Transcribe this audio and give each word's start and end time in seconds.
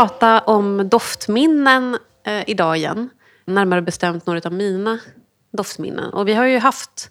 Prata 0.00 0.40
om 0.40 0.88
doftminnen 0.88 1.98
eh, 2.24 2.50
idag 2.50 2.76
igen. 2.76 3.10
Närmare 3.44 3.82
bestämt 3.82 4.26
några 4.26 4.40
av 4.44 4.52
mina 4.52 4.98
doftminnen. 5.52 6.12
Och 6.12 6.28
vi 6.28 6.34
har 6.34 6.44
ju 6.44 6.58
haft 6.58 7.10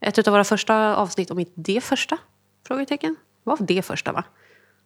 ett 0.00 0.28
av 0.28 0.32
våra 0.32 0.44
första 0.44 0.96
avsnitt, 0.96 1.30
om 1.30 1.38
inte 1.38 1.52
det 1.54 1.80
första, 1.80 2.18
frågetecken. 2.66 3.16
Det 3.44 3.50
var 3.50 3.56
det 3.60 3.82
första 3.82 4.12
va? 4.12 4.24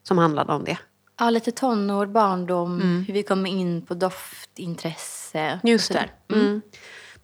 Som 0.02 0.18
handlade 0.18 0.52
om 0.52 0.64
det. 0.64 0.78
Ja, 1.18 1.30
lite 1.30 1.50
tonår, 1.50 2.06
barndom, 2.06 3.04
hur 3.06 3.14
vi 3.14 3.22
kommer 3.22 3.50
in 3.50 3.86
på 3.86 3.94
doftintresse. 3.94 5.60
Just 5.62 5.92
det. 5.92 6.08
Mm. 6.32 6.62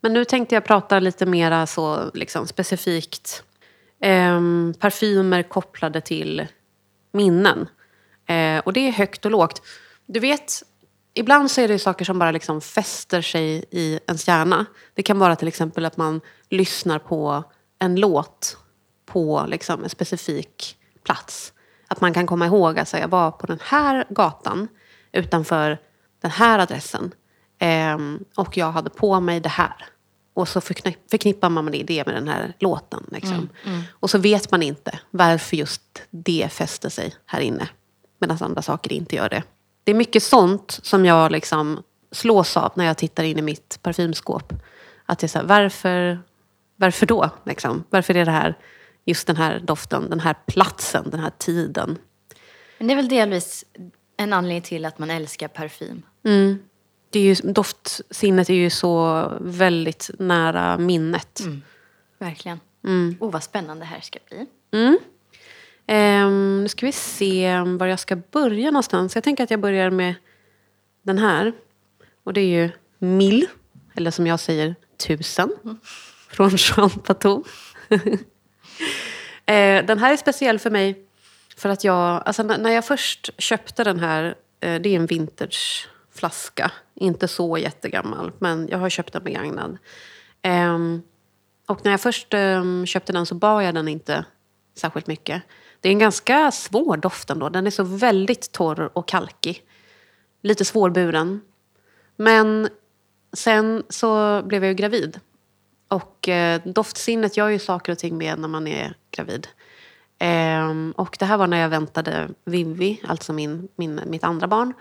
Men 0.01 0.13
nu 0.13 0.25
tänkte 0.25 0.55
jag 0.55 0.65
prata 0.65 1.01
lite 1.01 1.27
mera 1.27 1.67
så 1.67 2.11
liksom, 2.15 2.47
specifikt 2.47 3.43
ehm, 4.01 4.75
parfymer 4.79 5.43
kopplade 5.43 6.01
till 6.01 6.47
minnen. 7.13 7.69
Eh, 8.27 8.59
och 8.59 8.73
det 8.73 8.89
är 8.89 8.93
högt 8.93 9.25
och 9.25 9.31
lågt. 9.31 9.63
Du 10.09 10.21
vet, 10.21 10.63
ibland 11.15 11.51
så 11.51 11.61
är 11.61 11.69
det 11.69 11.79
saker 11.79 12.05
som 12.05 12.19
bara 12.19 12.31
liksom 12.31 12.61
fäster 12.61 13.23
sig 13.23 13.65
i 13.71 14.01
ens 14.07 14.29
hjärna. 14.29 14.67
Det 14.95 15.03
kan 15.03 15.19
vara 15.19 15.37
till 15.37 15.49
exempel 15.49 15.85
att 15.85 15.97
man 15.97 16.21
lyssnar 16.49 16.99
på 16.99 17.45
en 17.79 17.97
låt 17.97 18.57
på 19.07 19.45
liksom 19.49 19.85
en 19.85 19.91
specifik 19.91 20.77
plats. 21.05 21.53
Att 21.89 22.01
man 22.01 22.15
kan 22.15 22.27
komma 22.27 22.47
ihåg 22.47 22.79
att 22.79 22.93
jag 22.93 23.09
var 23.09 23.31
på 23.31 23.47
den 23.47 23.59
här 23.63 24.07
gatan 24.11 24.69
utanför 25.13 25.79
den 26.21 26.31
här 26.31 26.59
adressen. 26.59 27.15
Ehm, 27.59 28.25
och 28.35 28.57
jag 28.57 28.73
hade 28.73 28.91
på 28.91 29.21
mig 29.21 29.41
det 29.41 29.49
här. 29.49 29.87
Och 30.35 30.49
så 30.49 30.61
förknipp, 30.61 31.11
förknippar 31.11 31.49
man 31.49 31.67
det 31.67 31.83
det 31.83 32.07
med 32.07 32.15
den 32.15 32.29
här 32.29 32.55
låten. 32.59 33.05
Liksom. 33.13 33.49
Och 33.91 34.11
så 34.11 34.19
vet 34.19 34.51
man 34.51 34.63
inte 34.63 34.99
varför 35.11 35.57
just 35.57 36.03
det 36.11 36.49
fäster 36.53 36.89
sig 36.89 37.15
här 37.27 37.41
inne. 37.41 37.69
Medan 38.21 38.39
andra 38.41 38.63
saker 38.63 38.93
inte 38.93 39.17
gör 39.17 39.29
det. 39.29 39.43
Det 39.89 39.93
är 39.93 39.95
mycket 39.95 40.23
sånt 40.23 40.81
som 40.83 41.05
jag 41.05 41.33
liksom 41.33 41.83
slås 42.13 42.57
av 42.57 42.73
när 42.75 42.85
jag 42.85 42.97
tittar 42.97 43.25
in 43.25 43.39
i 43.39 43.43
mitt 43.43 43.79
parfymskåp. 43.83 44.53
Att 45.07 45.23
är 45.23 45.29
så 45.29 45.39
här, 45.39 45.47
varför, 45.47 46.19
varför 46.77 47.07
då? 47.07 47.31
Liksom? 47.45 47.85
Varför 47.91 48.17
är 48.17 48.25
det 48.25 48.31
här 48.31 48.59
just 49.05 49.27
den 49.27 49.37
här 49.37 49.61
doften, 49.61 50.11
den 50.11 50.21
här 50.21 50.35
platsen, 50.47 51.11
den 51.11 51.21
här 51.21 51.33
tiden? 51.39 51.99
Men 52.79 52.89
det 52.89 52.95
är 52.95 52.97
väl 52.97 53.09
delvis 53.09 53.65
en 54.17 54.33
anledning 54.33 54.63
till 54.63 54.85
att 54.85 54.99
man 54.99 55.11
älskar 55.11 55.49
parfym. 55.49 56.03
Det 57.11 57.19
är 57.19 57.23
ju, 57.23 57.53
doftsinnet 57.53 58.51
är 58.51 58.55
ju 58.55 58.71
så 58.71 59.23
väldigt 59.41 60.11
nära 60.19 60.79
minnet. 60.79 61.41
Verkligen. 62.19 62.61
Mm. 62.85 63.17
Oh, 63.21 63.31
vad 63.31 63.43
spännande 63.43 63.85
det 63.85 63.89
här 63.89 64.01
ska 64.01 64.19
bli. 64.29 64.47
Um, 65.91 66.63
nu 66.63 66.69
ska 66.69 66.87
vi 66.87 66.93
se 66.93 67.61
var 67.61 67.87
jag 67.87 68.01
ska 68.01 68.17
börja 68.17 68.71
någonstans. 68.71 69.15
Jag 69.15 69.25
tänker 69.25 69.45
att 69.45 69.51
jag 69.51 69.61
börjar 69.61 69.91
med 69.91 70.15
den 71.03 71.19
här. 71.19 71.53
Och 72.25 72.33
det 72.33 72.41
är 72.41 72.63
ju 72.63 72.71
mil, 72.99 73.47
eller 73.95 74.11
som 74.11 74.27
jag 74.27 74.41
säger, 74.41 74.75
tusen. 75.07 75.51
Från 76.31 76.51
Jean 76.57 76.91
Patou. 76.91 77.45
uh, 77.93 78.01
ehm, 79.47 79.87
den 79.87 79.99
här 79.99 80.13
är 80.13 80.17
speciell 80.17 80.59
för 80.59 80.71
mig 80.71 81.05
för 81.57 81.69
att 81.69 81.85
jag, 81.85 82.23
alltså 82.27 82.43
när 82.43 82.71
jag 82.71 82.85
först 82.85 83.31
köpte 83.39 83.85
den 83.85 84.01
här, 84.01 84.25
uh, 84.25 84.81
det 84.81 84.89
är 84.89 84.97
en 84.97 85.07
vintageflaska. 85.07 86.71
Inte 86.95 87.29
så 87.29 87.59
jättegammal, 87.59 88.33
men 88.39 88.69
jag 88.69 88.79
har 88.79 88.91
köpt 88.91 89.13
den 89.13 89.25
begagnad. 89.25 89.79
Um, 90.43 91.03
och 91.67 91.85
när 91.85 91.91
jag 91.91 92.01
först 92.01 92.35
um, 92.35 92.87
köpte 92.87 93.13
den 93.13 93.27
så 93.27 93.35
bar 93.35 93.61
jag 93.61 93.75
den 93.75 93.89
inte 93.89 94.25
särskilt 94.75 95.07
mycket. 95.07 95.43
Det 95.81 95.89
är 95.89 95.93
en 95.93 95.99
ganska 95.99 96.51
svår 96.51 96.97
doft 96.97 97.31
ändå. 97.31 97.49
Den 97.49 97.67
är 97.67 97.71
så 97.71 97.83
väldigt 97.83 98.53
torr 98.53 98.91
och 98.93 99.09
kalkig. 99.09 99.63
Lite 100.43 100.65
svårburen. 100.65 101.41
Men 102.17 102.69
sen 103.33 103.83
så 103.89 104.43
blev 104.43 104.65
jag 104.65 104.69
ju 104.69 104.75
gravid. 104.75 105.21
Och 105.89 106.29
eh, 106.29 106.61
doftsinnet 106.65 107.37
gör 107.37 107.49
ju 107.49 107.59
saker 107.59 107.93
och 107.93 107.99
ting 107.99 108.19
med 108.19 108.39
när 108.39 108.49
man 108.49 108.67
är 108.67 108.95
gravid. 109.11 109.49
Ehm, 110.19 110.93
och 110.97 111.17
det 111.19 111.25
här 111.25 111.37
var 111.37 111.47
när 111.47 111.61
jag 111.61 111.69
väntade 111.69 112.29
Vivi, 112.45 113.01
alltså 113.09 113.33
min, 113.33 113.69
min, 113.77 114.01
mitt 114.07 114.25
andra 114.25 114.47
barn. 114.47 114.75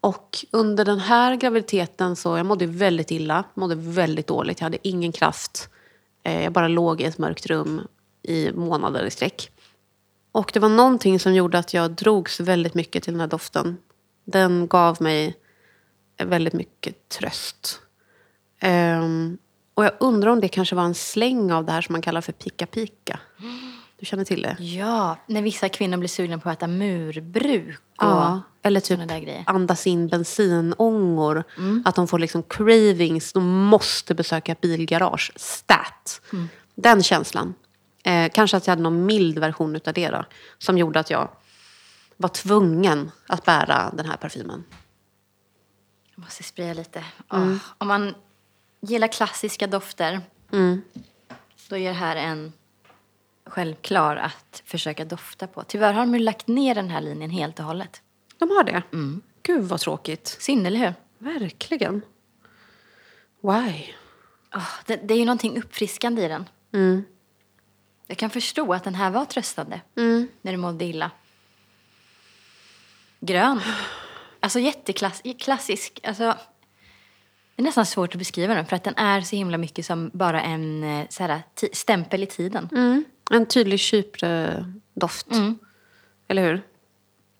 Och 0.00 0.38
under 0.50 0.84
den 0.84 0.98
här 0.98 1.36
graviditeten 1.36 2.16
så 2.16 2.36
jag 2.36 2.46
mådde 2.46 2.66
väldigt 2.66 3.10
illa, 3.10 3.44
mådde 3.54 3.74
väldigt 3.74 4.26
dåligt. 4.26 4.60
Jag 4.60 4.64
hade 4.64 4.88
ingen 4.88 5.12
kraft. 5.12 5.68
Eh, 6.22 6.44
jag 6.44 6.52
bara 6.52 6.68
låg 6.68 7.00
i 7.00 7.04
ett 7.04 7.18
mörkt 7.18 7.46
rum 7.46 7.80
i 8.22 8.52
månader 8.52 9.04
i 9.04 9.10
sträck. 9.10 9.50
Och 10.36 10.50
det 10.54 10.60
var 10.60 10.68
någonting 10.68 11.20
som 11.20 11.34
gjorde 11.34 11.58
att 11.58 11.74
jag 11.74 11.90
drogs 11.90 12.40
väldigt 12.40 12.74
mycket 12.74 13.02
till 13.02 13.12
den 13.12 13.20
här 13.20 13.28
doften. 13.28 13.76
Den 14.24 14.66
gav 14.66 15.02
mig 15.02 15.36
väldigt 16.18 16.52
mycket 16.52 17.08
tröst. 17.08 17.80
Ehm, 18.60 19.38
och 19.74 19.84
jag 19.84 19.92
undrar 20.00 20.30
om 20.30 20.40
det 20.40 20.48
kanske 20.48 20.74
var 20.74 20.82
en 20.82 20.94
släng 20.94 21.52
av 21.52 21.64
det 21.64 21.72
här 21.72 21.80
som 21.80 21.92
man 21.92 22.02
kallar 22.02 22.20
för 22.20 22.32
pika-pika. 22.32 23.20
Du 23.98 24.06
känner 24.06 24.24
till 24.24 24.42
det? 24.42 24.56
Ja, 24.58 25.16
när 25.26 25.42
vissa 25.42 25.68
kvinnor 25.68 25.96
blir 25.96 26.08
sugna 26.08 26.38
på 26.38 26.50
att 26.50 26.58
äta 26.58 26.66
murbruk 26.66 27.80
och 27.96 28.04
Ja, 28.04 28.42
eller 28.62 28.80
typ 28.80 29.00
andas 29.46 29.86
in 29.86 30.08
bensinångor. 30.08 31.44
Att 31.84 31.94
de 31.94 32.08
får 32.08 32.18
liksom 32.18 32.42
cravings. 32.42 33.32
De 33.32 33.64
måste 33.64 34.14
besöka 34.14 34.56
bilgarage. 34.60 35.32
Stat. 35.36 36.20
Den 36.74 37.02
känslan. 37.02 37.54
Eh, 38.06 38.30
kanske 38.34 38.56
att 38.56 38.66
jag 38.66 38.72
hade 38.72 38.82
någon 38.82 39.06
mild 39.06 39.38
version 39.38 39.76
utav 39.76 39.94
det 39.94 40.08
då. 40.08 40.24
Som 40.58 40.78
gjorde 40.78 41.00
att 41.00 41.10
jag 41.10 41.28
var 42.16 42.28
tvungen 42.28 43.10
att 43.26 43.44
bära 43.44 43.90
den 43.96 44.06
här 44.06 44.16
parfymen. 44.16 44.64
Jag 46.14 46.22
måste 46.22 46.42
spraya 46.42 46.74
lite. 46.74 47.04
Åh, 47.30 47.56
Om 47.78 47.88
man 47.88 48.14
gillar 48.80 49.08
klassiska 49.08 49.66
dofter 49.66 50.20
då 51.68 51.76
är 51.76 51.88
det 51.88 51.92
här 51.94 52.16
en 52.16 52.52
självklar 53.46 54.16
att 54.16 54.62
försöka 54.64 55.04
dofta 55.04 55.46
på. 55.46 55.62
Tyvärr 55.62 55.92
har 55.92 56.00
de 56.00 56.14
ju 56.14 56.20
lagt 56.20 56.46
ner 56.46 56.74
den 56.74 56.90
här 56.90 57.00
linjen 57.00 57.30
helt 57.30 57.58
och 57.58 57.64
hållet. 57.64 58.02
De 58.38 58.50
har 58.50 58.64
det? 58.64 58.82
Gud 59.42 59.64
vad 59.64 59.80
tråkigt. 59.80 60.26
Synd, 60.40 60.66
eller 60.66 60.78
hur? 60.78 60.94
Verkligen. 61.18 62.02
Why? 63.40 63.84
Åh, 64.54 64.68
det, 64.86 64.96
det 64.96 65.14
är 65.14 65.18
ju 65.18 65.24
någonting 65.24 65.58
uppfriskande 65.58 66.22
i 66.24 66.28
den. 66.28 66.44
Jag 68.06 68.18
kan 68.18 68.30
förstå 68.30 68.74
att 68.74 68.84
den 68.84 68.94
här 68.94 69.10
var 69.10 69.24
tröstande 69.24 69.80
när 70.42 70.52
du 70.52 70.56
mådde 70.56 70.84
illa. 70.84 71.10
Grön. 73.20 73.60
Alltså 74.40 74.58
jätteklassisk. 74.58 76.00
Alltså, 76.04 76.24
det 77.54 77.62
är 77.62 77.64
nästan 77.64 77.86
svårt 77.86 78.14
att 78.14 78.18
beskriva 78.18 78.54
den 78.54 78.66
för 78.66 78.76
att 78.76 78.84
den 78.84 78.96
är 78.96 79.20
så 79.20 79.36
himla 79.36 79.58
mycket 79.58 79.86
som 79.86 80.10
bara 80.14 80.42
en 80.42 80.84
eh, 80.84 81.06
så 81.08 81.22
här, 81.22 81.42
stämpel 81.72 82.22
i 82.22 82.26
tiden. 82.26 82.68
En 83.30 83.46
tydlig 83.46 83.80
Chypre-doft. 83.80 85.26
Eller 86.28 86.42
hur? 86.42 86.62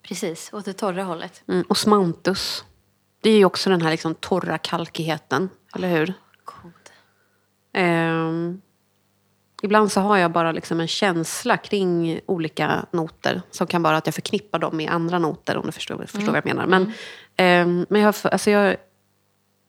Precis, 0.02 0.52
åt 0.52 0.64
det 0.64 0.72
torra 0.72 1.04
hållet. 1.04 1.42
Mm. 1.48 1.64
Osmanthus. 1.68 2.64
Det 3.20 3.30
är 3.30 3.36
ju 3.36 3.44
också 3.44 3.70
den 3.70 3.82
här 3.82 3.90
liksom 3.90 4.14
torra 4.14 4.58
kalkigheten. 4.58 5.48
Eller 5.74 5.88
hur? 5.88 6.14
God. 6.44 6.72
Ehm, 7.72 8.60
ibland 9.62 9.92
så 9.92 10.00
har 10.00 10.16
jag 10.16 10.30
bara 10.32 10.52
liksom 10.52 10.80
en 10.80 10.88
känsla 10.88 11.56
kring 11.56 12.20
olika 12.26 12.86
noter. 12.90 13.42
Som 13.50 13.66
kan 13.66 13.82
vara 13.82 13.96
att 13.96 14.06
jag 14.06 14.14
förknippar 14.14 14.58
dem 14.58 14.76
med 14.76 14.90
andra 14.90 15.18
noter 15.18 15.56
om 15.56 15.66
du 15.66 15.72
förstår, 15.72 16.06
förstår 16.06 16.26
vad 16.26 16.36
jag 16.36 16.44
menar. 16.44 16.66
Men, 16.66 16.92
ehm, 17.36 17.86
men 17.88 18.00
jag, 18.00 18.08
har 18.08 18.30
alltså 18.30 18.50
jag, 18.50 18.76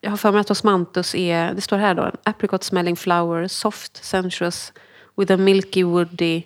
jag 0.01 0.09
har 0.09 0.17
för 0.17 0.31
mig 0.31 0.41
att 0.41 0.51
osmanthus 0.51 1.15
är, 1.15 1.53
det 1.53 1.61
står 1.61 1.77
här 1.77 1.93
då, 1.95 2.11
apricot 2.23 2.63
smelling 2.63 2.95
flower, 2.95 3.47
soft, 3.47 4.03
sensuous, 4.03 4.73
with 5.17 5.33
a 5.33 5.37
milky 5.37 5.83
woody 5.83 6.43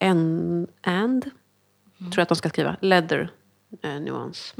and, 0.00 0.68
and 0.82 1.22
tror 1.98 2.12
jag 2.16 2.22
att 2.22 2.28
de 2.28 2.36
ska 2.36 2.48
skriva, 2.48 2.76
leather 2.80 3.30
eh, 3.82 3.90
nuans. 4.00 4.54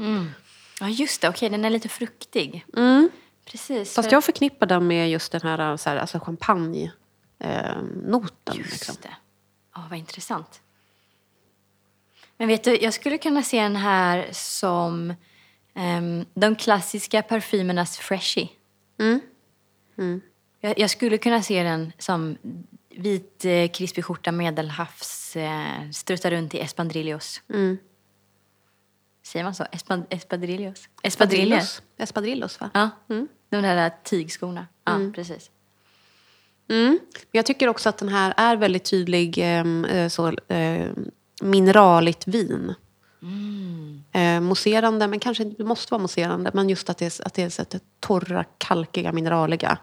Ja, 0.79 0.89
just 0.89 1.21
det. 1.21 1.29
Okej, 1.29 1.49
den 1.49 1.65
är 1.65 1.69
lite 1.69 1.89
fruktig. 1.89 2.65
Precis. 3.51 3.95
Fast 3.95 4.07
för- 4.09 4.15
jag 4.15 4.23
förknippar 4.23 4.67
den 4.67 4.87
med 4.87 5.09
just 5.11 5.31
den 5.31 5.41
här, 5.41 5.77
så 5.77 5.89
här 5.89 5.97
alltså 5.97 6.19
champagne 6.19 6.91
eh, 7.39 7.81
noten. 8.03 8.55
Just 8.57 8.71
Liksom. 8.71 8.95
det. 9.01 9.15
Ja, 9.75 9.83
vad 9.89 9.99
intressant. 9.99 10.61
Men 12.37 12.47
vet 12.47 12.63
du, 12.63 12.77
jag 12.77 12.93
skulle 12.93 13.17
kunna 13.17 13.43
se 13.43 13.61
den 13.61 13.75
här 13.75 14.29
som 14.31 15.13
ehm, 15.73 16.25
de 16.33 16.55
klassiska 16.55 17.21
parfymernas 17.21 17.97
freshie. 17.97 18.49
Jag, 20.59 20.79
jag 20.79 20.89
skulle 20.89 21.17
kunna 21.17 21.41
se 21.41 21.63
den 21.63 21.91
som 21.97 22.37
vit 22.89 23.45
eh, 23.45 23.67
krispig 23.71 24.05
skjorta, 24.05 24.31
medelhavs, 24.31 25.35
eh, 25.35 25.89
struttar 25.91 26.31
runt 26.31 26.53
i 26.53 26.59
espadrillos. 26.59 27.41
Säger 29.23 29.43
man 29.43 29.55
så? 29.55 29.65
Espad, 29.71 30.05
espadrillos? 30.09 30.89
Espadrillos. 31.03 31.81
Espadrillos 31.97 32.61
va? 32.61 32.69
Ja, 32.73 32.89
de 33.49 33.61
där 33.61 33.91
tygskorna. 34.03 34.67
Ja, 34.83 34.99
precis. 35.15 35.51
Mm. 36.69 36.99
Men 37.11 37.29
jag 37.31 37.45
tycker 37.45 37.67
också 37.67 37.89
att 37.89 37.97
den 37.97 38.09
här 38.09 38.33
är 38.37 38.55
väldigt 38.55 38.85
tydlig 38.85 39.37
ehm, 39.37 39.85
eh, 39.85 40.09
så, 40.09 40.27
eh, 40.47 40.87
mineraligt 41.41 42.27
vin. 42.27 42.75
Eh, 44.11 44.41
mousserande, 44.41 45.07
men 45.07 45.19
kanske 45.19 45.43
inte 45.43 45.63
måste 45.63 45.91
vara 45.91 46.01
mousserande. 46.01 46.51
Men 46.53 46.69
just 46.69 46.89
att 46.89 46.97
det 46.97 47.19
är, 47.19 47.27
att 47.27 47.33
det 47.33 47.43
är 47.43 47.49
så 47.49 47.61
att 47.61 47.69
det 47.69 47.79
torra, 47.99 48.43
kalkiga, 48.57 49.11
mineraliga. 49.11 49.77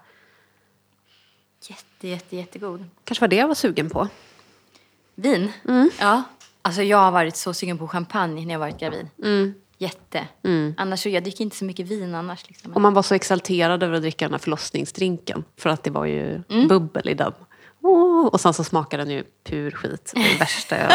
Jätte, 1.69 2.08
jätte, 2.08 2.37
jättegod. 2.37 2.84
Kanske 3.05 3.23
var 3.23 3.29
det 3.29 3.37
jag 3.37 3.49
var 3.49 3.55
sugen 3.55 3.90
på. 3.90 4.08
Vin? 5.14 5.52
Mm. 5.69 5.90
Ja. 6.00 6.23
Alltså 6.62 6.82
jag 6.82 6.99
har 6.99 7.11
varit 7.11 7.37
så 7.37 7.55
sugen 7.55 7.79
på 7.79 7.88
champagne 7.88 8.46
när 8.46 8.55
jag 8.55 8.58
varit 8.58 8.81
gravid. 8.81 9.08
Mm. 9.23 9.55
Jätte. 9.82 10.29
Annars 10.76 11.02
så, 11.02 11.08
jag 11.08 11.23
dricker 11.23 11.44
inte 11.44 11.56
så 11.56 11.64
mycket 11.64 11.87
vin 11.87 12.14
annars. 12.14 12.49
Liksom. 12.49 12.73
Och 12.73 12.81
man 12.81 12.94
var 12.94 13.02
så 13.02 13.14
exalterad 13.14 13.82
över 13.82 13.94
att 13.94 14.02
dricka 14.02 14.25
den 14.25 14.32
här 14.32 14.38
förlossningsdrinken. 14.38 15.44
För 15.56 15.70
att 15.70 15.84
det 15.84 15.90
var 15.90 16.05
ju 16.05 16.43
bubbel 16.69 17.08
i 17.08 17.14
den. 17.14 17.32
Oh, 17.81 18.26
och 18.26 18.40
sen 18.40 18.55
så 18.55 18.64
smakar 18.64 18.99
den 18.99 19.11
ju 19.11 19.25
pur 19.44 19.70
skit. 19.70 20.12
Det 20.14 20.40
värsta 20.40 20.79
jag... 20.79 20.93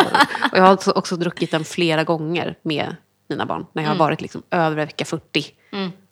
Och 0.51 0.57
jag 0.57 0.63
har 0.63 0.97
också, 0.97 1.15
druckit 1.15 1.51
den 1.51 1.65
flera 1.65 2.03
gånger 2.03 2.55
med 2.61 2.95
mina 3.29 3.45
barn. 3.45 3.65
När 3.73 3.83
jag 3.83 3.89
har 3.89 3.97
varit 3.97 4.21
liksom 4.21 4.43
över 4.51 4.75
vecka 4.75 5.05
40 5.05 5.45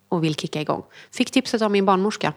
och 0.10 0.24
vill 0.24 0.36
kicka 0.36 0.62
igång. 0.62 0.84
Fick 1.12 1.32
tipset 1.32 1.62
av 1.62 1.72
min 1.72 1.86
barnmorska. 1.86 2.34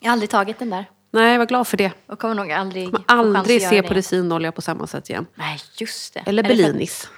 Jag 0.00 0.08
har 0.08 0.12
aldrig 0.12 0.30
tagit 0.30 0.58
den 0.58 0.70
där. 0.70 0.90
Nej, 1.10 1.32
jag 1.32 1.38
var 1.38 1.46
glad 1.46 1.68
för 1.68 1.76
det. 1.76 1.92
Och 2.06 2.18
kommer 2.18 2.34
nog 2.34 2.52
aldrig 2.52 2.94
att 2.94 3.02
aldrig 3.06 3.62
se 3.62 3.80
det. 3.80 3.88
polisinolja 3.88 4.52
på 4.52 4.62
samma 4.62 4.86
sätt 4.86 5.10
igen. 5.10 5.26
Nej, 5.34 5.58
just 5.78 6.14
det. 6.14 6.20
Eller 6.26 6.42
Bellinis. 6.42 7.08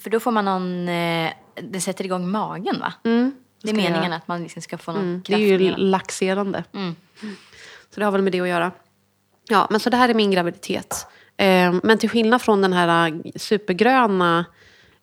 För 0.00 0.10
då 0.10 0.20
får 0.20 0.30
man 0.30 0.44
någon... 0.44 0.88
Eh, 0.88 1.30
det 1.62 1.80
sätter 1.80 2.04
igång 2.04 2.30
magen, 2.30 2.80
va? 2.80 2.92
det 3.02 3.08
är 3.10 3.14
Mm. 3.14 3.32
ska 3.58 3.68
jag 3.68 3.76
meningen 3.76 4.04
göra. 4.04 4.14
att 4.14 4.28
man 4.28 4.42
liksom 4.42 4.62
ska 4.62 4.78
få 4.78 4.92
någon 4.92 5.02
Mm, 5.02 5.16
det 5.18 5.24
kraft. 5.24 5.40
är 5.40 5.58
ju 5.58 5.76
laxerande. 5.76 6.64
Mm. 6.74 6.96
Så 7.90 8.00
det 8.00 8.04
har 8.04 8.12
väl 8.12 8.22
med 8.22 8.32
det 8.32 8.40
att 8.40 8.48
göra. 8.48 8.72
Ja, 9.48 9.66
men 9.70 9.80
så 9.80 9.90
det 9.90 9.96
här 9.96 10.08
är 10.08 10.14
min 10.14 10.30
graviditet. 10.30 11.06
Eh, 11.36 11.74
men 11.82 11.98
till 11.98 12.08
skillnad 12.10 12.42
från 12.42 12.62
den 12.62 12.72
här 12.72 13.08
äh, 13.08 13.14
supergröna 13.36 14.44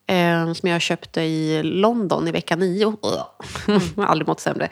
eh, 0.07 0.53
som 0.53 0.69
jag 0.69 0.81
köpte 0.81 1.21
i 1.21 1.63
London 1.63 2.27
i 2.27 2.31
vecka 2.31 2.55
nio. 2.55 2.97
Har 3.95 4.05
aldrig 4.05 4.27
mått 4.27 4.39
sämre. 4.39 4.69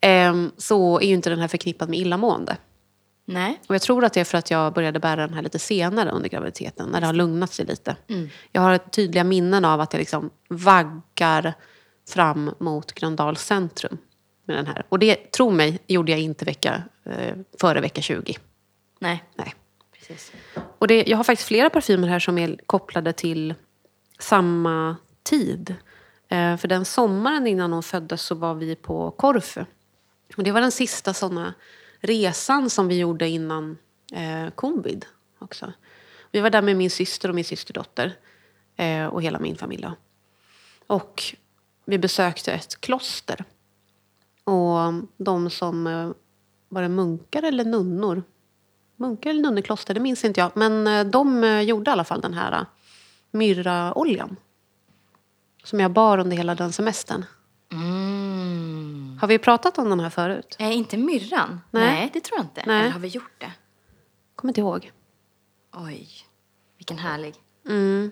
Eh, 0.00 0.34
så 0.56 1.00
är 1.00 1.06
ju 1.06 1.14
inte 1.14 1.30
den 1.30 1.38
här 1.38 1.48
förknippad 1.48 1.88
med 1.88 1.98
illamående. 1.98 2.56
Nej. 3.24 3.60
Och 3.66 3.74
jag 3.74 3.82
tror 3.82 4.04
att 4.04 4.12
det 4.12 4.20
är 4.20 4.24
för 4.24 4.38
att 4.38 4.50
jag 4.50 4.72
började 4.72 5.00
bära 5.00 5.26
den 5.26 5.34
här 5.34 5.42
lite 5.42 5.58
senare 5.58 6.10
under 6.10 6.28
graviditeten. 6.28 6.88
När 6.88 7.00
det 7.00 7.06
har 7.06 7.12
lugnat 7.12 7.52
sig 7.52 7.66
lite. 7.66 7.96
Jag 8.52 8.62
har 8.62 8.72
ett 8.72 8.92
tydliga 8.92 9.24
minnen 9.24 9.64
av 9.64 9.80
att 9.80 9.92
jag 9.92 10.00
liksom 10.00 10.30
vaggar 10.48 11.54
fram 12.08 12.54
mot 12.58 12.92
Gröndals 12.92 13.42
centrum. 13.42 13.98
Med 14.44 14.56
den 14.56 14.66
här. 14.66 14.86
Och 14.88 14.98
det, 14.98 15.32
tro 15.32 15.50
mig, 15.50 15.78
gjorde 15.86 16.12
jag 16.12 16.20
inte 16.20 16.44
vecka, 16.44 16.82
eh, 17.04 17.36
före 17.60 17.80
vecka 17.80 18.00
20. 18.00 18.36
Nej, 18.98 19.24
Nej. 19.34 19.54
precis. 19.92 20.32
Och 20.78 20.88
det, 20.88 21.04
jag 21.06 21.16
har 21.16 21.24
faktiskt 21.24 21.48
flera 21.48 21.70
parfymer 21.70 22.08
här 22.08 22.18
som 22.18 22.38
är 22.38 22.56
kopplade 22.66 23.12
till 23.12 23.54
samma 24.18 24.96
tid. 25.22 25.74
Eh, 26.28 26.56
för 26.56 26.68
den 26.68 26.84
sommaren 26.84 27.46
innan 27.46 27.72
hon 27.72 27.82
föddes 27.82 28.22
så 28.22 28.34
var 28.34 28.54
vi 28.54 28.76
på 28.76 29.10
Korfu. 29.10 29.64
Och 30.36 30.42
det 30.42 30.52
var 30.52 30.60
den 30.60 30.72
sista 30.72 31.14
såna 31.14 31.54
resan 32.06 32.70
som 32.70 32.88
vi 32.88 32.98
gjorde 32.98 33.28
innan 33.28 33.78
eh, 34.12 34.50
covid 34.50 35.06
också. 35.38 35.72
Vi 36.32 36.40
var 36.40 36.50
där 36.50 36.62
med 36.62 36.76
min 36.76 36.90
syster 36.90 37.28
och 37.28 37.34
min 37.34 37.44
systerdotter. 37.44 38.16
Eh, 38.76 39.06
och 39.06 39.22
hela 39.22 39.38
min 39.38 39.56
familj. 39.56 39.82
Då. 39.82 39.92
Och 40.86 41.22
vi 41.84 41.98
besökte 41.98 42.52
ett 42.52 42.80
kloster. 42.80 43.44
Och 44.44 44.92
de 45.16 45.50
som 45.50 45.86
eh, 45.86 46.10
var 46.68 46.82
det 46.82 46.88
munkar 46.88 47.42
eller 47.42 47.64
nunnor 47.64 48.22
munkar 48.96 49.30
eller 49.30 49.42
nunnekloster, 49.42 49.94
det 49.94 50.00
minns 50.00 50.24
inte 50.24 50.40
jag. 50.40 50.50
Men 50.54 50.86
eh, 50.86 51.04
de 51.04 51.44
eh, 51.44 51.60
gjorde 51.60 51.90
i 51.90 51.92
alla 51.92 52.04
fall 52.04 52.20
den 52.20 52.34
här 52.34 52.52
eh, 52.52 52.66
myrraoljan. 53.30 54.36
Som 55.64 55.80
jag 55.80 55.90
bar 55.90 56.18
under 56.18 56.36
hela 56.36 56.54
den 56.54 56.72
semestern. 56.72 57.24
Mm. 57.72 58.23
Har 59.20 59.28
vi 59.28 59.38
pratat 59.38 59.78
om 59.78 59.90
den 59.90 60.00
här 60.00 60.10
förut? 60.10 60.56
Eh, 60.58 60.76
inte 60.76 60.96
myrran? 60.96 61.60
Nej. 61.70 62.10
det 62.12 62.20
tror 62.20 62.38
jag 62.38 62.44
inte. 62.44 62.62
Nej. 62.66 62.80
Eller 62.80 62.90
har 62.90 63.00
vi 63.00 63.08
gjort 63.08 63.34
det? 63.40 63.52
Kommer 64.36 64.50
inte 64.50 64.60
ihåg. 64.60 64.92
Oj, 65.72 66.08
vilken 66.78 66.98
härlig. 66.98 67.34
Mm. 67.68 68.10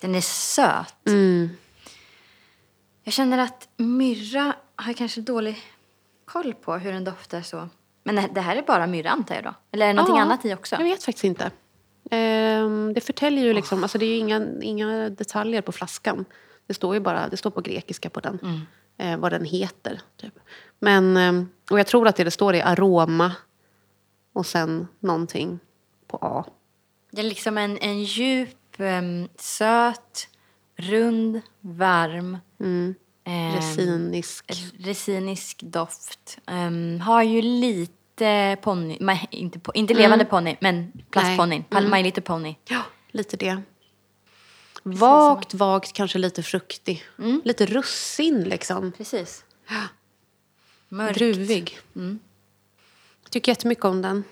Den 0.00 0.14
är 0.14 0.20
söt. 0.20 1.06
Mm. 1.06 1.50
Jag 3.04 3.14
känner 3.14 3.38
att 3.38 3.68
myrra 3.76 4.54
har 4.76 4.92
kanske 4.92 5.20
dålig 5.20 5.62
koll 6.24 6.54
på 6.54 6.74
hur 6.74 6.92
den 6.92 7.04
doftar 7.04 7.42
så. 7.42 7.68
Men 8.04 8.34
det- 8.34 8.40
här 8.40 8.56
är 8.56 8.62
bara 8.62 8.86
myrra 8.86 9.10
antar 9.10 9.34
jag 9.34 9.44
då? 9.44 9.54
Eller 9.72 9.86
är 9.86 9.88
det 9.88 9.94
någonting 9.94 10.16
Ja, 10.16 10.22
annat 10.22 10.44
i 10.44 10.54
också? 10.54 10.76
Jag 10.76 10.84
vet 10.84 11.04
faktiskt 11.04 11.24
inte. 11.24 11.50
Ehm, 12.10 12.92
det 12.94 13.00
förtäljer 13.00 13.44
ju 13.44 13.52
liksom, 13.52 13.82
alltså 13.82 13.98
det 13.98 14.04
är 14.04 14.08
ju 14.10 14.16
inga, 14.16 14.46
inga 14.62 15.10
detaljer 15.10 15.60
på 15.62 15.72
flaskan. 15.72 16.24
Det 16.66 16.74
står 16.74 16.94
ju 16.94 17.00
bara, 17.00 17.28
det 17.28 17.36
står 17.36 17.50
på 17.50 17.60
grekiska 17.60 18.10
på 18.10 18.20
den. 18.20 18.38
Mm. 18.42 18.60
Eh, 19.02 19.16
vad 19.16 19.32
den 19.32 19.44
heter. 19.44 20.00
Typ. 20.16 20.34
Men, 20.78 21.16
ehm, 21.16 21.48
och 21.70 21.78
jag 21.78 21.86
tror 21.86 22.08
att 22.08 22.16
det 22.16 22.24
det 22.24 22.30
står 22.30 22.54
är 22.54 22.62
aroma. 22.66 23.32
Och 24.32 24.46
sen 24.46 24.88
någonting 25.00 25.58
på 26.06 26.18
A. 26.20 26.44
Det 27.10 27.20
är 27.20 27.24
liksom 27.24 27.58
en, 27.58 27.78
en 27.78 28.02
djup, 28.02 28.80
em, 28.80 29.28
söt, 29.36 30.28
rund, 30.76 31.40
varm, 31.60 32.38
Mm. 32.60 32.94
em, 33.24 33.54
Resinisk. 33.56 34.52
resinisk 34.78 35.62
doft. 35.62 36.38
Em, 36.46 37.00
har 37.00 37.22
ju 37.22 37.42
lite 37.42 38.56
ponny, 38.62 38.98
inte, 39.30 39.60
inte 39.74 39.94
levande 39.94 40.24
ponny, 40.24 40.56
men 40.60 40.92
plastponny. 41.10 41.64
Nej. 41.70 41.78
Mm. 41.80 41.90
My 41.90 42.02
Little 42.02 42.22
Pony. 42.22 42.54
Ja, 42.68 42.82
lite 43.10 43.36
det. 43.36 43.62
Vagt, 44.82 45.54
vagt, 45.54 45.92
kanske 45.92 46.18
lite 46.18 46.42
fruktig. 46.42 47.04
Lite 47.44 47.66
russin 47.66 48.44
liksom. 48.44 48.92
Precis. 48.92 49.44
Mörkt. 50.88 51.18
Druvig. 51.18 51.78
Jag 53.22 53.30
tycker 53.30 53.52
jättemycket 53.52 53.84
om 53.84 54.02
den. 54.02 54.24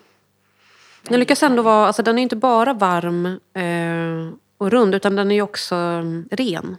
Den 1.03 1.21
lyckas 1.21 1.43
ändå 1.43 1.63
vara, 1.63 1.87
alltså 1.87 2.03
den 2.03 2.19
är 2.19 2.23
inte 2.23 2.37
bara 2.37 2.73
varm 2.73 3.27
eh, 3.55 4.35
och 4.59 4.71
rund 4.71 4.95
utan 4.95 5.17
den 5.17 5.31
är 5.31 5.35
ju 5.35 5.43
också 5.43 5.75
mm, 5.75 6.29
ren. 6.31 6.77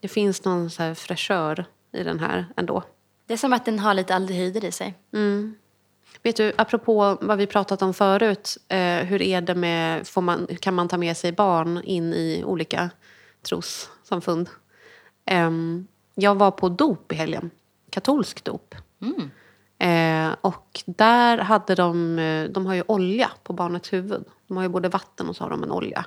Det 0.00 0.08
finns 0.08 0.44
någon 0.44 0.70
så 0.70 0.82
här 0.82 0.94
fräschör 0.94 1.64
i 1.92 2.02
den 2.02 2.20
här 2.20 2.46
ändå. 2.56 2.82
Det 3.26 3.32
är 3.32 3.36
som 3.36 3.52
att 3.52 3.64
den 3.64 3.78
har 3.78 3.94
lite 3.94 4.14
aldehyder 4.14 4.64
i 4.64 4.72
sig. 4.72 4.94
Vet 6.24 6.36
du, 6.36 6.52
apropå 6.56 7.18
vad 7.20 7.38
vi 7.38 7.46
pratat 7.46 7.82
om 7.82 7.94
förut, 7.94 8.58
eh, 8.68 8.78
hur 8.96 9.22
är 9.22 9.40
det 9.40 9.54
med, 9.54 10.06
får 10.06 10.20
man, 10.20 10.46
kan 10.60 10.74
man 10.74 10.88
ta 10.88 10.96
med 10.96 11.16
sig 11.16 11.32
barn 11.32 11.80
in 11.84 12.14
i 12.14 12.42
olika 12.44 12.90
trossamfund? 13.42 14.50
Em, 15.24 15.86
jag 16.14 16.34
var 16.34 16.50
på 16.50 16.68
dop 16.68 17.12
i 17.12 17.14
helgen, 17.14 17.50
katolsk 17.90 18.44
dop. 18.44 18.74
Eh, 19.78 20.36
och 20.40 20.82
där 20.86 21.38
hade 21.38 21.74
de, 21.74 22.18
eh, 22.18 22.50
de 22.50 22.66
har 22.66 22.74
ju 22.74 22.82
olja 22.86 23.30
på 23.42 23.52
barnets 23.52 23.92
huvud. 23.92 24.24
De 24.46 24.56
har 24.56 24.64
ju 24.64 24.68
både 24.68 24.88
vatten 24.88 25.28
och 25.28 25.36
så 25.36 25.44
har 25.44 25.50
de 25.50 25.62
en 25.62 25.70
olja. 25.72 26.06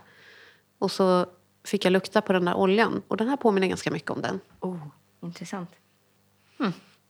Och 0.80 0.92
så 0.92 1.26
fick 1.66 1.86
jag 1.86 1.92
lukta 1.92 2.22
på 2.22 2.34
den 2.34 2.46
där 2.46 2.56
oljan 2.56 3.02
och 3.08 3.18
den 3.18 3.28
här 3.28 3.38
påminner 3.38 3.68
ganska 3.68 3.92
mycket 3.92 4.12
om 4.12 4.22
den. 4.22 4.40
Oh, 4.60 4.78
intressant. 5.22 5.70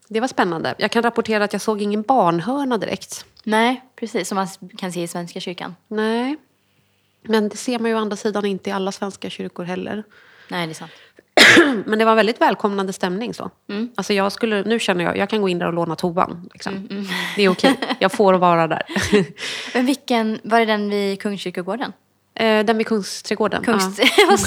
Det 0.08 0.20
var 0.20 0.28
spännande. 0.28 0.76
Jag 0.78 0.92
kan 0.92 1.04
rapportera 1.04 1.44
att 1.44 1.54
jag 1.54 1.62
såg 1.62 1.82
ingen 1.82 2.02
barnhörna 2.02 2.78
direkt. 2.78 3.26
Nej, 3.44 3.82
precis. 3.96 4.28
Som 4.28 4.36
man 4.36 4.48
kan 4.78 4.92
se 4.92 5.04
i 5.04 5.08
Svenska 5.08 5.40
kyrkan. 5.40 5.76
Nej. 5.88 6.38
Men 7.22 7.50
det 7.50 7.58
ser 7.58 7.80
man 7.80 7.92
ju 7.92 7.96
å 7.98 8.00
andra 8.00 8.16
sidan 8.16 8.46
inte 8.46 8.70
i 8.70 8.74
alla 8.74 8.92
svenska 8.92 9.30
kyrkor 9.30 9.64
heller. 9.64 10.04
Nej, 10.50 10.68
det 10.68 10.72
är 10.72 10.74
sant. 10.74 10.92
Men 11.86 12.00
det 12.00 12.06
var 12.06 12.16
väldigt 12.16 12.42
välkomnande 12.42 12.94
stämning. 12.94 13.34
så. 13.34 13.52
Alltså 13.96 14.14
jag 14.14 14.32
skulle, 14.32 14.64
nu 14.64 14.80
känner 14.80 15.04
jag 15.04 15.18
jag 15.18 15.30
kan 15.30 15.42
gå 15.42 15.50
in 15.50 15.60
där 15.60 15.68
och 15.68 15.74
låna 15.74 15.96
toan. 15.96 16.50
Liksom. 16.54 16.88
Det 17.36 17.44
är 17.44 17.50
okej. 17.50 17.80
Jag 18.00 18.12
får 18.12 18.34
vara 18.34 18.68
där. 18.68 18.84
Men 19.74 19.86
vilken, 19.86 20.40
var 20.44 20.60
det 20.60 20.66
den 20.66 20.90
vid 20.90 21.22
Kungskyrkogården? 21.22 21.94
Eh, 22.40 22.66
Den 22.66 22.78
vid 22.78 22.88
Kungsträdgården. 22.88 23.64
Kungs... 23.64 24.00
Ja. 24.00 24.06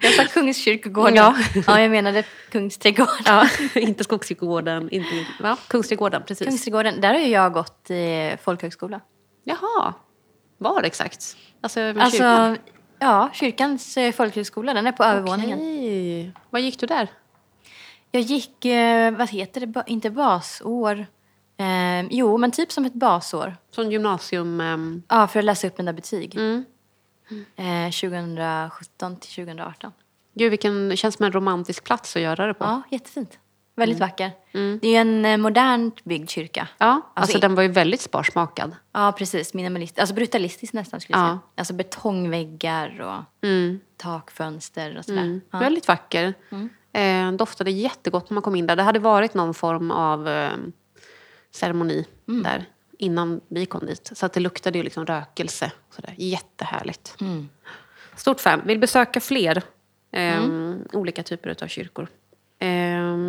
Jag 0.00 0.12
sa 0.14 0.24
Kungskyrkogården. 0.32 1.14
Ja. 1.16 1.36
ja, 1.66 1.80
jag 1.80 1.90
menade 1.90 2.22
Kungsträdgården. 2.50 3.14
Ja, 3.24 3.48
inte 3.80 4.04
Skogskyrkogården. 4.04 4.90
Inte, 4.90 5.08
ja, 5.42 5.56
Kungsträdgården, 5.68 6.22
precis. 6.26 6.46
Kungsträdgården, 6.46 7.00
där 7.00 7.12
har 7.14 7.20
jag 7.20 7.52
gått 7.52 7.90
i 7.90 8.36
folkhögskola. 8.42 9.00
Jaha. 9.44 9.94
Var 10.58 10.82
exakt? 10.82 11.36
Alltså, 11.60 11.80
Alltså, 11.80 12.10
kyrkan? 12.18 12.58
ja, 12.98 13.30
kyrkans 13.32 13.96
eh, 13.96 14.12
folkhögskola, 14.12 14.74
den 14.74 14.86
är 14.86 14.92
på 14.92 15.04
övervåningen. 15.04 15.58
Okej. 15.58 16.32
Vad 16.50 16.60
gick 16.62 16.80
du 16.80 16.86
där? 16.86 17.08
Jag 18.10 18.22
gick, 18.22 18.64
eh, 18.64 19.10
vad 19.10 19.30
heter 19.30 19.66
det, 19.66 19.82
inte 19.86 20.10
basår. 20.10 21.06
Eh, 21.56 22.02
jo, 22.10 22.38
men 22.38 22.50
typ 22.50 22.72
som 22.72 22.84
ett 22.84 22.94
basår. 22.94 23.56
Som 23.74 23.90
gymnasium... 23.92 24.60
ehm, 24.60 25.02
Ja, 25.08 25.26
för 25.26 25.38
att 25.38 25.44
läsa 25.44 25.66
upp 25.66 25.78
mina 25.78 25.92
betyg. 25.92 26.34
Mm. 26.36 26.64
Eh, 27.56 27.90
2017 27.90 29.16
till 29.16 29.30
2018. 29.30 29.92
Gud, 30.34 30.50
vilken 30.50 30.96
känns 30.96 31.14
som 31.14 31.24
en 31.26 31.32
romantisk 31.32 31.84
plats 31.84 32.16
att 32.16 32.22
göra 32.22 32.46
det 32.46 32.54
på. 32.54 32.64
Ja, 32.64 32.82
jättefint. 32.90 33.38
väldigt 33.76 33.98
vacker. 33.98 34.30
Det 34.80 34.88
är 34.96 35.00
en 35.00 35.24
eh, 35.24 35.36
modernt 35.36 36.04
byggd 36.04 36.30
kyrka. 36.30 36.68
Ja, 36.78 36.86
alltså, 36.86 37.10
Alltså, 37.14 37.38
den 37.38 37.54
var 37.54 37.62
ju 37.62 37.68
väldigt 37.68 38.00
sparsmakad. 38.00 38.76
Ja, 38.92 39.12
precis. 39.18 39.54
Minimalist. 39.54 39.98
Alltså 39.98 40.14
brutalistisk 40.14 40.72
nästan 40.72 41.00
skulle 41.00 41.18
jag 41.18 41.24
Ja. 41.26 41.28
säga. 41.28 41.38
Alltså 41.54 41.74
betongväggar 41.74 43.00
och 43.00 43.46
takfönster 43.96 44.98
och 44.98 45.04
sådär. 45.04 45.22
Mm. 45.22 45.40
Ja. 45.50 45.58
Väldigt 45.58 45.88
vacker. 45.88 46.34
Eh, 46.92 47.32
doftade 47.32 47.70
jättegott 47.70 48.30
när 48.30 48.34
man 48.34 48.42
kom 48.42 48.56
in 48.56 48.66
där. 48.66 48.76
Det 48.76 48.82
hade 48.82 48.98
varit 48.98 49.34
någon 49.34 49.54
form 49.54 49.90
av 49.90 50.28
eh, 50.28 50.50
ceremoni 51.54 52.06
där 52.26 52.64
innan 53.00 53.40
vi 53.48 53.66
kom 53.66 53.86
dit. 53.86 54.10
Så 54.14 54.26
att 54.26 54.32
det 54.32 54.40
luktade 54.40 54.78
ju 54.78 54.84
liksom 54.84 55.06
rökelse. 55.06 55.72
Sådär. 55.90 56.14
Jättehärligt. 56.16 57.16
Stort 58.16 58.40
fan. 58.40 58.62
Vill 58.64 58.78
besöka 58.78 59.20
fler 59.20 59.62
eh, 60.12 60.44
olika 60.92 61.22
typer 61.22 61.56
av 61.62 61.66
kyrkor. 61.66 62.08
Eh, 62.58 62.68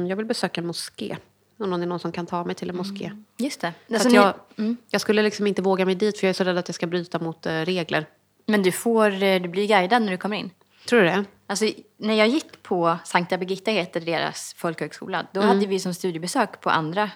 jag 0.10 0.16
vill 0.16 0.26
besöka 0.26 0.62
en 0.62 0.68
moské. 0.68 1.18
Om 1.58 1.70
någon 1.70 1.82
är 1.82 1.86
någon 1.86 2.00
som 2.00 2.12
kan 2.12 2.26
ta 2.26 2.44
mig 2.44 2.56
till 2.56 2.70
en 2.70 2.76
moské. 2.76 3.12
Just 3.38 3.62
det. 3.62 3.74
Alltså, 3.90 4.08
att 4.08 4.14
ni, 4.58 4.66
jag, 4.66 4.76
jag 4.90 5.02
skulle 5.02 5.22
liksom 5.22 5.48
inte 5.48 5.62
våga 5.62 5.86
mig 5.86 5.96
dit 5.96 6.20
för 6.20 6.28
jag 6.28 6.30
är 6.30 6.34
så 6.34 6.44
rädd 6.44 6.58
att 6.58 6.68
jag 6.68 6.76
ska 6.76 6.88
bryta 6.88 7.20
mot 7.20 7.46
eh, 7.46 7.52
regler. 7.52 8.06
Men 8.46 8.64
du 8.64 8.72
får, 8.72 9.24
eh, 9.24 9.42
du 9.42 9.50
blir 9.50 9.68
guidad 9.68 10.02
när 10.02 10.12
du 10.12 10.18
kommer 10.18 10.38
in. 10.38 10.52
Tror 10.90 11.00
du 11.00 11.06
det? 11.06 11.26
Alltså, 11.48 11.66
när 11.98 12.14
jag 12.14 12.28
gick 12.28 12.64
på 12.64 12.98
Sankta 13.06 13.38
Birgitta 13.38 13.72
heter 13.72 14.02
deras 14.02 14.54
folkhögskola, 14.58 15.28
då 15.34 15.42
hade 15.42 15.66
vi 15.66 15.80
som 15.80 15.94
studiebesök 15.94 16.62
på 16.62 16.70
andra 16.70 17.12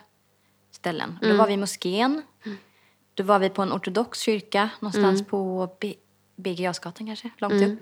ställen. 0.71 1.19
Då 1.21 1.33
var 1.33 1.47
vi 1.47 1.53
i 1.53 1.57
moskén, 1.57 2.21
då 3.15 3.23
var 3.23 3.39
vi 3.39 3.49
på 3.49 3.61
en 3.61 3.71
ortodox 3.73 4.19
kyrka 4.19 4.69
någonstans 4.79 5.27
på 5.27 5.69
B- 5.79 5.95
BG 6.35 6.59
Jasgatan 6.63 7.07
kanske, 7.07 7.29
långt 7.37 7.53
upp. 7.63 7.79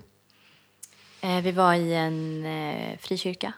Eh, 1.22 1.42
vi 1.42 1.52
var 1.52 1.74
i 1.74 1.94
en 1.94 2.46
eh, 2.46 2.98
frikyrka. 3.00 3.54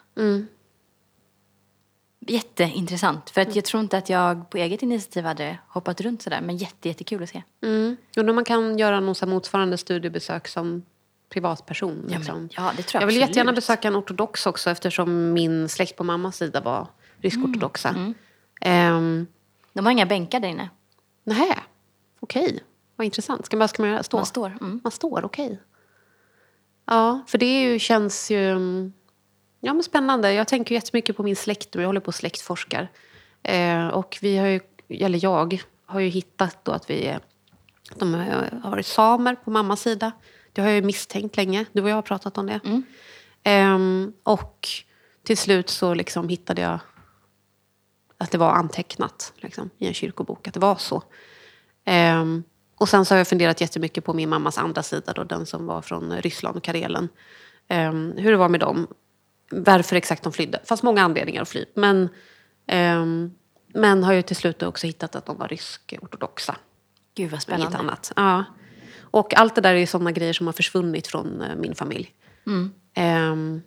Jätteintressant, 2.28 3.30
för 3.30 3.42
att 3.42 3.56
jag 3.56 3.66
tror 3.66 3.84
inte 3.84 3.98
att 3.98 4.10
jag 4.10 4.50
på 4.50 4.58
eget 4.58 4.84
initiativ 4.84 5.24
hade 5.26 5.58
hoppat 5.68 6.02
runt 6.02 6.22
sådär, 6.22 6.42
men 6.42 6.58
jätte, 6.58 6.88
jättekul 6.88 7.24
att 7.24 7.30
se. 7.30 7.44
Mm. 7.64 7.98
Undrar 8.18 8.30
om 8.32 8.36
man 8.36 8.46
kan 8.46 8.78
göra 8.78 9.00
någon 9.00 9.30
motsvarande 9.30 9.78
studiebesök 9.78 10.48
som 10.48 10.84
privatperson. 11.30 12.06
Ja, 12.10 12.18
Liksom. 12.18 12.36
men, 12.38 12.50
ja 12.58 12.72
det 12.78 12.84
tror 12.84 13.02
jag 13.02 13.02
jag 13.02 13.08
vill 13.08 13.16
absolut. 13.16 13.30
jättegärna 13.30 13.54
besöka 13.54 13.88
en 13.88 13.96
ortodox 13.96 14.46
också 14.48 14.70
eftersom 14.70 15.34
min 15.34 15.70
släkt 15.70 15.96
på 15.96 16.04
mammas 16.04 16.38
sida 16.38 16.62
var 16.62 16.88
rysk-ortodoxa. 17.18 17.90
Mm. 17.90 18.14
Ehm, 18.62 19.28
De 19.74 19.86
har 19.86 19.92
inga 19.92 20.06
bänkar 20.06 20.40
där 20.40 20.48
inne. 20.50 20.70
Nähä, 21.26 21.64
okej. 22.20 22.64
Vad 22.96 23.06
intressant. 23.06 23.46
Ska 23.46 23.58
man, 23.58 23.68
ska 23.68 23.84
man? 23.84 24.04
Stå? 24.04 24.18
Man 24.18 24.26
står. 24.26 24.58
Mm. 24.62 24.82
Man 24.84 24.92
står, 24.92 25.26
okej. 25.26 25.60
Ja, 26.86 27.24
för 27.28 27.38
det 27.38 27.62
ju, 27.62 27.80
känns 27.80 28.32
ju 28.32 28.52
mm, 28.52 28.94
ja, 29.60 29.74
men 29.74 29.84
spännande. 29.84 30.34
Jag 30.34 30.48
tänker 30.48 30.76
jättemycket 30.76 31.18
på 31.18 31.24
min 31.24 31.36
släkt 31.36 31.74
nu. 31.74 31.82
Jag 31.82 31.90
håller 31.90 32.00
på 32.00 32.08
och 32.08 32.16
släktforskar. 32.16 32.92
Eh, 33.44 33.88
och 33.88 34.18
vi 34.22 34.38
har 34.38 34.48
ju, 34.48 34.60
eller 34.90 35.24
jag, 35.24 35.64
har 35.86 36.00
ju 36.00 36.08
hittat 36.08 36.66
då 36.66 36.72
att 36.72 36.90
vi 36.90 37.18
de 37.96 38.14
har 38.14 38.70
varit 38.70 38.86
samer 38.86 39.36
på 39.36 39.52
mammas 39.52 39.82
sida. 39.82 40.12
Det 40.54 40.62
har 40.62 40.70
jag 40.70 40.76
ju 40.76 40.82
misstänkt 40.82 41.38
länge. 41.38 41.66
Du 41.72 41.82
och 41.82 41.90
jag 41.90 41.96
har 41.96 42.02
pratat 42.02 42.38
om 42.38 42.48
det. 42.48 42.84
Ehm, 43.44 44.14
och 44.24 44.68
till 45.24 45.38
slut 45.38 45.70
så 45.70 45.94
liksom 45.94 46.30
hittade 46.30 46.62
jag 46.62 46.80
att 48.18 48.32
det 48.32 48.38
var 48.38 48.52
antecknat 48.52 49.34
liksom, 49.36 49.70
i 49.78 49.88
en 49.88 49.94
kyrkobok, 49.94 50.48
att 50.48 50.54
det 50.54 50.60
var 50.60 50.76
så. 50.76 51.04
Ehm, 51.86 52.44
och 52.76 52.90
sen 52.90 53.06
så 53.06 53.14
har 53.14 53.18
jag 53.18 53.28
funderat 53.28 53.62
jättemycket 53.62 54.06
på 54.06 54.14
min 54.14 54.30
mammas 54.30 54.58
andra 54.58 54.84
sida, 54.84 55.14
då, 55.14 55.24
den 55.24 55.46
som 55.46 55.66
var 55.66 55.82
från 55.82 56.22
Ryssland 56.22 56.58
och 56.58 56.64
Karelen. 56.64 57.10
Ehm, 57.68 58.14
hur 58.18 58.32
det 58.32 58.38
var 58.38 58.50
med 58.50 58.60
dem. 58.60 58.88
Varför 59.52 59.96
exakt 59.96 60.24
de 60.24 60.34
flydde. 60.34 60.58
Det 60.58 60.68
fanns 60.68 60.84
många 60.84 61.04
anledningar 61.04 61.42
att 61.42 61.50
fly. 61.50 61.66
Men, 61.76 62.10
ehm, 62.68 63.32
men 63.68 64.04
har 64.04 64.14
ju 64.14 64.22
till 64.22 64.36
slut 64.36 64.64
också 64.64 64.88
hittat 64.88 65.16
att 65.16 65.26
de 65.26 65.38
var 65.38 65.48
rysk-ortodoxa. 65.48 66.56
Gud 67.16 67.32
vad 67.32 67.34
Inget 67.34 67.44
spännande. 67.44 67.78
annat. 67.78 68.12
Ja. 68.16 68.44
Och 69.02 69.38
allt 69.38 69.56
det 69.56 69.62
där 69.62 69.74
är 69.74 69.80
ju 69.80 69.86
sådana 69.88 70.12
grejer 70.12 70.34
som 70.34 70.46
har 70.46 70.54
försvunnit 70.54 71.08
från 71.08 71.42
eh, 71.42 71.56
min 71.56 71.76
familj. 71.76 72.14
Ehm, 72.94 73.62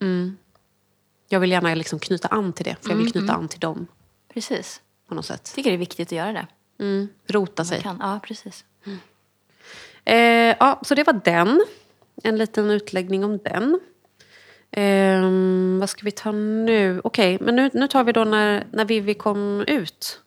mm. 0.00 0.36
Jag 1.28 1.40
vill 1.40 1.50
gärna 1.50 1.74
liksom 1.74 1.98
knyta 1.98 2.28
an 2.28 2.52
till 2.52 2.64
det, 2.64 2.76
för 2.80 2.90
jag 2.90 2.96
vill 2.96 3.12
knyta 3.12 3.32
an 3.32 3.48
till 3.48 3.60
dem 3.60 3.86
Precis. 4.34 4.80
på 5.08 5.14
något 5.14 5.26
sätt. 5.26 5.42
Jag 5.44 5.54
tycker 5.54 5.70
det 5.70 5.76
är 5.76 5.78
viktigt 5.78 6.08
att 6.08 6.12
göra 6.12 6.32
det. 6.32 6.46
Mm. 6.78 7.08
Rota 7.26 7.64
sig. 7.64 7.82
Kan. 7.82 7.98
Ja, 8.00 8.20
precis. 8.22 8.64
Eh, 10.04 10.56
ja, 10.60 10.80
så 10.84 10.94
det 10.94 11.04
var 11.04 11.20
den. 11.24 11.64
En 12.22 12.38
liten 12.38 12.70
utläggning 12.70 13.24
om 13.24 13.38
den. 13.38 13.80
Ehm, 14.70 15.78
vad 15.80 15.90
ska 15.90 16.04
vi 16.04 16.10
ta 16.10 16.32
nu? 16.32 17.00
Okej, 17.04 17.38
men 17.40 17.56
nu, 17.56 17.70
nu 17.74 17.88
tar 17.88 18.04
vi 18.04 18.12
då 18.12 18.24
när, 18.24 18.66
när 18.70 18.84
Vivi 18.84 19.14
kom 19.14 19.64
ut. 19.66 20.20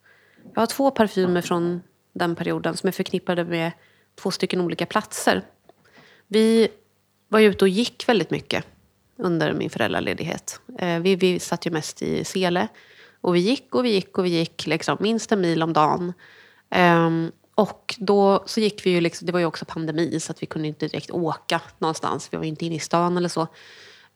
Jag 0.54 0.62
har 0.62 0.68
två 0.68 0.92
parfymer 0.92 1.42
från 1.42 1.82
den 2.14 2.36
perioden 2.36 2.78
som 2.78 2.88
är 2.88 2.92
förknippade 2.92 3.44
med 3.44 3.72
två 4.16 4.32
stycken 4.32 4.62
olika 4.62 4.86
platser. 4.86 5.42
Vi 6.28 6.68
var 7.28 7.40
ju 7.40 7.50
ute 7.50 7.66
och 7.66 7.70
gick 7.70 8.08
väldigt 8.08 8.32
mycket 8.32 8.66
under 9.20 9.54
min 9.54 9.70
föräldraledighet. 9.70 10.60
Eh, 10.80 11.00
vi, 11.00 11.16
vi 11.16 11.40
satt 11.40 11.66
ju 11.66 11.72
mest 11.72 12.02
i 12.02 12.26
Sele. 12.26 12.68
Och 13.22 13.36
vi 13.36 13.40
gick 13.40 13.76
och 13.76 13.86
vi 13.86 13.90
gick 13.90 14.18
och 14.18 14.26
vi 14.26 14.30
gick 14.30 14.68
liksom, 14.68 14.98
minst 15.00 15.32
en 15.32 15.42
mil 15.42 15.64
om 15.64 15.74
dagen. 15.74 16.14
Um, 16.76 17.32
och 17.56 17.96
då 17.98 18.44
så 18.46 18.60
gick 18.60 18.86
vi 18.86 18.90
ju, 18.90 19.02
liksom, 19.02 19.26
det 19.26 19.32
var 19.32 19.40
ju 19.40 19.46
också 19.46 19.66
pandemi 19.66 20.20
så 20.20 20.32
att 20.32 20.44
vi 20.44 20.46
kunde 20.46 20.68
inte 20.68 20.88
direkt 20.88 21.12
åka 21.12 21.62
någonstans. 21.78 22.30
Vi 22.32 22.38
var 22.38 22.44
ju 22.44 22.50
inte 22.50 22.66
inne 22.66 22.76
i 22.76 22.80
stan 22.80 23.18
eller 23.18 23.30
så. 23.30 23.48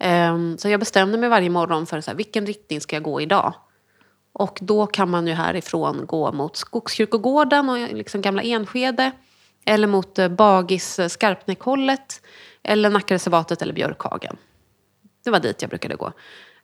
Um, 0.03 0.57
så 0.57 0.69
jag 0.69 0.79
bestämde 0.79 1.17
mig 1.17 1.29
varje 1.29 1.50
morgon 1.50 1.86
för 1.86 2.01
så 2.01 2.12
här, 2.12 2.17
vilken 2.17 2.45
riktning 2.45 2.81
ska 2.81 2.95
jag 2.95 3.03
gå 3.03 3.22
idag. 3.22 3.53
Och 4.33 4.60
då 4.62 4.88
kan 4.88 5.10
man 5.10 5.27
ju 5.27 5.33
härifrån 5.33 6.05
gå 6.05 6.31
mot 6.31 6.55
Skogskyrkogården 6.57 7.69
och 7.69 7.77
liksom 7.77 8.22
gamla 8.22 8.41
Enskede. 8.41 9.12
Eller 9.65 9.88
mot 9.88 10.19
eh, 10.19 10.27
Bagis 10.27 11.00
eh, 11.00 11.07
Skarpnäckhållet. 11.07 12.22
Eller 12.63 12.89
Nackareservatet 12.89 13.62
eller 13.62 13.74
Björkhagen. 13.74 14.38
Det 15.24 15.30
var 15.30 15.39
dit 15.39 15.62
jag 15.62 15.70
brukade 15.70 15.96
gå. 15.96 16.12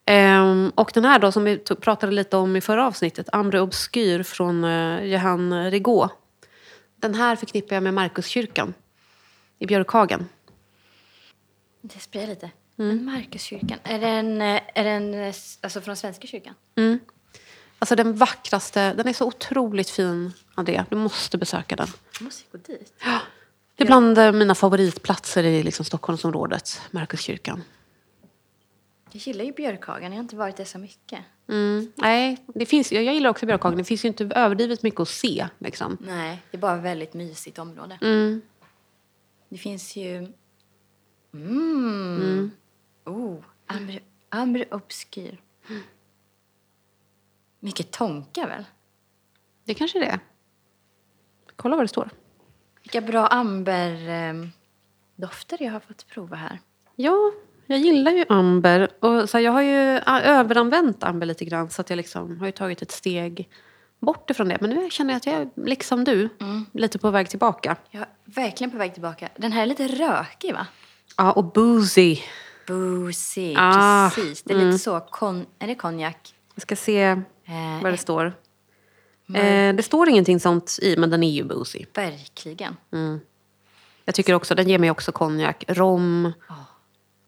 Ehm, 0.06 0.72
och 0.76 0.92
den 0.94 1.06
här 1.06 1.20
då 1.20 1.32
som 1.32 1.44
vi 1.44 1.58
tog- 1.58 1.82
pratade 1.82 2.12
lite 2.12 2.38
om 2.38 2.56
i 2.56 2.62
förra 2.62 2.88
avsnittet, 2.88 3.30
Ambre 3.32 3.62
Obskyr 3.62 4.24
från 4.24 4.64
uh, 4.64 5.06
Johan 5.06 5.72
Rigaud. 5.72 6.10
Den 6.96 7.16
här 7.16 7.36
förknippar 7.36 7.76
jag 7.76 7.84
med 7.84 7.94
Markuskyrkan 7.94 8.74
i 9.60 9.66
Björkhagen. 9.66 10.30
Det 11.82 12.00
sprayar 12.00 12.28
lite. 12.28 12.50
Mm. 12.80 12.96
Men 12.96 13.06
Markuskyrkan, 13.06 13.80
är 13.84 14.00
den, 14.00 14.42
eh, 14.42 14.62
är 14.76 14.84
den 14.84 15.14
eh, 15.14 15.34
alltså 15.62 15.82
från 15.82 15.96
Svenska 15.96 16.28
kyrkan? 16.28 16.54
Alltså 17.80 17.96
den 17.96 18.16
vackraste, 18.16 18.94
den 18.94 19.08
är 19.08 19.14
så 19.14 19.26
otroligt 19.26 19.90
fin, 19.90 20.34
Andrea. 20.56 20.86
Du 20.90 20.96
måste 20.96 21.38
besöka 21.38 21.76
den. 21.76 21.88
Jag 22.14 22.22
måste 22.22 22.44
gå 22.52 22.58
dit. 22.58 22.94
Det 23.76 23.84
är 23.84 23.88
bland 23.88 24.18
eh, 24.18 24.32
mina 24.32 24.56
favoritplatser 24.56 25.44
i 25.44 25.64
liksom 25.64 25.86
Stockholmsområdet, 25.86 26.82
Markuskyrkan. 26.92 27.64
Jag 29.12 29.22
gillar 29.22 29.46
ju 29.46 29.52
Björkhagen, 29.52 30.12
jag 30.12 30.18
har 30.18 30.24
inte 30.24 30.36
varit 30.36 30.58
där 30.58 30.66
så 30.66 30.80
mycket. 30.80 31.20
Mm. 31.48 31.92
Nej, 31.96 32.38
det 32.48 32.66
finns, 32.66 32.92
jag 32.92 33.04
gillar 33.04 33.30
också 33.30 33.46
Björkhagen. 33.46 33.78
Det 33.78 33.84
finns 33.84 34.06
ju 34.06 34.08
inte 34.08 34.24
överdrivet 34.36 34.84
mycket 34.84 35.00
att 35.00 35.10
se. 35.10 35.48
Liksom. 35.58 35.98
Nej, 36.02 36.42
det 36.52 36.58
är 36.58 36.62
bara 36.62 36.76
ett 36.78 36.84
väldigt 36.84 37.14
mysigt 37.14 37.60
område. 37.60 38.00
Mm. 38.02 38.42
Det 39.50 39.58
finns 39.58 39.96
ju... 39.96 40.34
Mm. 41.34 42.52
Oh, 43.06 43.38
Ambre, 43.66 44.00
Ambre 44.30 44.66
Obskyr. 44.72 45.42
Mycket 47.60 47.92
tonka 47.92 48.48
väl? 48.48 48.66
Det 49.64 49.74
kanske 49.74 50.00
det 50.00 50.06
är. 50.06 50.20
Kolla 51.56 51.76
vad 51.76 51.84
det 51.84 51.90
står. 51.90 52.10
Vilka 52.82 53.02
bra 53.02 53.28
amberdofter 53.28 54.54
jag 55.64 55.72
har 55.72 55.80
fått 55.80 56.08
prova 56.08 56.36
här. 56.36 56.60
Ja, 56.96 57.32
jag 57.70 57.80
gillar 57.80 58.12
ju 58.12 58.26
amber. 58.30 58.90
Och 59.00 59.30
så 59.30 59.38
här, 59.38 59.46
jag 59.46 59.52
har 59.52 59.62
ju 59.62 60.00
överanvänt 60.08 61.04
amber 61.04 61.26
lite 61.26 61.46
grann 61.46 61.70
så 61.70 61.82
att 61.82 61.90
jag 61.90 61.98
liksom 61.98 62.40
har 62.40 62.46
ju 62.46 62.52
tagit 62.52 62.82
ett 62.82 62.92
steg 62.92 63.50
bort 64.00 64.30
ifrån 64.30 64.48
det. 64.48 64.58
Men 64.62 64.70
nu 64.70 64.90
känner 64.90 65.14
jag 65.14 65.18
att 65.18 65.26
jag 65.26 65.36
är 65.36 65.50
liksom 65.56 66.04
du, 66.04 66.30
lite 66.72 67.00
på 67.00 67.12
väg 67.12 67.30
tillbaka. 67.30 67.76
Jag 67.92 68.02
är 68.02 68.08
verkligen 68.26 68.72
på 68.72 68.78
väg 68.78 68.94
tillbaka. 68.94 69.30
Den 69.38 69.52
här 69.52 69.62
är 69.62 69.66
lite 69.66 69.88
rökig 69.88 70.54
va? 70.54 70.68
Ja, 71.18 71.32
och 71.32 71.44
boozy. 71.44 72.18
Boozy, 72.68 73.56
Ah, 73.58 74.10
precis. 74.16 74.44
Det 74.44 74.54
är 74.54 74.58
lite 74.58 74.80
så, 74.80 75.00
kon, 75.00 75.46
är 75.60 75.68
det 75.68 75.76
konjak? 75.76 76.34
Jag 76.56 76.62
ska 76.62 76.76
se 76.76 77.22
Eh, 77.50 77.84
vad 77.84 77.94
det 77.94 77.98
står. 77.98 78.26
Eh, 79.34 79.76
det 79.76 79.84
står 79.86 80.10
ingenting 80.10 80.40
sånt 80.40 80.80
i, 80.82 80.98
men 80.98 81.10
den 81.10 81.24
är 81.24 81.32
ju 81.32 81.44
boozy. 81.44 81.86
Verkligen. 81.94 82.78
Jag 84.06 84.16
tycker 84.16 84.34
också, 84.34 84.56
den 84.56 84.70
ger 84.70 84.80
mig 84.80 84.92
också 84.92 85.12
konjak, 85.12 85.64
rom, 85.68 86.32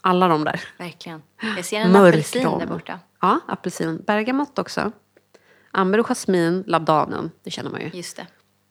alla 0.01 0.27
de 0.27 0.43
där. 0.43 0.61
Verkligen. 0.77 1.21
Jag 1.55 1.65
ser 1.65 1.79
en 1.79 1.91
Mörk 1.91 2.13
apelsin 2.13 2.59
där 2.59 2.67
borta. 2.67 2.99
Ja, 3.19 3.39
apelsin. 3.47 4.03
Bergamott 4.07 4.59
också. 4.59 4.91
Amber 5.71 5.99
och 5.99 6.05
jasmin, 6.05 6.63
labdanum, 6.67 7.31
det 7.43 7.51
känner 7.51 7.69
man 7.71 7.81
ju. 7.81 7.89
Just 7.93 8.17
det. 8.17 8.27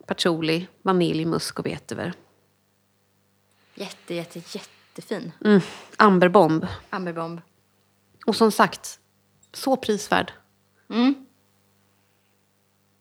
Patchouli, 0.06 0.66
vanilj, 0.82 1.24
musk 1.24 1.58
och 1.58 1.66
vetiver. 1.66 2.12
Jätte, 3.74 4.14
jätte, 4.14 4.38
jättefin. 4.38 5.32
Mm. 5.44 5.60
Amberbomb. 5.96 6.66
Amberbomb. 6.90 7.40
Och 8.26 8.36
som 8.36 8.52
sagt, 8.52 9.00
Så 9.52 9.76
prisvärd. 9.76 10.32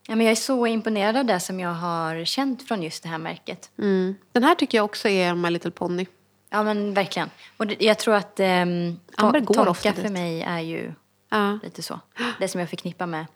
Ja, 0.06 0.16
men 0.16 0.26
jag 0.26 0.30
är 0.30 0.36
så 0.36 0.66
imponerad 0.66 1.16
av 1.16 1.24
det 1.24 1.40
som 1.40 1.60
jag 1.60 1.74
har 1.74 2.24
känt 2.24 2.68
från 2.68 2.82
just 2.82 3.02
det 3.02 3.08
här 3.08 3.18
märket. 3.18 3.70
Mm. 3.78 4.14
Den 4.32 4.44
här 4.44 4.54
tycker 4.54 4.78
jag 4.78 4.84
också 4.84 5.08
är 5.08 5.34
My 5.34 5.50
Little 5.50 5.70
Pony. 5.70 6.06
Ja, 6.50 6.62
men 6.62 6.94
verkligen. 6.94 7.30
Och 7.56 7.66
det, 7.66 7.76
jag 7.80 7.98
tror 7.98 8.14
att 8.14 8.40
um, 8.40 9.00
Amber 9.16 9.40
går 9.40 9.54
Tonka 9.54 9.70
ofta 9.70 9.92
för 9.92 10.02
dit. 10.02 10.12
mig 10.12 10.42
är 10.42 10.60
ju 10.60 10.92
Ja. 11.30 11.58
lite 11.62 11.82
så. 11.82 12.00
Det 12.38 12.48
som 12.48 12.60
jag 12.60 12.70
förknippar 12.70 13.06
med 13.06 13.26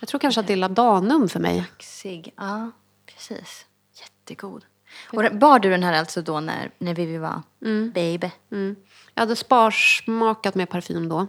Jag 0.00 0.08
tror 0.08 0.18
kanske 0.18 0.40
att 0.40 0.46
det 0.46 0.52
är 0.52 0.56
Ladanum 0.56 1.28
för 1.28 1.40
mig. 1.40 1.64
Sig. 1.80 2.34
Ja, 2.36 2.70
precis. 3.06 3.66
Jättegod. 4.00 4.64
Och 5.12 5.36
bar 5.36 5.58
du 5.58 5.70
den 5.70 5.82
här 5.82 5.92
alltså 5.98 6.22
då 6.22 6.40
när, 6.40 6.70
när 6.78 6.94
vi 6.94 7.18
var 7.18 7.42
baby? 7.94 8.30
Mm. 8.52 8.76
Jag 9.14 9.22
hade 9.22 9.36
sparsmakat 9.36 10.54
med 10.54 10.70
parfym 10.70 11.08
då. 11.08 11.26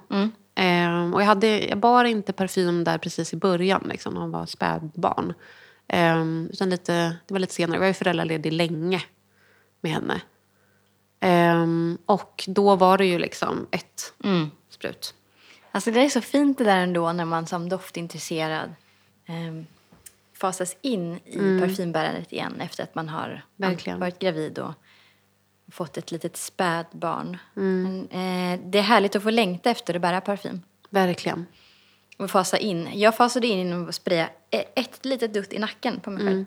Ehm, 0.55 1.13
och 1.13 1.21
jag, 1.21 1.25
hade, 1.25 1.59
jag 1.67 1.77
bar 1.77 2.03
inte 2.05 2.33
parfym 2.33 2.83
där 2.83 2.97
precis 2.97 3.33
i 3.33 3.37
början, 3.37 3.85
liksom, 3.89 4.13
när 4.13 4.21
hon 4.21 4.31
var 4.31 4.45
spädbarn. 4.45 5.33
Ehm, 5.87 6.49
utan 6.53 6.69
lite, 6.69 6.93
det 7.27 7.33
var 7.33 7.39
lite 7.39 7.53
senare. 7.53 7.75
Jag 7.75 7.79
var 7.79 7.87
ju 7.87 7.93
föräldraledig 7.93 8.53
länge 8.53 9.01
med 9.81 9.91
henne. 9.91 10.21
Ehm, 11.19 11.97
och 12.05 12.43
då 12.47 12.75
var 12.75 12.97
det 12.97 13.05
ju 13.05 13.19
liksom 13.19 13.67
ett 13.71 14.13
sprut. 14.69 15.13
Alltså 15.71 15.91
det 15.91 15.99
är 16.05 16.09
så 16.09 16.21
fint 16.21 16.57
det 16.57 16.63
där 16.63 16.77
ändå 16.77 17.11
när 17.13 17.25
man 17.25 17.47
som 17.47 17.69
doftintresserad 17.69 18.73
um, 19.29 19.65
fasas 20.33 20.75
in 20.81 21.15
i 21.25 21.59
parfymbärandet 21.61 22.31
igen 22.33 22.61
efter 22.61 22.83
att 22.83 22.95
man 22.95 23.09
har 23.09 23.45
Verkligen. 23.55 23.99
varit 23.99 24.19
gravid 24.19 24.59
och 24.59 24.71
fått 25.71 25.97
ett 25.97 26.11
litet 26.11 26.37
spädbarn. 26.37 27.37
Men, 27.53 28.07
eh, 28.09 28.59
det 28.65 28.77
är 28.79 28.83
härligt 28.83 29.15
att 29.15 29.23
få 29.23 29.29
längta 29.29 29.69
efter 29.69 29.93
att 29.95 30.01
bära 30.01 30.21
parfym. 30.21 30.61
Verkligen. 30.89 31.45
Och 32.17 32.31
fasa 32.31 32.57
in. 32.57 32.89
Jag 32.93 33.15
fasade 33.15 33.47
in 33.47 33.57
genom 33.57 33.89
att 33.89 33.95
spraya 33.95 34.29
e- 34.51 34.65
ett 34.75 35.05
litet 35.05 35.33
dutt 35.33 35.53
i 35.53 35.59
nacken 35.59 35.99
på 35.99 36.11
mig 36.11 36.23
själv. 36.25 36.45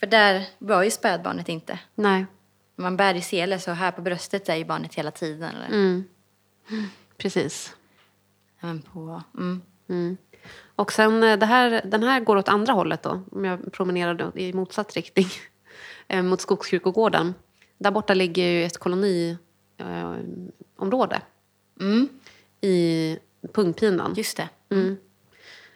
För 0.00 0.06
där 0.06 0.46
var 0.58 0.82
ju 0.82 0.90
spädbarnet 0.90 1.48
inte. 1.48 1.78
Nej, 1.94 2.26
man 2.76 2.96
bär 2.96 3.14
i 3.14 3.20
sele 3.20 3.58
så 3.58 3.70
här 3.70 3.92
på 3.92 4.02
bröstet 4.02 4.48
är 4.48 4.56
ju 4.56 4.64
barnet 4.64 4.94
hela 4.94 5.10
tiden. 5.10 5.50
Eller? 5.54 6.02
precis. 7.16 7.76
Men 8.60 8.82
på, 8.82 9.22
mm. 9.38 10.16
Och 10.76 10.92
sen 10.92 11.22
eh, 11.22 11.38
det 11.38 11.46
här, 11.46 11.82
den 11.84 12.02
här 12.02 12.20
går 12.20 12.36
åt 12.36 12.48
andra 12.48 12.72
hållet 12.72 13.02
då. 13.02 13.22
Om 13.32 13.44
jag 13.44 13.72
promenerar 13.72 14.38
i 14.38 14.52
motsatt 14.52 14.96
riktning. 14.96 15.26
eh, 16.08 16.22
mot 16.22 16.40
Skogskyrkogården. 16.40 17.34
Där 17.78 17.90
borta 17.90 18.14
ligger 18.14 18.44
ju 18.44 18.64
ett 18.64 18.78
koloniområde. 18.78 19.38
Område. 20.76 21.20
I 22.60 23.18
Pungpinan. 23.52 24.14
Just 24.16 24.36
det. 24.36 24.48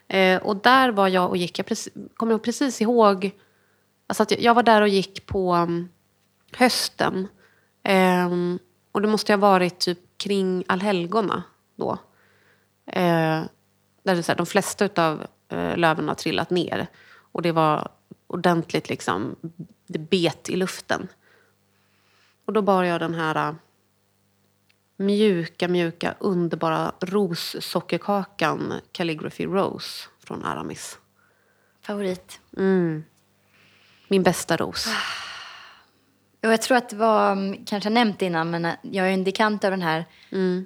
Eh, 0.08 0.42
och 0.42 0.56
där 0.56 0.90
var 0.90 1.08
jag 1.08 1.30
och 1.30 1.36
gick. 1.36 1.58
Jag 1.58 1.66
precis, 1.66 1.92
kommer 2.14 2.38
precis 2.38 2.80
ihåg. 2.80 3.30
Alltså 4.06 4.22
att 4.22 4.30
jag, 4.30 4.40
jag 4.40 4.54
var 4.54 4.62
där 4.62 4.82
och 4.82 4.88
gick 4.88 5.26
på 5.26 5.54
um, 5.54 5.88
hösten. 6.52 7.28
Ehm, 7.82 8.58
och 8.92 9.02
det 9.02 9.08
måste 9.08 9.32
ha 9.32 9.38
varit 9.38 9.78
typ 9.78 9.98
kring 10.16 10.64
allhelgona 10.68 11.42
då. 11.76 11.98
Eh, 12.86 13.42
där 14.02 14.14
det 14.14 14.22
så 14.22 14.32
här, 14.32 14.36
de 14.36 14.46
flesta 14.46 14.88
av 15.08 15.26
eh, 15.48 15.76
löven 15.76 16.08
har 16.08 16.14
trillat 16.14 16.50
ner. 16.50 16.86
Och 17.32 17.42
det 17.42 17.52
var 17.52 17.88
ordentligt 18.26 18.88
liksom, 18.88 19.36
det 19.86 19.98
bet 19.98 20.48
i 20.48 20.56
luften. 20.56 21.08
Och 22.44 22.52
då 22.52 22.62
bar 22.62 22.84
jag 22.84 23.00
den 23.00 23.14
här 23.14 23.48
äh, 23.48 23.54
mjuka, 24.96 25.68
mjuka, 25.68 26.14
underbara 26.18 26.92
rossockerkakan 27.00 28.72
Calligraphy 28.92 29.46
Rose 29.46 30.08
från 30.18 30.44
Aramis. 30.44 30.98
Favorit. 31.80 32.40
Min 34.14 34.22
bästa 34.22 34.56
ros. 34.56 34.88
Och 36.42 36.52
jag 36.52 36.62
tror 36.62 36.76
att 36.76 36.88
det 36.88 36.96
var, 36.96 37.32
mm, 37.32 37.64
kanske 37.64 37.90
nämnt 37.90 38.22
innan, 38.22 38.50
men 38.50 38.64
att 38.64 38.78
jag 38.82 39.08
är 39.08 39.12
en 39.12 39.24
dekant 39.24 39.64
av 39.64 39.70
den 39.70 39.82
här 39.82 40.04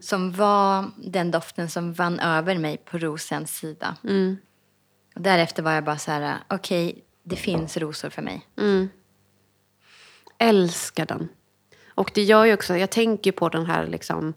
som 0.03 0.33
var 0.33 0.91
den 0.97 1.31
doften 1.31 1.71
som 1.71 1.93
vann 1.93 2.21
över 2.21 2.59
mig 2.59 2.77
på 2.77 2.99
rosens 2.99 3.57
sida. 3.57 3.97
Och 5.15 5.21
därefter 5.21 5.63
var 5.63 5.73
jag 5.73 5.85
bara 5.85 5.99
så 5.99 6.11
här, 6.11 6.37
okej, 6.49 7.05
det 7.23 7.37
finns 7.37 7.77
rosor 7.77 8.11
för 8.11 8.23
mig. 8.23 8.47
Älskar 10.39 11.07
den. 11.07 11.29
Och 11.89 12.11
det 12.15 12.23
gör 12.23 12.45
ju 12.45 12.55
också, 12.55 12.77
jag 12.77 12.91
tänker 12.91 13.33
på 13.33 13.49
den 13.49 13.67
här 13.67 13.87
liksom 13.87 14.35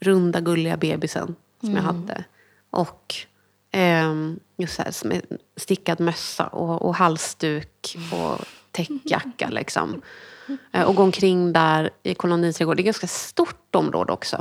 runda 0.00 0.40
gulliga 0.40 0.76
bebisen 0.76 1.36
som 1.60 1.74
jag 1.74 1.82
hade. 1.82 2.24
Och 2.70 3.14
just 4.56 4.74
så 4.74 4.82
här, 4.82 5.22
stickad 5.56 6.00
mössa 6.00 6.46
och, 6.46 6.82
och 6.82 6.94
halsduk 6.94 7.96
och 8.12 8.46
täckjacka 8.70 9.48
liksom. 9.50 10.02
Eh, 10.72 10.82
och 10.82 10.94
gå 10.94 11.02
omkring 11.02 11.52
där 11.52 11.90
i 12.02 12.14
koloniträdgården. 12.14 12.76
Det 12.76 12.80
är 12.80 12.82
ett 12.82 13.00
ganska 13.00 13.06
stort 13.06 13.74
område 13.74 14.12
också. 14.12 14.36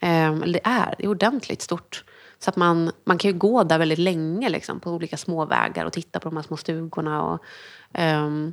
Ehm, 0.00 0.42
eller 0.42 0.52
det 0.52 0.68
är, 0.68 0.94
det 0.98 1.04
är 1.04 1.08
ordentligt 1.08 1.62
stort. 1.62 2.04
Så 2.38 2.50
att 2.50 2.56
man, 2.56 2.92
man 3.04 3.18
kan 3.18 3.30
ju 3.30 3.38
gå 3.38 3.64
där 3.64 3.78
väldigt 3.78 3.98
länge 3.98 4.48
liksom, 4.48 4.80
på 4.80 4.90
olika 4.90 5.16
småvägar 5.16 5.84
och 5.84 5.92
titta 5.92 6.20
på 6.20 6.28
de 6.28 6.36
här 6.36 6.44
små 6.44 6.56
stugorna. 6.56 7.22
Och, 7.22 7.44
ehm, 7.92 8.52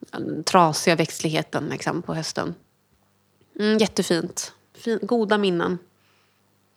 den 0.00 0.44
trasiga 0.44 0.96
växtligheten 0.96 1.66
liksom, 1.66 2.02
på 2.02 2.14
hösten. 2.14 2.54
Mm, 3.58 3.78
jättefint. 3.78 4.52
Fin, 4.74 4.98
goda 5.02 5.38
minnen 5.38 5.78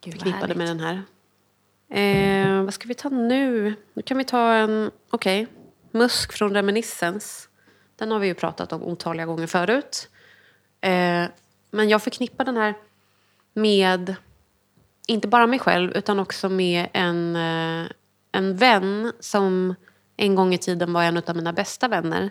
Gud, 0.02 0.14
förknippade 0.14 0.56
med 0.56 0.68
den 0.68 0.80
här. 0.80 1.04
Eh, 1.90 2.64
vad 2.64 2.74
ska 2.74 2.88
vi 2.88 2.94
ta 2.94 3.10
nu? 3.10 3.76
Nu 3.94 4.02
kan 4.02 4.18
vi 4.18 4.24
ta 4.24 4.54
en, 4.54 4.92
okej, 5.10 5.48
musk 5.92 6.34
från 6.34 6.54
Reminiscence. 6.54 7.50
Den 7.96 8.12
har 8.12 8.20
vi 8.20 8.28
ju 8.28 8.34
pratat 8.34 8.74
om 8.74 8.84
otaliga 8.84 9.26
gånger 9.26 9.48
förut. 9.48 10.10
Eh, 10.82 11.26
men 11.72 11.90
jag 11.90 12.04
förknippar 12.04 12.46
den 12.46 12.58
här 12.58 12.74
med, 13.54 14.16
inte 15.08 15.28
bara 15.28 15.48
mig 15.48 15.60
själv, 15.60 15.92
utan 15.92 16.20
också 16.20 16.50
med 16.50 16.88
en, 16.94 17.36
eh, 17.36 17.92
en 18.32 18.56
vän 18.56 19.14
som 19.20 19.76
en 20.18 20.36
gång 20.36 20.54
i 20.54 20.58
tiden 20.58 20.94
var 20.94 21.04
en 21.04 21.18
av 21.18 21.36
mina 21.36 21.54
bästa 21.54 21.88
vänner. 21.88 22.30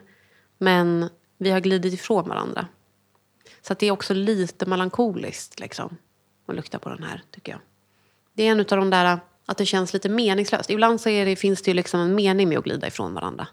Men 0.58 1.08
vi 1.38 1.50
har 1.50 1.60
glidit 1.60 1.94
ifrån 1.94 2.28
varandra. 2.28 2.66
Så 3.60 3.72
att 3.72 3.78
det 3.78 3.86
är 3.86 3.92
också 3.92 4.14
lite 4.14 4.66
melankoliskt 4.66 5.60
liksom, 5.60 5.96
att 6.46 6.54
lukta 6.54 6.78
på 6.78 6.88
den 6.88 7.02
här, 7.02 7.22
tycker 7.30 7.52
jag. 7.52 7.60
Det 8.32 8.42
är 8.42 8.50
en 8.50 8.60
av 8.60 8.66
de 8.66 8.90
där 8.90 9.18
att 9.50 9.58
det 9.58 9.66
känns 9.66 9.92
lite 9.92 10.08
meningslöst. 10.08 10.70
Ibland 10.70 11.00
så 11.00 11.08
det, 11.08 11.36
finns 11.36 11.62
det 11.62 11.70
ju 11.70 11.74
liksom 11.74 12.00
en 12.00 12.14
mening 12.14 12.48
med 12.48 12.58
att 12.58 12.64
glida 12.64 12.86
ifrån 12.86 13.14
varandra. 13.14 13.46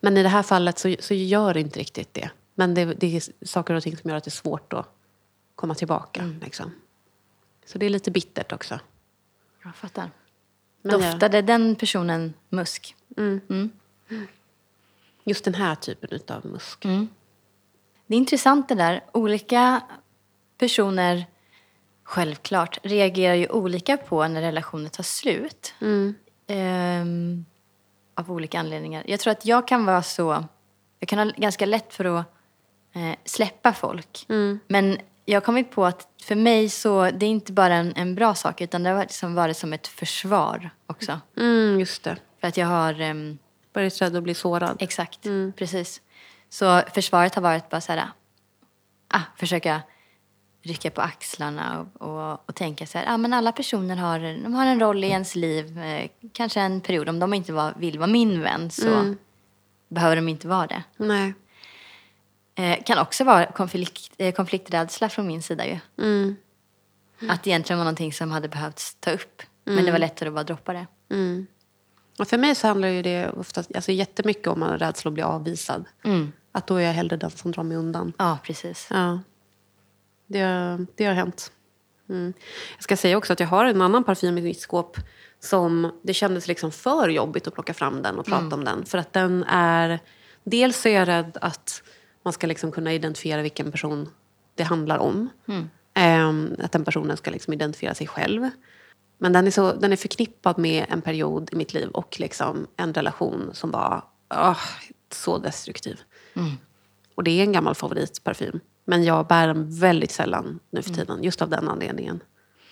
Men 0.00 0.16
i 0.16 0.22
det 0.22 0.28
här 0.28 0.42
fallet 0.42 0.78
så, 0.78 0.96
så 1.00 1.14
gör 1.14 1.54
det 1.54 1.60
inte 1.60 1.80
riktigt 1.80 2.14
det. 2.14 2.30
Men 2.54 2.74
det, 2.74 2.84
det 2.84 3.16
är 3.16 3.22
saker 3.46 3.74
och 3.74 3.82
ting 3.82 3.96
som 3.96 4.10
gör 4.10 4.16
att 4.16 4.24
det 4.24 4.28
är 4.28 4.30
svårt 4.30 4.72
att 4.72 4.86
komma 5.54 5.74
tillbaka. 5.74 6.32
Liksom. 6.42 6.72
Så 7.66 7.78
det 7.78 7.86
är 7.86 7.90
lite 7.90 8.10
bittert 8.10 8.52
också. 8.52 8.80
Jag 9.64 9.74
fattar. 9.76 10.10
Men 10.82 10.92
jag- 10.92 11.00
Doftade 11.12 11.42
den 11.42 11.74
personen 11.76 12.34
musk? 12.48 12.94
Just 15.24 15.44
den 15.44 15.54
här 15.54 15.74
typen 15.74 16.20
av 16.28 16.46
musk. 16.46 16.82
Det 18.06 18.14
är 18.14 18.18
intressant 18.18 18.68
det 18.68 18.74
där. 18.74 19.04
Olika 19.12 19.80
personer, 20.58 21.26
självklart, 22.08 22.78
reagerar 22.82 23.34
ju 23.34 23.48
olika 23.48 23.96
på 23.96 24.28
när 24.28 24.40
relationer 24.40 24.88
tar 24.88 25.02
slut. 25.02 25.74
Ehm, 26.46 27.44
av 28.14 28.32
olika 28.32 28.58
anledningar. 28.60 29.04
Jag 29.06 29.20
tror 29.20 29.30
att 29.32 29.46
jag 29.46 29.68
kan 29.68 29.84
vara 29.84 30.02
så... 30.02 30.44
Jag 30.98 31.08
kan 31.08 31.18
ha 31.18 31.32
ganska 31.36 31.66
lätt 31.66 31.94
för 31.94 32.04
att 32.04 32.26
eh, 32.94 33.12
släppa 33.24 33.72
folk. 33.72 34.24
Men 34.66 34.98
jag 35.24 35.36
har 35.36 35.44
kommit 35.44 35.70
på 35.70 35.84
att 35.86 36.08
för 36.22 36.34
mig 36.34 36.68
så 36.68 37.10
det 37.10 37.26
är 37.26 37.30
inte 37.30 37.52
bara 37.52 37.74
en, 37.74 37.92
en 37.96 38.14
bra 38.14 38.34
sak 38.34 38.60
utan 38.60 38.82
det 38.82 38.90
har 38.90 39.00
liksom 39.00 39.34
varit 39.34 39.56
som 39.56 39.72
ett 39.72 39.86
försvar 39.86 40.70
också. 40.86 41.20
Mm, 41.36 41.80
just 41.80 42.02
det. 42.04 42.16
För 42.40 42.48
att 42.48 42.56
jag 42.56 42.66
har... 42.66 43.00
ehm, 43.00 43.38
Varit 43.72 44.02
rädd 44.02 44.16
att 44.16 44.22
bli 44.22 44.34
sårad. 44.34 44.76
Exakt, 44.80 45.26
precis. 45.56 46.00
Så 46.48 46.82
försvaret 46.94 47.34
har 47.34 47.42
varit 47.42 47.70
bara 47.70 47.80
så 47.80 47.92
här, 47.92 48.08
ah, 49.08 49.20
försöka 49.36 49.82
rycka 50.68 50.90
på 50.90 51.00
axlarna 51.00 51.80
och, 51.80 52.08
och, 52.08 52.48
och 52.48 52.54
tänka 52.54 52.86
så 52.86 52.98
här, 52.98 53.06
ah, 53.08 53.16
men 53.16 53.32
alla 53.32 53.52
personer 53.52 53.96
har, 53.96 54.42
de 54.42 54.54
har 54.54 54.66
en 54.66 54.80
roll 54.80 55.04
i 55.04 55.06
ens 55.08 55.34
liv, 55.34 55.78
eh, 55.78 56.10
kanske 56.32 56.60
en 56.60 56.80
period. 56.80 57.08
Om 57.08 57.18
de 57.18 57.34
inte 57.34 57.52
var, 57.52 57.74
vill 57.76 57.98
vara 57.98 58.10
min 58.10 58.42
vän 58.42 58.70
så 58.70 59.14
behöver 59.88 60.16
de 60.16 60.28
inte 60.28 60.48
vara 60.48 60.66
det. 60.66 60.82
Nej. 60.96 61.34
Eh, 62.54 62.82
kan 62.84 62.98
också 62.98 63.24
vara 63.24 63.46
konflikt, 63.46 64.12
eh, 64.18 64.34
konflikträdsla 64.34 65.08
från 65.08 65.26
min 65.26 65.42
sida 65.42 65.66
ju. 65.66 65.78
Att 67.30 67.42
det 67.42 67.50
egentligen 67.50 67.78
var 67.78 67.84
någonting 67.84 68.12
som 68.12 68.30
hade 68.30 68.48
behövts 68.48 68.96
ta 69.00 69.10
upp. 69.10 69.42
Men 69.64 69.84
det 69.84 69.92
var 69.92 69.98
lättare 69.98 70.28
att 70.28 70.34
bara 70.34 70.44
droppa 70.44 70.72
det. 70.72 70.86
Och 72.18 72.28
för 72.28 72.38
mig 72.38 72.54
så 72.54 72.66
handlar 72.66 72.88
ju 72.88 73.02
det 73.02 73.30
oftast, 73.30 73.76
alltså 73.76 73.92
jättemycket 73.92 74.46
om 74.46 74.62
en 74.62 74.78
rädsla 74.78 75.08
att 75.08 75.12
bli 75.14 75.22
avvisad. 75.22 75.84
Att 76.52 76.66
då 76.66 76.76
är 76.76 76.80
jag 76.80 76.92
hellre 76.92 77.16
den 77.16 77.30
som 77.30 77.52
drar 77.52 77.62
mig 77.62 77.76
undan. 77.76 78.12
Ja, 78.18 78.38
precis. 78.42 78.88
Ja. 78.90 79.18
Det, 80.28 80.86
det 80.94 81.04
har 81.04 81.14
hänt. 81.14 81.52
Jag 82.76 82.82
ska 82.82 82.96
säga 82.96 83.16
också 83.16 83.32
att 83.32 83.40
jag 83.40 83.46
har 83.46 83.64
en 83.64 83.82
annan 83.82 84.04
parfym 84.04 84.38
i 84.38 84.42
mitt 84.42 84.60
skåp 84.60 84.96
som 85.40 85.92
det 86.02 86.14
kändes 86.14 86.48
liksom 86.48 86.72
för 86.72 87.08
jobbigt 87.08 87.46
att 87.46 87.54
plocka 87.54 87.74
fram 87.74 88.02
den 88.02 88.18
och 88.18 88.26
prata 88.26 88.54
om 88.54 88.64
den. 88.64 88.84
För 88.84 88.98
att 88.98 89.12
den 89.12 89.44
är... 89.48 89.98
Dels 90.44 90.86
är 90.86 90.90
jag 90.90 91.08
rädd 91.08 91.38
att 91.40 91.82
man 92.22 92.32
ska 92.32 92.46
liksom 92.46 92.72
kunna 92.72 92.92
identifiera 92.92 93.42
vilken 93.42 93.72
person 93.72 94.08
det 94.54 94.62
handlar 94.62 94.98
om. 94.98 95.28
Ehm, 95.94 96.56
att 96.58 96.72
den 96.72 96.84
personen 96.84 97.16
ska 97.16 97.30
liksom 97.30 97.52
identifiera 97.52 97.94
sig 97.94 98.06
själv. 98.06 98.50
Men 99.18 99.32
den 99.32 99.46
är, 99.46 99.50
så, 99.50 99.72
den 99.72 99.92
är 99.92 99.96
förknippad 99.96 100.58
med 100.58 100.86
en 100.88 101.02
period 101.02 101.48
i 101.52 101.56
mitt 101.56 101.74
liv 101.74 101.88
och 101.88 102.20
liksom 102.20 102.66
en 102.76 102.94
relation 102.94 103.50
som 103.52 103.70
var 103.70 104.04
åh, 104.34 104.58
så 105.12 105.38
destruktiv. 105.38 106.00
Och 107.14 107.24
det 107.24 107.30
är 107.30 107.42
en 107.42 107.52
gammal 107.52 107.74
favoritparfym. 107.74 108.60
Men 108.88 109.04
jag 109.04 109.26
bär 109.26 109.46
den 109.46 109.70
väldigt 109.70 110.10
sällan 110.10 110.60
nu 110.70 110.82
för 110.82 110.90
tiden, 110.90 111.22
just 111.22 111.42
av 111.42 111.48
den 111.48 111.68
anledningen. 111.68 112.20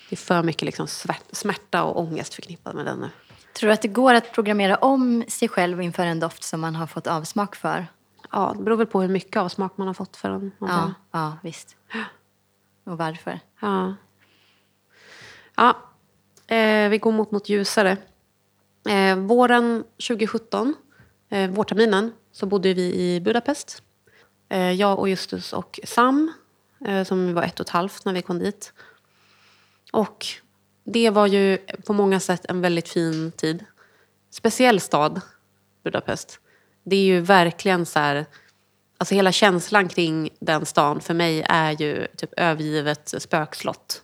Det 0.09 0.15
är 0.15 0.17
för 0.17 0.43
mycket 0.43 0.63
liksom 0.63 0.87
smärta 1.33 1.85
och 1.85 2.01
ångest 2.01 2.35
förknippad 2.35 2.75
med 2.75 2.87
den 2.87 2.99
nu. 2.99 3.09
Tror 3.53 3.69
du 3.69 3.73
att 3.75 3.83
det 3.83 3.89
går 3.89 4.15
att 4.15 4.33
programmera 4.33 4.77
om 4.77 5.25
sig 5.29 5.49
själv 5.49 5.83
inför 5.83 6.07
en 6.07 6.21
doft 6.21 6.43
som 6.43 6.61
man 6.61 6.77
har 6.77 6.87
fått 6.87 7.07
avsmak 7.07 7.57
för? 7.57 7.87
Ja, 8.33 8.55
det 8.57 8.63
beror 8.63 8.77
väl 8.77 8.87
på 8.87 9.01
hur 9.01 9.09
mycket 9.09 9.37
avsmak 9.37 9.77
man 9.77 9.87
har 9.87 9.95
fått 9.95 10.17
för 10.17 10.31
den. 10.31 10.53
Ja, 10.59 10.95
ja 11.13 11.39
visst. 11.43 11.77
Och 12.85 12.99
varför? 12.99 13.41
Ja. 13.61 13.95
ja 15.57 15.77
eh, 16.57 16.89
vi 16.89 16.99
går 16.99 17.13
mot 17.13 17.31
något 17.31 17.49
ljusare. 17.49 17.97
Eh, 18.89 19.17
våren 19.17 19.85
2017, 20.09 20.75
eh, 21.29 21.51
vårterminen, 21.51 22.13
så 22.33 22.47
bodde 22.47 22.75
vi 22.75 22.95
i 22.95 23.21
Budapest. 23.21 23.83
Eh, 24.49 24.73
jag 24.73 24.99
och 24.99 25.09
Justus 25.09 25.53
och 25.53 25.81
Sam, 25.85 26.33
eh, 26.87 27.05
som 27.05 27.35
var 27.35 27.43
ett 27.43 27.61
och 27.61 27.67
ett 27.67 27.73
halvt 27.73 28.05
när 28.05 28.13
vi 28.13 28.23
kom 28.23 28.39
dit. 28.39 28.73
Och 29.93 30.27
det 30.85 31.11
var 31.11 31.27
ju 31.27 31.59
på 31.87 31.93
många 31.93 32.21
sätt 32.21 32.45
en 32.45 32.61
väldigt 32.61 32.89
fin 32.89 33.33
tid. 33.33 33.65
Speciell 34.31 34.81
stad, 34.81 35.21
Budapest. 35.85 36.41
Det 36.85 36.97
är 36.97 37.05
ju 37.05 37.21
verkligen 37.21 37.87
så 37.87 37.99
här... 37.99 38.27
Alltså 38.99 39.15
hela 39.15 39.33
känslan 39.33 39.89
kring 39.89 40.31
den 40.39 40.67
stan 40.67 41.01
för 41.01 41.15
mig 41.15 41.45
är 41.49 41.73
ju 41.73 42.07
typ 42.17 42.31
övergivet 42.37 43.15
spökslott. 43.19 44.03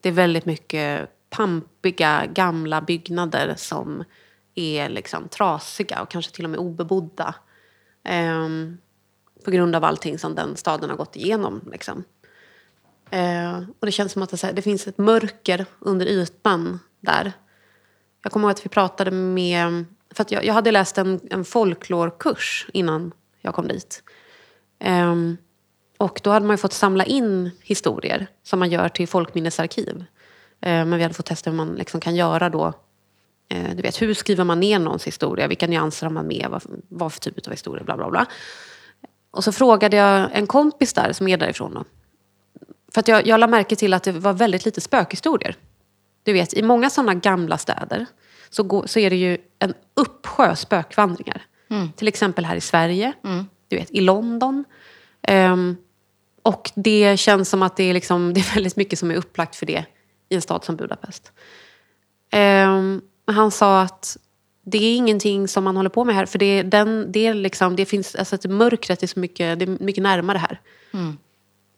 Det 0.00 0.08
är 0.08 0.12
väldigt 0.12 0.44
mycket 0.44 1.10
pampiga 1.30 2.26
gamla 2.26 2.80
byggnader 2.80 3.54
som 3.56 4.04
är 4.54 4.88
liksom 4.88 5.28
trasiga 5.28 6.02
och 6.02 6.10
kanske 6.10 6.32
till 6.32 6.44
och 6.44 6.50
med 6.50 6.60
obebodda. 6.60 7.34
Ehm, 8.04 8.78
på 9.44 9.50
grund 9.50 9.76
av 9.76 9.84
allting 9.84 10.18
som 10.18 10.34
den 10.34 10.56
staden 10.56 10.90
har 10.90 10.96
gått 10.96 11.16
igenom. 11.16 11.60
Liksom. 11.72 12.04
Eh, 13.10 13.58
och 13.80 13.86
det 13.86 13.92
känns 13.92 14.12
som 14.12 14.22
att 14.22 14.30
det, 14.30 14.36
så 14.36 14.46
här, 14.46 14.54
det 14.54 14.62
finns 14.62 14.86
ett 14.86 14.98
mörker 14.98 15.66
under 15.78 16.06
ytan 16.06 16.78
där. 17.00 17.32
Jag 18.22 18.32
kommer 18.32 18.48
ihåg 18.48 18.50
att 18.50 18.64
vi 18.64 18.68
pratade 18.68 19.10
med... 19.10 19.84
För 20.14 20.22
att 20.22 20.30
jag, 20.30 20.44
jag 20.44 20.54
hade 20.54 20.70
läst 20.70 20.98
en, 20.98 21.20
en 21.30 21.44
folklorkurs 21.44 22.66
innan 22.72 23.12
jag 23.40 23.54
kom 23.54 23.68
dit. 23.68 24.02
Eh, 24.78 25.14
och 25.98 26.20
då 26.22 26.30
hade 26.30 26.46
man 26.46 26.54
ju 26.54 26.58
fått 26.58 26.72
samla 26.72 27.04
in 27.04 27.50
historier 27.62 28.26
som 28.42 28.58
man 28.58 28.70
gör 28.70 28.88
till 28.88 29.08
folkminnesarkiv. 29.08 30.04
Eh, 30.60 30.84
men 30.84 30.96
vi 30.96 31.02
hade 31.02 31.14
fått 31.14 31.26
testa 31.26 31.50
hur 31.50 31.56
man 31.56 31.74
liksom 31.74 32.00
kan 32.00 32.16
göra 32.16 32.48
då. 32.48 32.72
Eh, 33.48 33.74
du 33.74 33.82
vet, 33.82 34.02
hur 34.02 34.14
skriver 34.14 34.44
man 34.44 34.60
ner 34.60 34.78
någons 34.78 35.06
historia? 35.06 35.46
Vilka 35.46 35.66
nyanser 35.66 36.06
har 36.06 36.12
man 36.12 36.26
med? 36.26 36.46
Vad, 36.50 36.62
vad 36.88 37.12
för 37.12 37.20
typ 37.20 37.46
av 37.46 37.52
historia? 37.52 37.84
Bla, 37.84 37.96
bla, 37.96 38.10
bla. 38.10 38.26
Och 39.32 39.44
så 39.44 39.52
frågade 39.52 39.96
jag 39.96 40.30
en 40.32 40.46
kompis 40.46 40.92
där 40.92 41.12
som 41.12 41.28
är 41.28 41.36
därifrån. 41.36 41.74
Då. 41.74 41.84
För 42.94 43.00
att 43.00 43.08
jag, 43.08 43.26
jag 43.26 43.40
la 43.40 43.46
märke 43.46 43.76
till 43.76 43.94
att 43.94 44.02
det 44.02 44.12
var 44.12 44.32
väldigt 44.32 44.64
lite 44.64 44.80
spökhistorier. 44.80 45.56
Du 46.22 46.32
vet, 46.32 46.54
i 46.54 46.62
många 46.62 46.90
sådana 46.90 47.14
gamla 47.14 47.58
städer 47.58 48.06
så, 48.50 48.62
går, 48.62 48.86
så 48.86 48.98
är 48.98 49.10
det 49.10 49.16
ju 49.16 49.38
en 49.58 49.74
uppsjö 49.94 50.56
spökvandringar. 50.56 51.42
Till 51.96 52.08
exempel 52.08 52.44
här 52.44 52.56
i 52.56 52.60
Sverige, 52.60 53.12
du 53.68 53.76
vet, 53.76 53.90
i 53.90 54.00
London. 54.00 54.64
Ehm, 55.22 55.76
och 56.42 56.70
det 56.74 57.16
känns 57.16 57.48
som 57.48 57.62
att 57.62 57.76
det 57.76 57.84
är, 57.84 57.94
liksom, 57.94 58.34
det 58.34 58.40
är 58.40 58.54
väldigt 58.54 58.76
mycket 58.76 58.98
som 58.98 59.10
är 59.10 59.14
upplagt 59.14 59.56
för 59.56 59.66
det 59.66 59.84
i 60.28 60.34
en 60.34 60.42
stad 60.42 60.64
som 60.64 60.76
Budapest. 60.76 61.32
Ehm, 62.30 63.00
han 63.26 63.50
sa 63.50 63.82
att 63.82 64.16
det 64.64 64.78
är 64.78 64.96
ingenting 64.96 65.48
som 65.48 65.64
man 65.64 65.76
håller 65.76 65.90
på 65.90 66.04
med 66.04 66.14
här. 66.14 66.26
För 66.26 66.38
det, 66.38 66.62
den, 66.62 67.12
det, 67.12 67.34
liksom, 67.34 67.76
det 67.76 67.84
finns, 67.84 68.14
alltså 68.14 68.34
att 68.34 68.44
mörkret 68.46 69.02
är 69.02 69.06
så 69.06 69.20
mycket, 69.20 69.58
det 69.58 69.64
är 69.64 69.84
mycket 69.84 70.02
närmare 70.02 70.38
här. 70.38 70.60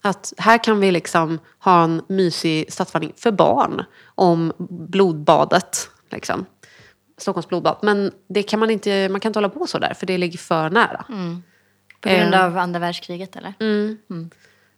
Att 0.03 0.33
här 0.39 0.65
kan 0.65 0.81
vi 0.81 0.91
liksom 0.91 1.39
ha 1.59 1.85
en 1.85 2.03
mysig 2.09 2.73
stadsvandring 2.73 3.13
för 3.17 3.31
barn 3.33 3.83
om 4.15 4.53
blodbadet. 4.89 5.91
Liksom. 6.11 6.47
Stockholms 7.19 7.49
blodbad. 7.49 7.77
Men 7.83 8.13
det 8.29 8.43
kan 8.43 8.61
man, 8.61 8.71
inte, 8.71 9.09
man 9.09 9.21
kan 9.21 9.29
inte 9.31 9.39
hålla 9.39 9.49
på 9.49 9.67
så 9.67 9.79
där 9.79 9.95
för 9.95 10.07
det 10.07 10.19
ligger 10.19 10.39
för 10.39 10.71
nära. 10.71 11.05
På 12.01 12.09
grund 12.09 12.35
Eh. 12.35 12.45
av 12.45 12.59
andra 12.59 12.81
världskriget 12.81 13.37
eller? 13.37 13.55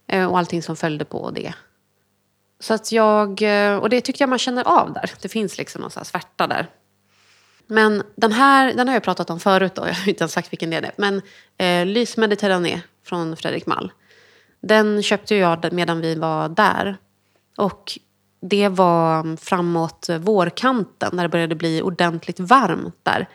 Eh, 0.07 0.25
Och 0.31 0.37
allting 0.37 0.63
som 0.63 0.75
följde 0.75 1.05
på 1.05 1.31
det. 1.31 1.53
Så 2.59 2.73
att 2.73 2.91
jag, 2.91 3.41
eh, 3.41 3.75
och 3.77 3.89
det 3.89 4.01
tyckte 4.01 4.23
jag 4.23 4.29
man 4.29 4.39
känner 4.39 4.63
av 4.67 4.93
där. 4.93 5.11
Det 5.21 5.29
finns 5.29 5.57
liksom 5.57 5.81
någon 5.81 5.91
här 5.95 6.03
svärta 6.03 6.47
där. 6.47 6.67
Men 7.67 8.03
den 8.15 8.31
här 8.31 8.73
den 8.73 8.87
har 8.87 8.95
jag 8.95 9.03
pratat 9.03 9.29
om 9.29 9.39
förut 9.39 9.75
då. 9.75 9.81
Jag 9.87 9.93
har 9.93 10.09
inte 10.09 10.23
ens 10.23 10.33
sagt 10.33 10.53
vilken 10.53 10.69
det 10.69 10.77
är. 10.77 10.91
Men 10.97 11.21
eh, 11.57 11.85
Lys 11.85 12.17
Mediterrané 12.17 12.81
från 13.05 13.37
Fredrik 13.37 13.65
Mall. 13.65 13.91
Den 14.61 15.03
köpte 15.03 15.35
jag 15.35 15.73
medan 15.73 16.01
vi 16.01 16.15
var 16.15 16.49
där. 16.49 16.97
Och 17.57 17.99
det 18.41 18.69
var 18.69 19.37
framåt 19.37 20.09
vårkanten 20.19 21.09
när 21.13 21.23
det 21.23 21.29
började 21.29 21.55
bli 21.55 21.81
ordentligt 21.81 22.39
varmt 22.39 22.99
där. 23.03 23.27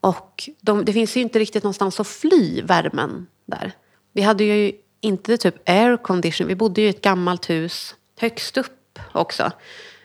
Och 0.00 0.50
de, 0.60 0.84
det 0.84 0.92
finns 0.92 1.16
ju 1.16 1.20
inte 1.20 1.38
riktigt 1.38 1.62
någonstans 1.62 2.00
att 2.00 2.06
fly 2.06 2.62
värmen 2.62 3.26
där. 3.46 3.72
Vi 4.12 4.22
hade 4.22 4.44
ju 4.44 4.72
inte 5.00 5.36
typ 5.36 5.68
air 5.68 5.96
condition. 5.96 6.46
Vi 6.46 6.54
bodde 6.54 6.80
ju 6.80 6.86
i 6.86 6.90
ett 6.90 7.00
gammalt 7.00 7.50
hus 7.50 7.94
högst 8.20 8.56
upp 8.56 8.98
också. 9.12 9.52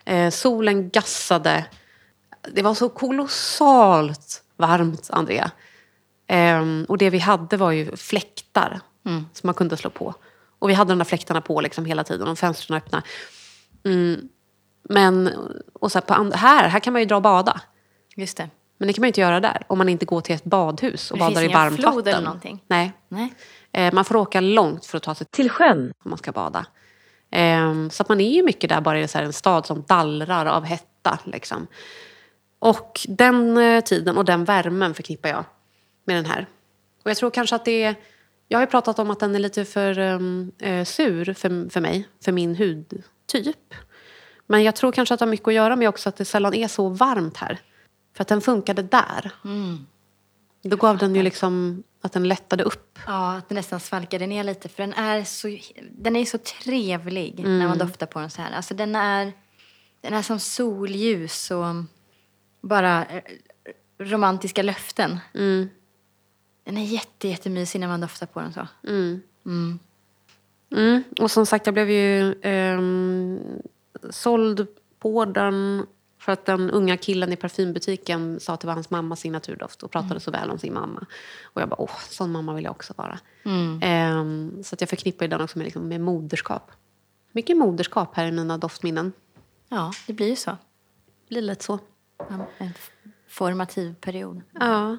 Eh, 0.06 0.30
solen 0.30 0.90
gassade. 0.90 1.66
Det 2.54 2.62
var 2.62 2.74
så 2.74 2.90
kolossalt 2.90 4.44
varmt, 4.58 5.10
Andrea. 5.12 5.52
Ehm, 6.28 6.86
och 6.90 6.98
det 6.98 7.10
vi 7.10 7.20
hade 7.20 7.58
var 7.58 7.72
ju 7.72 7.96
fläktar 7.96 8.80
som 9.34 9.48
man 9.48 9.54
kunde 9.54 9.78
slå 9.78 9.90
på. 9.90 10.14
Och 10.60 10.70
vi 10.70 10.74
hade 10.74 10.92
de 10.92 10.98
där 10.98 11.06
fläktarna 11.06 11.42
på 11.42 11.62
liksom 11.62 11.86
hela 11.86 12.04
tiden 12.04 12.28
och 12.28 12.40
fönstren 12.40 12.78
öppna. 12.78 13.04
Mm. 13.86 14.30
Men 14.90 15.30
och 15.74 15.92
så 15.92 16.02
här, 16.08 16.36
här, 16.36 16.68
här 16.70 16.80
kan 16.80 16.94
man 16.94 17.02
ju 17.02 17.06
dra 17.06 17.16
och 17.16 17.22
bada. 17.22 17.62
Just 18.16 18.38
det. 18.38 18.50
Men 18.78 18.88
det 18.88 18.94
kan 18.94 19.02
man 19.02 19.08
ju 19.08 19.10
inte 19.10 19.22
göra 19.22 19.40
där 19.40 19.64
om 19.68 19.78
man 19.78 19.90
inte 19.90 20.06
går 20.06 20.22
till 20.22 20.36
ett 20.36 20.44
badhus 20.44 21.12
och 21.12 21.18
Det 21.18 21.24
badar 21.24 21.44
i 21.44 21.48
varmt 21.48 21.76
flod 21.76 21.96
vatten. 21.96 22.14
eller 22.14 22.26
någonting? 22.26 22.64
Nej. 22.68 22.92
Nej. 23.08 23.34
Eh, 23.72 23.94
man 23.94 24.06
får 24.06 24.16
åka 24.16 24.42
långt 24.42 24.86
för 24.86 24.98
att 24.98 25.04
ta 25.04 25.16
sig 25.16 25.28
Till 25.32 25.50
sjön. 25.50 25.94
om 26.04 26.10
man 26.10 26.18
ska 26.18 26.32
bada. 26.32 26.66
Ehm, 27.32 27.90
så 27.90 28.04
att 28.04 28.10
man 28.10 28.22
är 28.22 28.30
ju 28.36 28.44
mycket 28.44 28.70
där 28.70 28.82
bara 28.82 29.00
i 29.00 29.08
så 29.08 29.18
en 29.18 29.34
stad 29.34 29.66
som 29.66 29.84
dallrar 29.88 30.46
av 30.46 30.64
hetta. 30.64 31.20
Liksom. 31.24 31.68
Och 32.60 33.06
den 33.08 33.58
eh, 33.58 33.84
tiden 33.84 34.18
och 34.18 34.26
den 34.26 34.46
värmen 34.46 34.94
förknippar 34.94 35.30
jag 35.30 35.46
med 36.06 36.16
den 36.16 36.26
här. 36.26 36.48
Och 37.04 37.10
jag 37.10 37.18
tror 37.18 37.32
kanske 37.32 37.56
att 37.56 37.66
det 37.66 37.84
är... 37.84 37.96
Jag 38.48 38.58
har 38.58 38.64
ju 38.64 38.70
pratat 38.70 39.00
om 39.00 39.12
att 39.12 39.20
den 39.20 39.36
är 39.36 39.40
lite 39.40 39.66
för 39.66 40.00
eh, 40.00 40.84
sur 40.84 41.34
för, 41.34 41.70
för 41.70 41.82
mig, 41.82 42.08
för 42.24 42.32
min 42.32 42.56
hudtyp. 42.56 43.74
Men 44.48 44.64
jag 44.64 44.76
tror 44.76 44.92
kanske 44.92 45.14
att 45.14 45.20
det 45.20 45.26
har 45.26 45.32
mycket 45.32 45.48
att 45.48 45.54
göra 45.54 45.76
med 45.76 45.90
också 45.90 46.10
att 46.10 46.16
det 46.16 46.26
sällan 46.26 46.54
är 46.54 46.68
så 46.68 46.90
varmt 46.90 47.38
här. 47.38 47.60
För 48.16 48.22
att 48.22 48.28
den 48.28 48.42
funkade 48.42 48.82
där. 48.82 49.32
Då 50.62 50.78
gav 50.78 50.98
den 50.98 51.16
ju 51.16 51.24
liksom 51.24 51.84
att 52.02 52.14
den 52.14 52.28
lättade 52.28 52.64
upp. 52.64 53.00
Ja, 53.08 53.36
att 53.36 53.50
det 53.50 53.56
nästan 53.56 53.80
svalkade 53.80 54.28
ner 54.28 54.44
lite. 54.44 54.70
För 54.70 54.84
den 54.84 54.94
är 54.94 55.24
så, 55.24 55.58
den 55.92 56.16
är 56.16 56.26
så 56.26 56.38
trevlig 56.38 57.44
när 57.46 57.68
man 57.68 57.78
doftar 57.78 58.06
på 58.06 58.20
den 58.20 58.30
så 58.30 58.42
här. 58.42 58.52
Alltså 58.52 58.74
den 58.74 58.96
är, 58.96 59.34
den 60.02 60.14
är 60.14 60.22
som 60.22 60.40
solljus 60.40 61.52
och 61.52 61.66
bara 62.62 63.06
eh, 63.06 63.24
romantiska 63.98 64.64
löften. 64.64 65.20
Den 66.64 66.78
är 66.78 66.86
jätte, 66.86 67.28
jättemysig 67.28 67.80
när 67.80 67.88
man 67.88 68.02
doftar 68.02 68.26
på 68.26 68.40
den 68.40 68.54
så. 68.54 68.68
Mm. 70.72 71.04
Och 71.20 71.32
som 71.32 71.46
sagt, 71.46 71.66
jag 71.66 71.74
blev 71.74 71.90
ju 71.90 72.36
ehm, 72.42 73.40
såld 74.10 74.68
på 75.00 75.26
den 75.26 75.86
för 76.20 76.32
att 76.32 76.46
den 76.46 76.70
unga 76.72 76.98
killen 76.98 77.34
i 77.34 77.36
parfymbutiken 77.36 78.40
sa 78.40 78.54
att 78.54 78.60
det 78.60 78.68
var 78.68 78.74
hans 78.74 78.90
mammas 78.90 79.20
signaturdoft 79.20 79.84
och 79.84 79.92
pratade 79.92 80.20
så 80.20 80.32
väl 80.32 80.50
om 80.50 80.60
sin 80.60 80.74
mamma. 80.74 81.06
Och 81.44 81.62
jag 81.62 81.70
bara, 81.70 81.82
åh, 81.82 82.00
sån 82.10 82.32
mamma 82.32 82.54
vill 82.54 82.64
jag 82.64 82.72
också 82.72 82.94
vara. 82.98 83.20
Ehm, 83.82 84.64
så 84.64 84.76
att 84.76 84.82
jag 84.82 84.90
förknippar 84.90 85.28
den 85.28 85.42
också 85.42 85.58
med, 85.58 85.66
liksom, 85.66 85.88
med 85.88 86.02
moderskap. 86.02 86.72
Mycket 87.32 87.58
moderskap 87.58 88.16
här 88.16 88.26
i 88.26 88.32
mina 88.32 88.58
doftminnen. 88.58 89.12
Ja, 89.70 89.92
det 90.08 90.14
blir 90.14 90.28
ju 90.28 90.36
så. 90.36 90.58
Blir 91.30 91.42
lätt 91.42 91.62
så. 91.62 91.80
En 92.58 92.74
formativ 93.28 93.96
period. 93.96 94.42
Ja. 94.54 94.98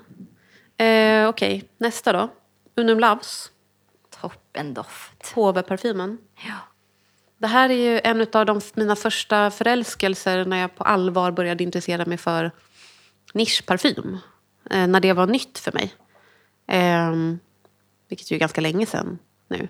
Eh, 0.84 1.28
Okej, 1.28 1.64
nästa 1.78 2.12
då. 2.12 2.28
Unum 2.74 3.00
Loves, 3.00 3.50
Toppen 4.20 4.74
doft. 4.74 5.32
HV-parfymen. 5.34 6.18
Ja. 6.46 6.54
Det 7.38 7.46
här 7.46 7.70
är 7.70 7.74
ju 7.74 8.00
en 8.04 8.26
av 8.32 8.46
de, 8.46 8.60
mina 8.74 8.96
första 8.96 9.50
förälskelser 9.50 10.44
när 10.44 10.56
jag 10.56 10.76
på 10.76 10.84
allvar 10.84 11.30
började 11.30 11.64
intressera 11.64 12.04
mig 12.04 12.18
för 12.18 12.50
nischparfym. 13.34 14.18
Eh, 14.70 14.86
när 14.86 15.00
det 15.00 15.12
var 15.12 15.26
nytt 15.26 15.58
för 15.58 15.72
mig. 15.72 15.94
Eh, 16.66 17.14
vilket 18.08 18.30
ju 18.30 18.34
är 18.34 18.40
ganska 18.40 18.60
länge 18.60 18.86
sedan 18.86 19.18
nu. 19.48 19.68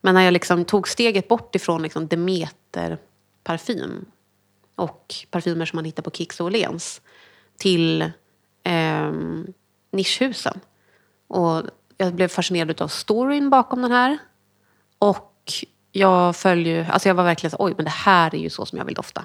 Men 0.00 0.14
när 0.14 0.22
jag 0.22 0.32
liksom 0.32 0.64
tog 0.64 0.88
steget 0.88 1.28
bort 1.28 1.54
ifrån 1.54 1.82
liksom 1.82 2.08
Demeter-parfym 2.08 4.04
och 4.78 5.14
parfymer 5.30 5.66
som 5.66 5.76
man 5.76 5.84
hittar 5.84 6.02
på 6.02 6.10
Kicks 6.10 6.40
och 6.40 6.46
Åhléns 6.46 7.00
till 7.56 8.02
eh, 8.62 9.12
nischhusen. 9.90 10.60
Och 11.28 11.62
jag 11.96 12.14
blev 12.14 12.28
fascinerad 12.28 12.82
av 12.82 12.88
storyn 12.88 13.50
bakom 13.50 13.82
den 13.82 13.92
här. 13.92 14.18
Och 14.98 15.52
jag 15.92 16.36
följer 16.36 16.90
alltså 16.90 17.08
jag 17.08 17.14
var 17.14 17.24
verkligen 17.24 17.50
så 17.50 17.56
oj 17.60 17.74
men 17.76 17.84
det 17.84 17.90
här 17.90 18.34
är 18.34 18.38
ju 18.38 18.50
så 18.50 18.66
som 18.66 18.78
jag 18.78 18.84
vill 18.84 18.94
dofta. 18.94 19.24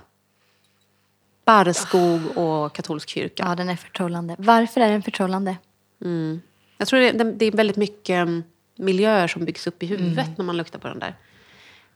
Barrskog 1.46 2.38
och 2.38 2.76
katolsk 2.76 3.10
kyrka. 3.10 3.44
Ja, 3.48 3.56
den 3.56 3.70
är 3.70 3.76
förtrollande. 3.76 4.36
Varför 4.40 4.82
är 4.82 4.92
den 4.92 5.02
förtrollande? 5.02 5.58
Mm. 6.02 6.42
Jag 6.78 6.88
tror 6.88 7.00
det, 7.00 7.32
det, 7.32 7.46
är 7.46 7.52
väldigt 7.52 7.76
mycket 7.76 8.16
mm, 8.16 8.44
miljöer 8.76 9.28
som 9.28 9.46
byggs 9.46 9.68
upp 9.68 9.84
i 9.84 9.86
huvudet 9.86 10.26
mm. 10.26 10.34
när 10.38 10.46
man 10.46 10.58
luktar 10.58 10.80
på 10.80 10.88
den 10.88 11.00
där. 11.00 11.16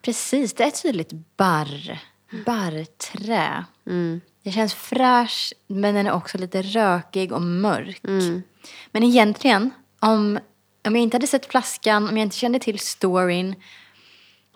Precis, 0.01 0.53
det 0.53 0.63
är 0.63 0.71
tydligt 0.71 1.11
barr. 1.37 1.99
Barrträ. 2.45 3.65
Mm. 3.85 4.21
Det 4.43 4.51
känns 4.51 4.73
fräsch 4.73 5.53
men 5.67 5.95
den 5.95 6.07
är 6.07 6.11
också 6.11 6.37
lite 6.37 6.61
rökig 6.61 7.31
och 7.31 7.41
mörk. 7.41 8.03
Mm. 8.03 8.43
Men 8.91 9.03
egentligen, 9.03 9.71
om, 9.99 10.39
om 10.85 10.95
jag 10.95 11.03
inte 11.03 11.15
hade 11.15 11.27
sett 11.27 11.45
flaskan, 11.45 12.09
om 12.09 12.17
jag 12.17 12.25
inte 12.25 12.35
kände 12.35 12.59
till 12.59 12.79
storyn 12.79 13.55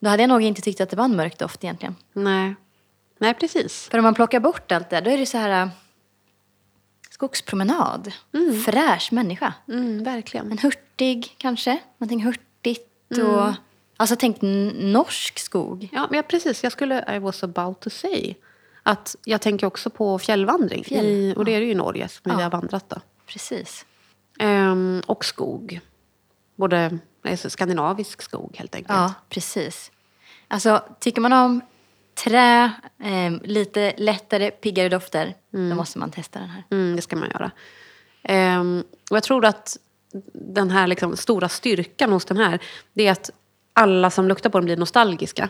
då 0.02 0.10
hade 0.10 0.24
jag 0.24 0.30
nog 0.30 0.42
inte 0.42 0.62
tyckt 0.62 0.82
att 0.82 0.90
det 0.90 0.96
var 0.96 1.06
en 1.06 1.16
mörk 1.16 1.40
doft 1.40 1.64
egentligen. 1.64 1.96
Nej. 2.14 2.56
Nej, 3.18 3.34
precis. 3.34 3.88
För 3.92 3.98
om 3.98 4.04
man 4.04 4.14
plockar 4.14 4.40
bort 4.40 4.72
allt 4.72 4.90
det, 4.90 5.02
då 5.02 5.10
är 5.10 5.18
det 5.18 5.26
så 5.26 5.38
här 5.38 5.64
äh, 5.64 5.70
skogspromenad. 7.10 8.12
Mm. 8.34 8.62
Fräsch 8.62 9.14
människa. 9.14 9.54
Mm, 9.68 10.04
verkligen. 10.04 10.52
En 10.52 10.58
hurtig 10.58 11.36
kanske, 11.38 11.80
någonting 11.98 12.24
hurtigt 12.24 13.12
mm. 13.16 13.28
och 13.28 13.54
Alltså 14.02 14.16
tänk 14.20 14.38
norsk 14.42 15.40
skog. 15.40 15.90
Ja, 15.92 16.08
men 16.12 16.24
precis. 16.24 16.64
Jag 16.64 16.72
skulle, 16.72 17.16
I 17.16 17.20
was 17.20 17.44
about 17.44 17.80
to 17.80 17.90
say, 17.90 18.36
att 18.84 19.16
jag 19.26 19.42
tänker 19.42 19.68
också 19.68 19.90
på 19.90 20.20
fjällvandring. 20.20 20.84
Fjäll. 20.84 21.06
I, 21.06 21.34
och 21.38 21.46
det 21.46 21.56
är 21.56 21.60
det 21.60 21.66
ju 21.66 21.72
i 21.72 21.76
Norge 21.76 22.08
som 22.08 22.32
ja. 22.32 22.38
vi 22.38 22.44
har 22.44 22.50
vandrat 22.50 22.90
då. 22.90 23.02
Precis. 23.28 23.86
Um, 24.40 25.02
och 25.06 25.26
skog. 25.26 25.80
Både 26.56 27.00
alltså, 27.24 27.50
skandinavisk 27.50 28.22
skog 28.22 28.56
helt 28.58 28.76
enkelt. 28.76 28.98
Ja, 28.98 29.14
precis. 29.30 29.92
Alltså 30.48 30.84
tycker 31.00 31.22
man 31.22 31.34
om 31.34 31.62
trä, 32.14 32.72
eh, 33.04 33.32
lite 33.44 33.94
lättare, 33.98 34.52
piggare 34.52 34.90
dofter, 34.90 35.34
mm. 35.54 35.70
då 35.70 35.76
måste 35.76 36.00
man 36.00 36.12
testa 36.12 36.40
den 36.40 36.50
här. 36.50 36.64
Mm, 36.70 36.96
det 36.96 37.02
ska 37.02 37.16
man 37.16 37.30
göra. 37.30 37.52
Um, 38.60 38.84
och 39.10 39.18
jag 39.18 39.24
tror 39.24 39.46
att 39.46 39.78
den 40.34 40.72
här 40.72 40.88
liksom, 40.88 41.18
stora 41.18 41.50
styrkan 41.50 42.12
hos 42.12 42.26
den 42.26 42.38
här, 42.38 42.60
det 42.94 43.08
är 43.08 43.12
att 43.12 43.32
alla 43.74 44.10
som 44.10 44.28
luktar 44.28 44.50
på 44.50 44.58
den 44.58 44.66
blir 44.66 44.78
nostalgiska. 44.78 45.50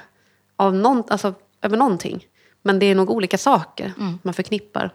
Av 0.55 0.75
någon, 0.75 1.03
alltså, 1.07 1.33
över 1.61 1.77
någonting. 1.77 2.27
Men 2.61 2.79
det 2.79 2.85
är 2.85 2.95
nog 2.95 3.09
olika 3.09 3.37
saker 3.37 3.93
mm. 3.97 4.19
man 4.21 4.33
förknippar 4.33 4.93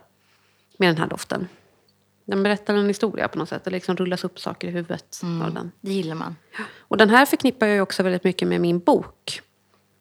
med 0.77 0.89
den 0.89 0.97
här 0.97 1.07
doften. 1.07 1.47
Den 2.25 2.43
berättar 2.43 2.73
en 2.75 2.87
historia 2.87 3.27
på 3.27 3.37
något 3.37 3.49
sätt. 3.49 3.63
Det 3.63 3.71
liksom 3.71 3.95
rullas 3.95 4.23
upp 4.23 4.39
saker 4.39 4.67
i 4.67 4.71
huvudet 4.71 5.19
mm. 5.23 5.41
av 5.41 5.53
den. 5.53 5.71
Det 5.81 5.93
gillar 5.93 6.15
man. 6.15 6.35
Och 6.77 6.97
den 6.97 7.09
här 7.09 7.25
förknippar 7.25 7.67
jag 7.67 7.83
också 7.83 8.03
väldigt 8.03 8.23
mycket 8.23 8.47
med 8.47 8.61
min 8.61 8.79
bok. 8.79 9.41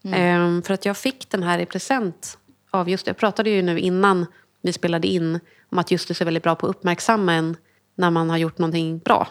Mm. 0.05 0.21
Ehm, 0.21 0.63
för 0.63 0.75
att 0.75 0.85
jag 0.85 0.97
fick 0.97 1.31
den 1.31 1.43
här 1.43 1.59
i 1.59 1.67
present 1.67 2.39
av 2.71 2.89
just 2.89 3.07
Jag 3.07 3.17
pratade 3.17 3.51
ju 3.51 3.63
nu 3.63 3.79
innan 3.81 4.27
vi 4.63 4.73
spelade 4.73 5.09
in 5.09 5.41
om 5.71 5.79
att 5.79 5.91
just 5.91 6.09
det 6.09 6.21
är 6.21 6.25
väldigt 6.25 6.43
bra 6.43 6.55
på 6.55 6.67
att 6.67 6.71
uppmärksamma 6.77 7.33
en 7.35 7.57
när 7.95 8.11
man 8.11 8.31
har 8.31 8.37
gjort 8.37 8.59
någonting 8.59 8.99
bra. 8.99 9.29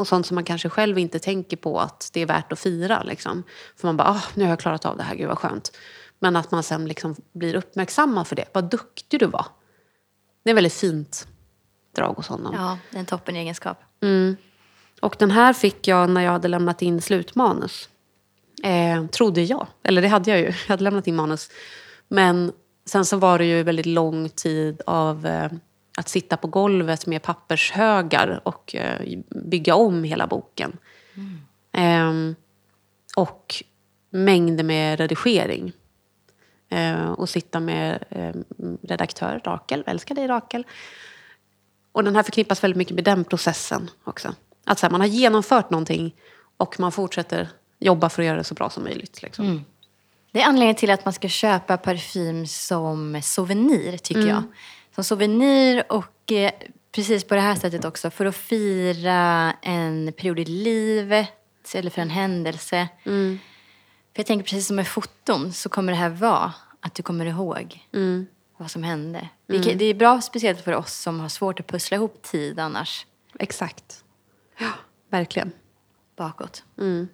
Och 0.00 0.08
sånt 0.08 0.26
som 0.26 0.34
man 0.34 0.44
kanske 0.44 0.68
själv 0.68 0.98
inte 0.98 1.18
tänker 1.18 1.56
på 1.56 1.80
att 1.80 2.10
det 2.12 2.20
är 2.20 2.26
värt 2.26 2.52
att 2.52 2.58
fira. 2.58 3.02
Liksom. 3.02 3.42
För 3.76 3.88
man 3.88 3.96
bara, 3.96 4.08
ah, 4.08 4.22
nu 4.34 4.44
har 4.44 4.50
jag 4.50 4.60
klarat 4.60 4.84
av 4.84 4.96
det 4.96 5.02
här, 5.02 5.14
gud 5.14 5.28
vad 5.28 5.38
skönt. 5.38 5.72
Men 6.18 6.36
att 6.36 6.50
man 6.50 6.62
sen 6.62 6.88
liksom 6.88 7.16
blir 7.32 7.54
uppmärksammad 7.54 8.26
för 8.26 8.36
det. 8.36 8.44
Vad 8.52 8.70
duktig 8.70 9.20
du 9.20 9.26
var. 9.26 9.46
Det 10.44 10.50
är 10.50 10.54
väldigt 10.54 10.72
fint 10.72 11.28
drag 11.96 12.14
hos 12.14 12.28
honom. 12.28 12.54
Ja, 12.56 12.78
det 12.90 12.96
är 12.96 13.00
en 13.00 13.06
toppen 13.06 13.36
egenskap. 13.36 13.78
Mm. 14.02 14.36
Och 15.00 15.16
den 15.18 15.30
här 15.30 15.52
fick 15.52 15.88
jag 15.88 16.10
när 16.10 16.20
jag 16.20 16.32
hade 16.32 16.48
lämnat 16.48 16.82
in 16.82 17.02
slutmanus. 17.02 17.88
Eh, 18.62 19.06
trodde 19.06 19.42
jag. 19.42 19.66
Eller 19.82 20.02
det 20.02 20.08
hade 20.08 20.30
jag 20.30 20.38
ju. 20.38 20.46
Jag 20.46 20.68
hade 20.68 20.84
lämnat 20.84 21.06
in 21.06 21.16
manus. 21.16 21.50
Men 22.08 22.52
sen 22.86 23.04
så 23.04 23.16
var 23.16 23.38
det 23.38 23.44
ju 23.44 23.62
väldigt 23.62 23.86
lång 23.86 24.28
tid 24.28 24.80
av 24.86 25.26
eh, 25.26 25.52
att 25.96 26.08
sitta 26.08 26.36
på 26.36 26.46
golvet 26.46 27.06
med 27.06 27.22
pappershögar 27.22 28.40
och 28.44 28.74
eh, 28.74 29.18
bygga 29.28 29.74
om 29.74 30.04
hela 30.04 30.26
boken. 30.26 30.78
Mm. 31.72 32.34
Och 33.16 33.64
mängder 34.10 34.64
med 34.64 34.98
redigering. 35.00 35.72
Eh, 36.68 37.10
och 37.10 37.28
sitta 37.28 37.60
med 37.60 38.04
eh, 38.10 38.34
redaktör 38.82 39.40
Rakel, 39.44 39.84
älskar 39.86 40.14
dig 40.14 40.26
Rakel. 40.26 40.66
Och 41.92 42.04
den 42.04 42.16
här 42.16 42.22
förknippas 42.22 42.64
väldigt 42.64 42.76
mycket 42.76 42.94
med 42.94 43.04
den 43.04 43.24
processen 43.24 43.90
också. 44.04 44.34
Att 44.64 44.78
så 44.78 44.86
här, 44.86 44.90
man 44.90 45.00
har 45.00 45.08
genomfört 45.08 45.70
någonting 45.70 46.14
och 46.56 46.80
man 46.80 46.92
fortsätter 46.92 47.48
jobba 47.78 48.08
för 48.08 48.22
att 48.22 48.26
göra 48.26 48.36
det 48.36 48.44
så 48.44 48.54
bra 48.54 48.70
som 48.70 48.84
möjligt. 48.84 49.22
Liksom. 49.22 49.44
Mm. 49.44 49.64
Det 50.32 50.40
är 50.40 50.46
anledningen 50.46 50.76
till 50.76 50.90
att 50.90 51.04
man 51.04 51.14
ska 51.14 51.28
köpa 51.28 51.76
parfym 51.76 52.46
som 52.46 53.22
souvenir, 53.22 53.96
tycker 53.96 54.20
mm. 54.20 54.34
jag. 54.34 54.42
Som 54.94 55.04
souvenir 55.04 55.84
och 55.88 56.32
eh, 56.32 56.52
precis 56.92 57.24
på 57.24 57.34
det 57.34 57.40
här 57.40 57.54
sättet 57.54 57.84
också 57.84 58.10
för 58.10 58.26
att 58.26 58.36
fira 58.36 59.52
en 59.62 60.12
period 60.16 60.38
i 60.38 60.44
livet 60.44 61.28
eller 61.74 61.90
för 61.90 62.02
en 62.02 62.10
händelse. 62.10 62.88
Mm. 63.04 63.38
För 64.14 64.20
jag 64.20 64.26
tänker 64.26 64.44
precis 64.44 64.66
som 64.66 64.76
med 64.76 64.88
foton 64.88 65.52
så 65.52 65.68
kommer 65.68 65.92
det 65.92 65.98
här 65.98 66.08
vara 66.08 66.52
att 66.80 66.94
du 66.94 67.02
kommer 67.02 67.26
ihåg 67.26 67.86
mm. 67.94 68.26
vad 68.56 68.70
som 68.70 68.82
hände. 68.82 69.28
Mm. 69.48 69.78
Det 69.78 69.84
är 69.84 69.94
bra 69.94 70.20
speciellt 70.20 70.60
för 70.60 70.74
oss 70.74 70.94
som 70.94 71.20
har 71.20 71.28
svårt 71.28 71.60
att 71.60 71.66
pussla 71.66 71.96
ihop 71.96 72.22
tid 72.22 72.58
annars. 72.58 73.06
Exakt. 73.38 74.04
Ja, 74.58 74.70
verkligen. 75.08 75.52
Bakåt. 76.16 76.64
Mm. 76.78 77.08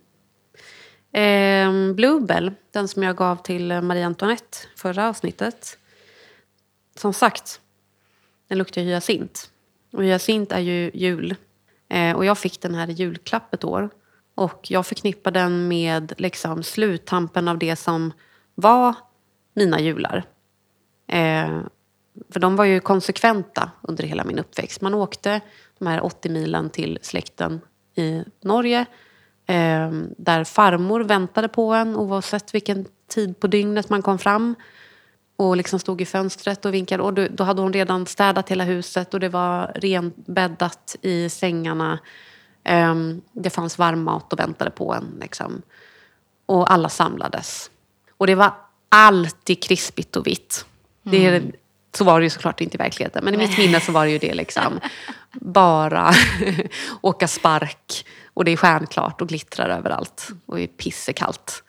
Eh, 1.13 1.95
Bluebell, 1.95 2.53
den 2.71 2.89
som 2.89 3.03
jag 3.03 3.17
gav 3.17 3.37
till 3.37 3.83
Marie 3.83 4.07
Antoinette 4.07 4.59
förra 4.77 5.09
avsnittet. 5.09 5.79
Som 6.97 7.13
sagt, 7.13 7.61
den 8.49 8.59
luktar 8.59 8.83
hyacint. 8.83 9.51
Och 9.93 10.05
hyacint 10.05 10.53
är 10.53 10.61
ju 10.61 10.91
jul. 10.95 11.35
Eh, 11.89 12.17
och 12.17 12.25
jag 12.25 12.39
fick 12.39 12.61
den 12.61 12.75
här 12.75 12.91
i 12.91 12.93
julklapp 12.93 13.55
ett 13.55 13.65
år. 13.65 13.91
Och 14.35 14.67
jag 14.71 14.87
förknippar 14.87 15.31
den 15.31 15.69
med 15.69 16.13
liksom 16.17 16.63
sluttampen 16.63 17.49
av 17.49 17.59
det 17.59 17.77
som 17.77 18.13
var 18.55 18.95
mina 19.55 19.81
jular. 19.81 20.25
Eh, 21.07 21.61
för 22.31 22.41
de 22.41 22.57
var 22.57 22.65
ju 22.65 22.81
konsekventa 22.81 23.71
under 23.83 24.05
hela 24.05 24.25
min 24.25 24.39
uppväxt. 24.39 24.81
Man 24.81 24.95
åkte 24.95 25.41
de 25.79 25.87
här 25.87 26.05
80 26.05 26.29
milen 26.29 26.71
till 26.71 26.99
släkten 27.03 27.61
i 27.95 28.23
Norge. 28.41 28.87
Eh, 29.47 29.91
där 30.19 30.45
farmor 30.45 31.01
väntade 31.01 31.49
på 31.49 31.73
en 31.73 31.97
oavsett 31.97 32.55
vilken 32.55 32.87
tid 33.09 33.41
på 33.41 33.47
dygnet 33.47 33.89
man 33.91 34.03
kom 34.03 34.19
fram. 34.19 34.55
Och 35.37 35.57
liksom 35.57 35.79
stod 35.79 36.01
i 36.01 36.05
fönstret 36.05 36.65
och 36.65 36.75
vinkade. 36.75 37.03
Och 37.03 37.15
då, 37.15 37.45
hade 37.45 37.63
hon 37.63 37.73
redan 37.73 38.07
städat 38.07 38.49
hela 38.49 38.65
huset 38.65 39.15
och 39.15 39.21
det 39.21 39.29
var 39.29 39.73
renbäddat 39.75 40.97
i 41.03 41.29
sängarna. 41.29 41.99
Eh, 42.65 42.95
det 43.33 43.51
fanns 43.51 43.79
varm 43.79 44.05
mat 44.05 44.33
och 44.33 44.39
väntade 44.39 44.71
på 44.71 44.95
en. 44.95 45.19
Liksom. 45.21 45.63
Och 46.47 46.73
alla 46.73 46.89
samlades. 46.89 47.71
Och 48.17 48.27
det 48.27 48.35
var 48.35 48.55
alltid 48.89 49.63
krispigt 49.63 50.17
och 50.17 50.27
vitt. 50.27 50.65
Det 51.03 51.27
är, 51.27 51.37
mm. 51.37 51.53
Så 51.95 52.05
var 52.05 52.21
det 52.21 52.25
ju 52.25 52.31
såklart 52.31 52.61
inte 52.61 52.77
i 52.77 52.79
verkligheten. 52.79 53.25
Men 53.25 53.35
i 53.35 53.37
mitt 53.37 53.59
minne 53.59 53.81
så 53.81 53.93
var 53.93 54.05
det 54.05 54.11
ju 54.11 54.19
det 54.19 54.35
liksom. 54.35 54.81
Bara 55.33 56.15
åka 57.01 57.29
spark. 57.29 58.07
Och 58.35 58.45
det 58.45 58.51
är 58.51 58.57
stjärnklart 58.57 59.21
och 59.21 59.29
glittrar 59.29 59.69
överallt. 59.69 60.29
Och 60.47 60.61
är 60.61 60.67
pissekallt. 60.67 61.63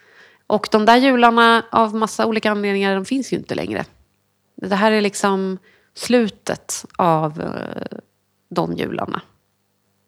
Och 0.48 0.68
de 0.72 0.86
där 0.86 0.98
jularna 0.98 1.66
av 1.72 1.96
massa 1.96 2.26
olika 2.26 2.52
anledningar, 2.52 2.96
de 2.96 3.06
finns 3.06 3.34
ju 3.34 3.38
inte 3.38 3.56
längre. 3.56 3.86
Det 4.56 4.76
här 4.76 4.92
är 4.92 5.02
liksom 5.02 5.58
slutet 5.94 6.86
av 6.96 7.42
eh, 7.42 7.98
de 8.50 8.74
jularna. 8.74 9.22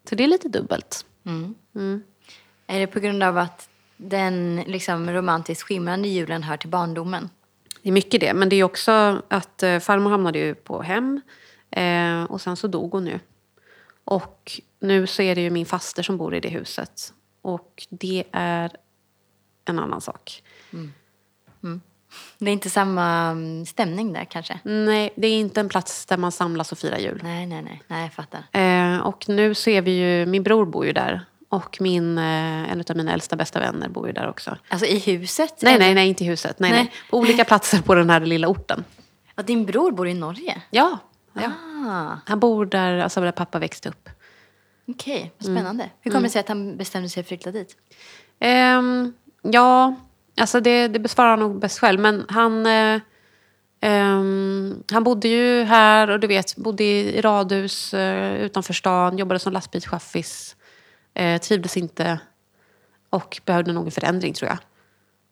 Så 0.08 0.14
det 0.14 0.24
är 0.24 0.28
lite 0.28 0.48
dubbelt. 0.48 1.06
Mm. 1.26 1.54
Mm. 1.74 2.02
Är 2.66 2.80
det 2.80 2.86
på 2.86 3.00
grund 3.00 3.22
av 3.22 3.38
att 3.38 3.68
den 3.96 4.64
liksom 4.66 5.10
romantiskt 5.10 5.62
skimrande 5.62 6.08
julen 6.08 6.42
hör 6.42 6.56
till 6.56 6.68
barndomen? 6.68 7.30
Det 7.82 7.88
är 7.88 7.92
mycket 7.92 8.20
det. 8.20 8.34
Men 8.34 8.48
det 8.48 8.56
är 8.56 8.64
också 8.64 9.22
att 9.28 9.62
eh, 9.62 9.78
farmor 9.78 10.10
hamnade 10.10 10.38
ju 10.38 10.54
på 10.54 10.82
hem. 10.82 11.20
Eh, 11.70 12.22
och 12.24 12.40
sen 12.40 12.56
så 12.56 12.66
dog 12.66 12.92
hon 12.92 13.06
ju. 13.06 13.18
Och 14.04 14.60
nu 14.80 15.06
så 15.06 15.22
är 15.22 15.34
det 15.34 15.40
ju 15.40 15.50
min 15.50 15.66
faster 15.66 16.02
som 16.02 16.16
bor 16.16 16.34
i 16.34 16.40
det 16.40 16.48
huset. 16.48 17.12
Och 17.42 17.86
det 17.90 18.24
är 18.32 18.70
en 19.64 19.78
annan 19.78 20.00
sak. 20.00 20.42
Mm. 20.72 20.92
Mm. 21.62 21.80
Det 22.38 22.50
är 22.50 22.52
inte 22.52 22.70
samma 22.70 23.30
mm, 23.30 23.66
stämning 23.66 24.12
där 24.12 24.24
kanske? 24.24 24.58
Nej, 24.64 25.12
det 25.16 25.26
är 25.26 25.40
inte 25.40 25.60
en 25.60 25.68
plats 25.68 26.06
där 26.06 26.16
man 26.16 26.32
samlas 26.32 26.72
och 26.72 26.78
firar 26.78 26.98
jul. 26.98 27.20
Nej, 27.22 27.46
nej, 27.46 27.62
nej. 27.62 27.82
Nej, 27.88 28.02
jag 28.02 28.12
fattar. 28.12 28.42
Eh, 28.52 29.00
och 29.00 29.28
nu 29.28 29.54
ser 29.54 29.82
vi 29.82 29.90
ju, 29.90 30.26
min 30.26 30.42
bror 30.42 30.66
bor 30.66 30.86
ju 30.86 30.92
där. 30.92 31.24
Och 31.48 31.76
min, 31.80 32.18
eh, 32.18 32.72
en 32.72 32.84
av 32.90 32.96
mina 32.96 33.12
äldsta 33.12 33.36
bästa 33.36 33.60
vänner 33.60 33.88
bor 33.88 34.06
ju 34.06 34.12
där 34.12 34.28
också. 34.28 34.56
Alltså 34.68 34.86
i 34.86 34.98
huset? 34.98 35.54
Nej, 35.62 35.74
eller? 35.74 35.84
nej, 35.84 35.94
nej, 35.94 36.08
inte 36.08 36.24
i 36.24 36.26
huset. 36.26 36.58
Nej, 36.58 36.70
nej. 36.70 36.80
Nej. 36.82 36.92
På 37.10 37.18
olika 37.18 37.44
platser 37.44 37.82
på 37.82 37.94
den 37.94 38.10
här 38.10 38.20
lilla 38.20 38.48
orten. 38.48 38.84
Ja, 39.36 39.42
din 39.42 39.66
bror 39.66 39.92
bor 39.92 40.08
i 40.08 40.14
Norge? 40.14 40.62
Ja, 40.70 40.98
ja. 41.32 41.52
Ah, 41.86 42.16
han 42.26 42.40
bor 42.40 42.66
där, 42.66 42.98
alltså 42.98 43.20
där 43.20 43.32
pappa 43.32 43.58
växte 43.58 43.88
upp. 43.88 44.08
Okej, 44.88 45.32
vad 45.38 45.44
spännande. 45.44 45.90
Hur 46.00 46.10
kommer 46.10 46.22
det 46.22 46.30
sig 46.30 46.40
att 46.40 46.48
han 46.48 46.76
bestämde 46.76 47.08
sig 47.08 47.14
för 47.14 47.20
att 47.24 47.28
flytta 47.28 47.52
dit? 47.52 47.76
Ehm, 48.40 49.12
ja, 49.42 49.94
alltså 50.36 50.60
det, 50.60 50.88
det 50.88 50.98
besvarar 50.98 51.30
han 51.30 51.40
nog 51.40 51.60
bäst 51.60 51.78
själv. 51.78 52.00
Men 52.00 52.26
han, 52.28 52.66
eh, 52.66 52.94
eh, 53.80 54.22
han 54.90 55.04
bodde 55.04 55.28
ju 55.28 55.62
här 55.62 56.10
och 56.10 56.20
du 56.20 56.26
vet, 56.26 56.56
bodde 56.56 56.84
i, 56.84 57.20
radhus 57.20 57.94
eh, 57.94 58.34
utanför 58.34 58.72
stan, 58.72 59.18
jobbade 59.18 59.38
som 59.38 59.52
lastbilschaffis. 59.52 60.56
Eh, 61.14 61.40
trivdes 61.40 61.76
inte 61.76 62.20
och 63.10 63.40
behövde 63.44 63.72
nog 63.72 63.84
en 63.84 63.90
förändring 63.90 64.34
tror 64.34 64.48
jag. 64.48 64.58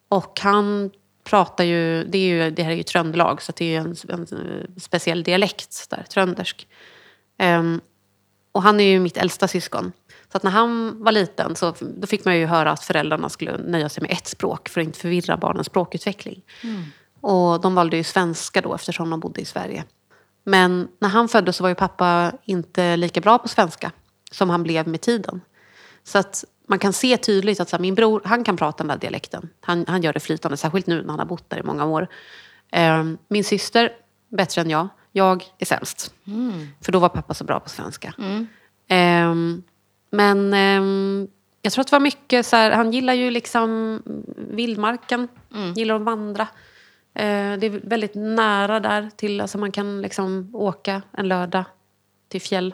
Och 0.09 0.39
han 0.39 0.91
pratar 1.23 1.63
ju, 1.63 2.03
det, 2.03 2.17
är 2.17 2.27
ju, 2.27 2.51
det 2.51 2.63
här 2.63 2.71
är 2.71 2.75
ju 2.75 2.83
tröndelag 2.83 3.41
så 3.41 3.51
det 3.55 3.65
är 3.65 3.69
ju 3.69 3.75
en, 3.75 3.95
en 4.09 4.21
eh, 4.21 4.65
speciell 4.77 5.23
dialekt 5.23 5.89
där, 5.89 6.03
tröndersk. 6.03 6.67
Um, 7.39 7.81
och 8.51 8.63
han 8.63 8.79
är 8.79 8.83
ju 8.83 8.99
mitt 8.99 9.17
äldsta 9.17 9.47
syskon. 9.47 9.91
Så 10.31 10.37
att 10.37 10.43
när 10.43 10.51
han 10.51 11.03
var 11.03 11.11
liten 11.11 11.55
så 11.55 11.73
då 11.81 12.07
fick 12.07 12.25
man 12.25 12.37
ju 12.37 12.45
höra 12.45 12.71
att 12.71 12.83
föräldrarna 12.83 13.29
skulle 13.29 13.57
nöja 13.57 13.89
sig 13.89 14.01
med 14.01 14.11
ett 14.11 14.27
språk 14.27 14.69
för 14.69 14.81
att 14.81 14.87
inte 14.87 14.99
förvirra 14.99 15.37
barnens 15.37 15.67
språkutveckling. 15.67 16.41
Och 17.21 17.61
de 17.61 17.75
valde 17.75 17.97
ju 17.97 18.03
svenska 18.03 18.61
då 18.61 18.75
eftersom 18.75 19.09
de 19.09 19.19
bodde 19.19 19.41
i 19.41 19.45
Sverige. 19.45 19.83
Men 20.43 20.87
när 20.99 21.09
han 21.09 21.29
föddes 21.29 21.55
så 21.55 21.63
var 21.63 21.69
ju 21.69 21.75
pappa 21.75 22.31
inte 22.45 22.97
lika 22.97 23.21
bra 23.21 23.37
på 23.37 23.47
svenska 23.47 23.91
som 24.31 24.49
han 24.49 24.63
blev 24.63 24.87
med 24.87 25.01
tiden. 25.01 25.41
Så 26.03 26.17
att 26.17 26.45
man 26.67 26.79
kan 26.79 26.93
se 26.93 27.17
tydligt 27.17 27.59
att 27.59 27.69
så 27.69 27.75
här, 27.75 27.81
min 27.81 27.95
bror, 27.95 28.21
han 28.25 28.43
kan 28.43 28.57
prata 28.57 28.77
den 28.77 28.87
där 28.87 28.97
dialekten. 28.97 29.49
Han, 29.61 29.85
han 29.87 30.01
gör 30.01 30.13
det 30.13 30.19
flytande, 30.19 30.57
särskilt 30.57 30.87
nu 30.87 31.01
när 31.01 31.09
han 31.09 31.19
har 31.19 31.25
bott 31.25 31.49
där 31.49 31.57
i 31.59 31.63
många 31.63 31.85
år. 31.85 32.07
Ehm, 32.71 33.17
min 33.27 33.43
syster, 33.43 33.91
bättre 34.29 34.61
än 34.61 34.69
jag. 34.69 34.87
Jag 35.11 35.43
är 35.57 35.65
sämst. 35.65 36.13
För 36.81 36.91
då 36.91 36.99
var 36.99 37.09
pappa 37.09 37.33
så 37.33 37.43
bra 37.43 37.59
på 37.59 37.69
svenska. 37.69 38.13
Ehm, 38.87 39.63
men 40.09 40.53
ehm, 40.53 41.27
jag 41.61 41.73
tror 41.73 41.81
att 41.81 41.87
det 41.87 41.95
var 41.95 41.99
mycket 41.99 42.45
så 42.45 42.55
här, 42.55 42.71
han 42.71 42.91
gillar 42.91 43.13
ju 43.13 43.31
liksom 43.31 44.01
vildmarken, 44.37 45.27
gillar 45.75 45.95
att 45.95 46.01
vandra. 46.01 46.41
Eh, 47.13 47.57
det 47.57 47.65
är 47.67 47.81
väldigt 47.89 48.15
nära 48.15 48.79
där 48.79 49.09
till, 49.15 49.41
alltså 49.41 49.57
man 49.57 49.71
kan 49.71 50.01
liksom 50.01 50.49
åka 50.53 51.01
en 51.11 51.27
lördag 51.27 51.63
till 52.27 52.41
fjäll, 52.41 52.73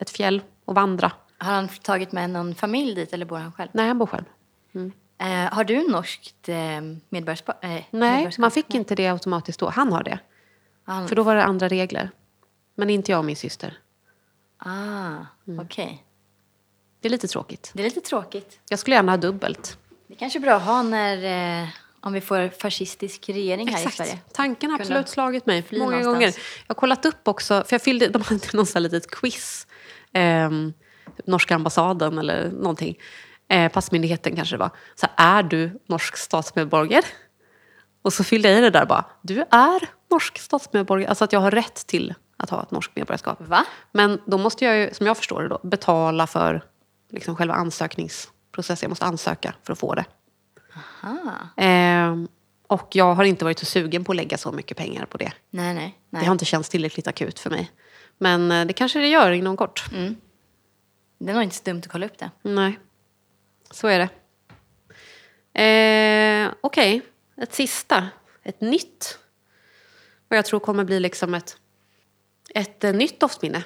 ett 0.00 0.10
fjäll 0.10 0.42
och 0.64 0.74
vandra. 0.74 1.12
Har 1.38 1.52
han 1.52 1.68
tagit 1.68 2.12
med 2.12 2.30
någon 2.30 2.54
familj 2.54 2.94
dit 2.94 3.12
eller 3.12 3.26
bor 3.26 3.36
han 3.38 3.52
själv? 3.52 3.70
Nej, 3.72 3.88
han 3.88 3.98
bor 3.98 4.06
själv. 4.06 4.24
Eh, 5.18 5.52
har 5.54 5.64
du 5.64 5.88
norskt 5.90 6.48
eh, 6.48 6.56
medborgarskap? 7.08 7.64
Eh, 7.64 7.82
Nej, 7.90 8.30
man 8.38 8.50
fick 8.50 8.74
inte 8.74 8.94
det 8.94 9.08
automatiskt 9.08 9.60
då. 9.60 9.68
Han 9.68 9.92
har 9.92 10.02
det. 10.02 10.18
Han, 10.84 11.08
För 11.08 11.16
då 11.16 11.22
var 11.22 11.34
det 11.36 11.44
andra 11.44 11.68
regler. 11.68 12.10
Men 12.74 12.90
inte 12.90 13.12
jag 13.12 13.18
och 13.18 13.24
min 13.24 13.36
syster. 13.36 13.78
ah, 14.58 15.26
Mm. 15.46 15.60
okej. 15.66 16.04
Det 17.02 17.08
är 17.08 17.10
lite 17.10 17.28
tråkigt. 17.28 17.70
Det 17.74 17.82
är 17.82 17.84
lite 17.84 18.00
tråkigt. 18.00 18.58
Jag 18.68 18.78
skulle 18.78 18.96
gärna 18.96 19.12
ha 19.12 19.16
dubbelt. 19.16 19.78
Det 20.08 20.14
är 20.14 20.18
kanske 20.18 20.38
är 20.38 20.40
bra 20.40 20.54
att 20.54 20.62
ha 20.62 20.82
när, 20.82 21.62
eh, 21.62 21.68
om 22.00 22.12
vi 22.12 22.20
får 22.20 22.48
fascistisk 22.48 23.28
regering 23.28 23.68
här 23.68 23.88
i 23.88 23.90
Sverige. 23.90 24.18
Tanken 24.32 24.70
har 24.70 24.80
absolut 24.80 25.08
slagit 25.08 25.46
mig 25.46 25.64
många 25.70 25.84
någonstans. 25.84 26.14
gånger. 26.14 26.26
Jag 26.66 26.74
har 26.74 26.74
kollat 26.74 27.04
upp 27.04 27.28
också, 27.28 27.64
för 27.66 27.74
jag 27.74 27.82
fyllde, 27.82 28.08
de 28.08 28.22
hade 28.22 28.40
någon 28.52 28.66
sån 28.66 28.82
här 28.82 28.90
litet 28.90 29.10
quiz. 29.10 29.66
Typ 31.16 31.26
norska 31.26 31.54
ambassaden 31.54 32.18
eller 32.18 32.50
någonting. 32.50 32.98
Eh, 33.48 33.72
passmyndigheten 33.72 34.36
kanske 34.36 34.54
det 34.54 34.60
var. 34.60 34.70
Så 34.94 35.06
här, 35.16 35.38
är 35.38 35.42
du 35.42 35.80
norsk 35.86 36.16
statsmedborgare? 36.16 37.04
Och 38.02 38.12
så 38.12 38.24
fyllde 38.24 38.48
jag 38.48 38.58
i 38.58 38.60
det 38.60 38.70
där 38.70 38.86
bara, 38.86 39.04
du 39.22 39.40
är 39.40 39.90
norsk 40.10 40.38
statsmedborgare. 40.38 41.08
Alltså 41.08 41.24
att 41.24 41.32
jag 41.32 41.40
har 41.40 41.50
rätt 41.50 41.86
till 41.86 42.14
att 42.36 42.50
ha 42.50 42.62
ett 42.62 42.70
norskt 42.70 42.96
medborgarskap. 42.96 43.40
Va? 43.40 43.64
Men 43.92 44.20
då 44.26 44.38
måste 44.38 44.64
jag 44.64 44.76
ju, 44.76 44.94
som 44.94 45.06
jag 45.06 45.16
förstår 45.16 45.42
det 45.42 45.48
då, 45.48 45.60
betala 45.62 46.26
för 46.26 46.64
liksom 47.12 47.36
själva 47.36 47.54
ansökningsprocessen. 47.54 48.86
Jag 48.86 48.90
måste 48.90 49.04
ansöka 49.04 49.54
för 49.62 49.72
att 49.72 49.78
få 49.78 49.94
det. 49.94 50.04
Ehm, 51.56 52.28
och 52.66 52.96
jag 52.96 53.14
har 53.14 53.24
inte 53.24 53.44
varit 53.44 53.58
så 53.58 53.66
sugen 53.66 54.04
på 54.04 54.12
att 54.12 54.16
lägga 54.16 54.38
så 54.38 54.52
mycket 54.52 54.76
pengar 54.76 55.06
på 55.06 55.18
det. 55.18 55.32
Nej, 55.50 55.74
nej. 55.74 55.98
nej. 56.10 56.20
Det 56.20 56.26
har 56.26 56.32
inte 56.32 56.44
känts 56.44 56.68
tillräckligt 56.68 57.06
akut 57.06 57.38
för 57.38 57.50
mig. 57.50 57.70
Men 58.18 58.52
eh, 58.52 58.66
det 58.66 58.72
kanske 58.72 58.98
det 58.98 59.08
gör 59.08 59.30
inom 59.30 59.56
kort. 59.56 59.84
Det 61.18 61.30
är 61.30 61.34
nog 61.34 61.42
inte 61.42 61.56
så 61.56 61.62
dumt 61.64 61.78
att 61.78 61.88
kolla 61.92 62.06
upp 62.06 62.18
det. 62.18 62.30
Nej, 62.42 62.78
så 63.70 63.88
är 63.88 63.98
det. 63.98 64.08
Eh, 65.54 66.52
Okej, 66.60 67.02
ett 67.36 67.54
sista. 67.54 68.08
Ett 68.42 68.60
nytt. 68.60 69.18
Vad 70.28 70.38
jag 70.38 70.44
tror 70.44 70.60
kommer 70.60 70.84
bli 70.84 71.00
liksom 71.00 71.34
ett, 71.34 71.56
ett 72.54 72.84
eh, 72.84 72.92
nytt 72.92 73.20
doftminne. 73.20 73.64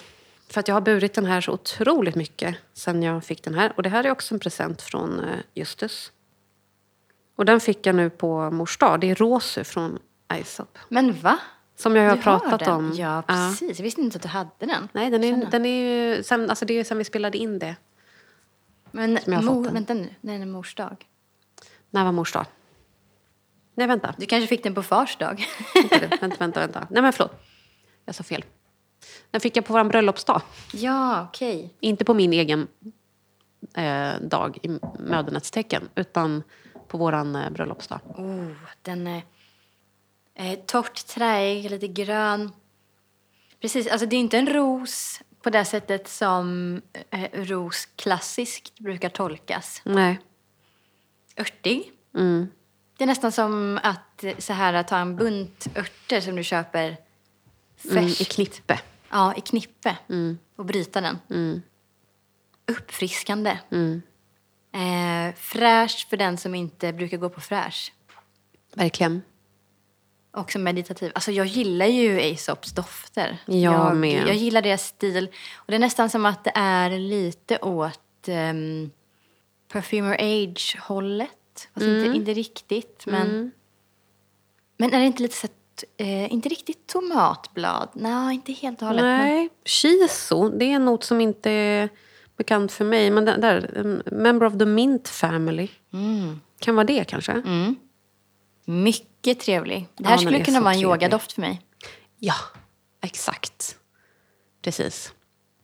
För 0.48 0.60
att 0.60 0.68
jag 0.68 0.74
har 0.74 0.80
burit 0.80 1.14
den 1.14 1.26
här 1.26 1.40
så 1.40 1.52
otroligt 1.52 2.14
mycket 2.14 2.56
sen 2.74 3.02
jag 3.02 3.24
fick 3.24 3.42
den 3.42 3.54
här. 3.54 3.72
Och 3.76 3.82
det 3.82 3.88
här 3.88 4.04
är 4.04 4.10
också 4.10 4.34
en 4.34 4.40
present 4.40 4.82
från 4.82 5.20
eh, 5.20 5.36
Justus. 5.54 6.12
Och 7.36 7.44
den 7.44 7.60
fick 7.60 7.86
jag 7.86 7.94
nu 7.94 8.10
på 8.10 8.50
mors 8.50 8.78
dag. 8.78 9.00
Det 9.00 9.10
är 9.10 9.14
Rosu 9.14 9.64
från 9.64 9.98
Aesop. 10.28 10.78
Men 10.88 11.12
va? 11.12 11.38
Som 11.76 11.96
jag 11.96 12.02
har 12.08 12.16
Du 12.16 12.22
har 12.30 12.38
pratat 12.38 12.60
den? 12.60 12.74
om. 12.74 12.92
Ja, 12.96 13.22
precis. 13.26 13.78
Jag 13.78 13.84
visste 13.84 14.00
inte 14.00 14.16
att 14.16 14.22
du 14.22 14.28
hade 14.28 14.50
den. 14.58 14.88
Nej, 14.92 15.10
den 15.10 15.24
är, 15.24 15.46
den 15.50 15.66
är 15.66 16.14
ju 16.16 16.22
sen, 16.22 16.50
alltså 16.50 16.64
det 16.64 16.74
är 16.78 16.84
sen 16.84 16.98
vi 16.98 17.04
spelade 17.04 17.38
in 17.38 17.58
det. 17.58 17.76
Men 18.90 19.18
Som 19.24 19.32
jag 19.32 19.40
har 19.40 19.44
mor, 19.46 19.54
fått 19.54 19.64
den. 19.64 19.74
vänta 19.74 19.94
nu, 19.94 20.08
när 20.20 20.34
är 20.34 20.38
det 20.38 20.46
mors 20.46 20.74
dag? 20.74 21.06
När 21.90 22.04
var 22.04 22.12
mors 22.12 22.32
dag? 22.32 22.46
Nej, 23.74 23.86
vänta. 23.86 24.14
Du 24.18 24.26
kanske 24.26 24.46
fick 24.46 24.62
den 24.62 24.74
på 24.74 24.82
fars 24.82 25.16
dag? 25.16 25.44
Vänta, 26.20 26.36
vänta, 26.38 26.60
vänta. 26.60 26.86
Nej, 26.90 27.02
men 27.02 27.12
förlåt. 27.12 27.32
Jag 28.04 28.14
sa 28.14 28.22
fel. 28.22 28.44
Den 29.30 29.40
fick 29.40 29.56
jag 29.56 29.64
på 29.66 29.72
vår 29.72 29.84
bröllopsdag. 29.84 30.42
ja, 30.72 31.26
okej. 31.28 31.74
Inte 31.80 32.04
på 32.04 32.14
min 32.14 32.32
egen 32.32 32.68
eh, 33.74 34.20
dag 34.20 34.58
i 34.62 34.68
mödernet 34.98 35.52
tecken, 35.52 35.88
utan 35.94 36.42
på 36.88 36.98
vår 36.98 37.12
eh, 37.14 37.50
bröllopsdag. 37.50 38.00
Oh, 38.04 38.50
den 38.82 39.06
är 39.06 39.22
eh, 40.34 40.58
torrt 40.66 41.06
träig, 41.06 41.70
lite 41.70 41.88
grön. 41.88 42.52
Precis, 43.60 43.86
alltså 43.86 44.06
det 44.06 44.16
är 44.16 44.20
inte 44.20 44.38
en 44.38 44.48
ros 44.48 45.20
på 45.42 45.50
det 45.50 45.64
sättet 45.64 46.08
som 46.08 46.80
eh, 47.10 47.30
ros 47.32 47.88
klassiskt 47.96 48.78
brukar 48.78 49.08
tolkas. 49.08 49.82
Nej. 49.84 50.20
Örtig. 51.36 51.92
Mm. 52.14 52.48
Det 52.96 53.04
är 53.04 53.06
nästan 53.06 53.32
som 53.32 53.80
att 53.82 54.24
eh, 54.24 54.36
så 54.38 54.52
här, 54.52 54.82
ta 54.82 54.96
en 54.98 55.16
bunt 55.16 55.66
örter 55.76 56.20
som 56.20 56.36
du 56.36 56.44
köper 56.44 56.96
Mm, 57.90 58.04
I 58.04 58.08
färskt. 58.10 58.32
knippe. 58.34 58.80
Ja, 59.10 59.34
i 59.34 59.40
knippe. 59.40 59.96
Mm. 60.08 60.38
Och 60.56 60.64
bryta 60.64 61.00
den. 61.00 61.18
Mm. 61.30 61.62
Uppfriskande. 62.66 63.58
Mm. 63.70 64.02
Eh, 64.72 65.34
fräsch 65.34 66.06
för 66.10 66.16
den 66.16 66.36
som 66.38 66.54
inte 66.54 66.92
brukar 66.92 67.16
gå 67.16 67.28
på 67.28 67.40
fräsch. 67.40 67.92
Verkligen. 68.74 69.22
Också 70.32 70.58
meditativ. 70.58 71.12
Alltså 71.14 71.32
jag 71.32 71.46
gillar 71.46 71.86
ju 71.86 72.16
Aesops 72.20 72.72
dofter. 72.72 73.38
Jag 73.46 73.56
jag, 73.56 73.96
med. 73.96 74.28
Jag 74.28 74.36
gillar 74.36 74.62
deras 74.62 74.86
stil. 74.86 75.28
Och 75.54 75.64
det 75.66 75.74
är 75.74 75.78
nästan 75.78 76.10
som 76.10 76.26
att 76.26 76.44
det 76.44 76.52
är 76.54 76.90
lite 76.90 77.58
åt 77.58 78.28
um, 78.28 78.90
Perfumer 79.72 80.16
Age-hållet. 80.20 81.68
Fast 81.74 81.86
Mm. 81.86 82.04
inte, 82.04 82.16
inte 82.16 82.34
riktigt. 82.34 83.06
Men, 83.06 83.50
men 84.76 84.94
är 84.94 84.98
det 84.98 85.06
inte 85.06 85.22
lite 85.22 85.36
så 85.36 85.48
eh, 85.96 86.32
inte 86.32 86.48
riktigt 86.48 86.86
tomatblad? 86.86 87.88
Nej, 87.92 88.34
inte 88.34 88.52
helt 88.52 88.82
och 88.82 88.88
hållet. 88.88 89.02
Men, 89.02 89.18
Nej. 89.18 89.48
Shiso, 89.64 90.48
det 90.48 90.64
är 90.64 90.70
en 90.76 90.84
not 90.84 91.04
som 91.04 91.20
inte 91.20 91.50
är 91.50 91.88
bekant 92.36 92.72
för 92.72 92.84
mig. 92.84 93.10
Men 93.10 93.24
där, 93.24 93.70
um, 93.78 94.02
Member 94.06 94.46
of 94.46 94.58
the 94.58 94.66
Mint 94.66 95.08
Family. 95.08 95.68
mm, 95.92 96.40
Kan 96.58 96.74
vara 96.74 96.84
det 96.86 97.04
kanske? 97.04 97.32
mm. 97.32 97.76
Mycket 98.64 99.40
trevlig. 99.40 99.80
Det 99.96 100.02
Ja, 100.04 100.08
här 100.08 100.16
den 100.16 100.18
skulle 100.26 100.44
kunna 100.44 100.60
vara 100.60 100.70
en 100.74 100.80
trevlig. 100.80 100.92
yogadoft 100.92 101.32
för 101.32 101.40
mig. 101.40 101.60
Ja, 102.18 102.34
exakt. 103.02 103.76
Precis. 104.62 105.12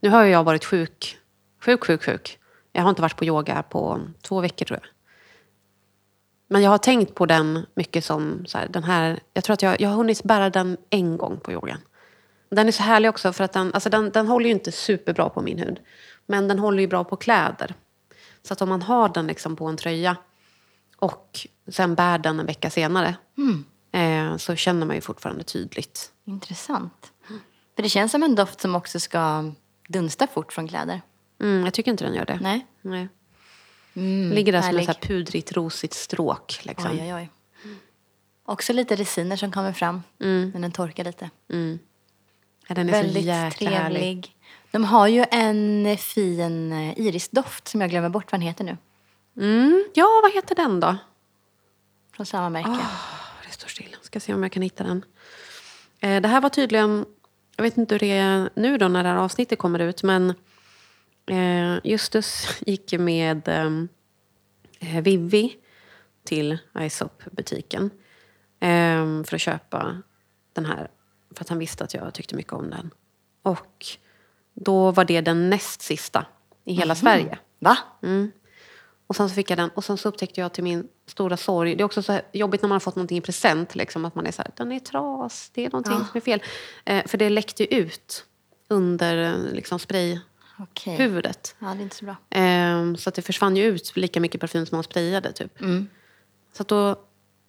Nu 0.00 0.08
har 0.08 0.24
jag 0.24 0.44
varit 0.44 0.64
sjuk, 0.64 1.18
sjuk, 1.60 1.84
sjuk, 1.84 2.02
sjuk. 2.04 2.38
Jag 2.72 2.82
har 2.82 2.90
inte 2.90 3.02
varit 3.02 3.16
på 3.16 3.24
yoga 3.24 3.62
på 3.62 4.00
två 4.22 4.40
veckor 4.40 4.64
tror 4.66 4.78
jag. 4.82 4.88
Men 6.52 6.62
jag 6.62 6.70
har 6.70 6.78
tänkt 6.78 7.14
på 7.14 7.26
den 7.26 7.66
mycket 7.74 8.04
som 8.04 8.46
så 8.46 8.58
här, 8.58 8.68
den 8.68 8.84
här, 8.84 9.20
jag 9.34 9.44
tror 9.44 9.54
att 9.54 9.62
jag, 9.62 9.80
jag 9.80 9.88
har 9.88 9.96
hunnit 9.96 10.22
bära 10.22 10.50
den 10.50 10.76
en 10.90 11.16
gång 11.16 11.40
på 11.40 11.52
yogan. 11.52 11.78
Den 12.48 12.68
är 12.68 12.72
så 12.72 12.82
härlig 12.82 13.10
också 13.10 13.32
för 13.32 13.44
att 13.44 13.52
den, 13.52 13.74
alltså 13.74 13.90
den, 13.90 14.10
den 14.10 14.26
håller 14.28 14.46
ju 14.46 14.52
inte 14.52 14.72
superbra 14.72 15.28
på 15.28 15.42
min 15.42 15.58
hud. 15.58 15.80
Men 16.26 16.48
den 16.48 16.58
håller 16.58 16.80
ju 16.80 16.86
bra 16.86 17.04
på 17.04 17.16
kläder. 17.16 17.74
Så 18.42 18.52
att 18.52 18.62
om 18.62 18.68
man 18.68 18.82
har 18.82 19.08
den 19.08 19.26
liksom 19.26 19.56
på 19.56 19.66
en 19.66 19.76
tröja 19.76 20.16
och 20.96 21.46
sen 21.68 21.94
bär 21.94 22.18
den 22.18 22.40
en 22.40 22.46
vecka 22.46 22.70
senare. 22.70 23.16
eh, 23.92 24.36
så 24.36 24.56
känner 24.56 24.86
man 24.86 24.96
ju 24.96 25.00
fortfarande 25.00 25.44
tydligt. 25.44 26.12
Intressant. 26.24 27.12
För 27.76 27.82
det 27.82 27.88
känns 27.88 28.12
som 28.12 28.22
en 28.22 28.34
doft 28.34 28.60
som 28.60 28.74
också 28.74 29.00
ska 29.00 29.52
dunsta 29.88 30.26
fort 30.26 30.52
från 30.52 30.68
kläder. 30.68 31.02
Mm, 31.40 31.64
jag 31.64 31.74
tycker 31.74 31.90
inte 31.90 32.04
den 32.04 32.14
gör 32.14 32.26
det. 32.26 32.38
Nej. 32.42 32.66
Nej. 32.82 33.08
Mm, 33.94 34.32
Ligger 34.32 34.52
där 34.52 34.60
som 34.60 34.66
härlig. 34.66 34.80
ett 34.80 34.86
så 34.86 34.92
här 34.92 35.08
pudrigt, 35.08 35.52
rosigt 35.52 35.94
stråk. 35.94 36.60
Liksom. 36.62 36.90
Oj, 36.90 37.00
oj, 37.02 37.14
oj. 37.14 37.28
Också 38.44 38.72
lite 38.72 38.96
resiner 38.96 39.36
som 39.36 39.52
kommer 39.52 39.72
fram 39.72 40.02
när 40.18 40.60
den 40.60 40.72
torkar 40.72 41.04
lite. 41.04 41.30
Ja, 42.68 42.74
den 42.74 42.88
är 42.88 42.92
så 42.92 42.98
Väldigt 43.02 43.24
jäkla 43.24 43.50
trevlig. 43.50 43.76
härlig. 43.76 44.36
De 44.70 44.84
har 44.84 45.06
ju 45.08 45.24
en 45.30 45.96
fin 45.98 46.72
eh, 46.72 46.98
irisdoft 47.00 47.68
som 47.68 47.80
jag 47.80 47.90
glömmer 47.90 48.08
bort 48.08 48.32
vad 48.32 48.40
den 48.40 48.46
heter 48.46 48.64
nu. 48.64 48.76
Mm. 49.36 49.84
Ja, 49.94 50.20
vad 50.22 50.32
heter 50.34 50.54
den 50.54 50.80
då? 50.80 50.96
Från 52.16 52.26
samma 52.26 52.50
märke. 52.50 52.68
Ah, 52.68 52.78
Det 53.46 53.52
står 53.52 53.68
still. 53.68 53.96
Ska 54.02 54.20
se 54.20 54.34
om 54.34 54.42
jag 54.42 54.52
kan 54.52 54.62
hitta 54.62 54.84
den. 54.84 55.04
Eh, 56.00 56.20
det 56.22 56.28
här 56.28 56.40
var 56.40 56.48
tydligen... 56.48 57.06
Jag 57.56 57.62
vet 57.62 57.76
inte 57.76 57.94
hur 57.94 57.98
det 57.98 58.10
är 58.10 58.50
nu 58.54 58.78
då 58.78 58.88
när 58.88 59.02
det 59.02 59.08
här 59.08 59.16
avsnittet 59.16 59.58
kommer 59.58 59.78
ut. 59.78 60.02
Men 60.02 60.34
eh, 61.32 61.80
Justus 61.84 62.46
gick 62.66 62.92
med 62.92 63.48
eh, 63.48 65.00
Vivi 65.02 65.56
till 66.24 66.58
Isop-butiken. 66.78 67.90
Eh, 68.60 69.24
för 69.24 69.34
att 69.34 69.40
köpa 69.40 70.02
den 70.52 70.66
här. 70.66 70.90
För 71.34 71.44
att 71.44 71.48
han 71.48 71.58
visste 71.58 71.84
att 71.84 71.94
jag 71.94 72.14
tyckte 72.14 72.36
mycket 72.36 72.52
om 72.52 72.70
den. 72.70 72.90
Och 73.42 73.86
då 74.54 74.90
var 74.90 75.04
det 75.04 75.20
den 75.20 75.50
näst 75.50 75.82
sista 75.82 76.26
i 76.64 76.74
hela 76.74 76.94
Sverige. 76.94 77.38
Va? 77.58 77.78
Och 79.06 79.16
sen 79.16 79.28
så 79.28 79.34
fick 79.34 79.50
jag 79.50 79.58
den 79.58 79.70
och 79.70 79.84
sen 79.84 79.98
så 79.98 80.08
upptäckte 80.08 80.40
jag 80.40 80.52
till 80.52 80.64
min 80.64 80.88
stora 81.06 81.36
sorg. 81.36 81.74
Det 81.74 81.82
är 81.82 81.84
också 81.84 82.02
så 82.02 82.20
jobbigt 82.32 82.62
när 82.62 82.68
man 82.68 82.74
har 82.74 82.80
fått 82.80 82.96
någonting 82.96 83.18
i 83.18 83.20
present. 83.20 83.74
Liksom, 83.74 84.04
att 84.04 84.14
man 84.14 84.26
är 84.26 84.32
så 84.32 84.42
här, 84.42 84.50
den 84.56 84.72
är 84.72 84.78
tras, 84.78 85.50
det 85.54 85.64
är 85.64 85.70
någonting 85.70 85.96
som 85.96 86.10
är 86.14 86.20
fel. 86.20 86.42
Eh, 86.84 87.06
för 87.06 87.18
det 87.18 87.28
läckte 87.30 87.62
ju 87.62 87.78
ut 87.78 88.24
under 88.68 89.22
eh, 89.22 89.52
liksom, 89.52 89.78
sprayhuvudet. 90.70 91.54
Okej. 91.58 91.68
Ja, 91.68 91.74
det 91.74 91.80
är 91.80 91.82
inte 91.82 91.96
så 91.96 92.04
bra. 92.04 92.16
Eh, 92.30 92.94
så 92.94 93.08
att 93.08 93.14
det 93.14 93.22
försvann 93.22 93.56
ju 93.56 93.64
ut 93.64 93.96
lika 93.96 94.20
mycket 94.20 94.40
parfym 94.40 94.66
som 94.66 94.76
man 94.76 94.84
sprayade. 94.84 95.32
Typ. 95.32 95.58
Så 96.52 96.62
att 96.62 96.68
då 96.68 96.96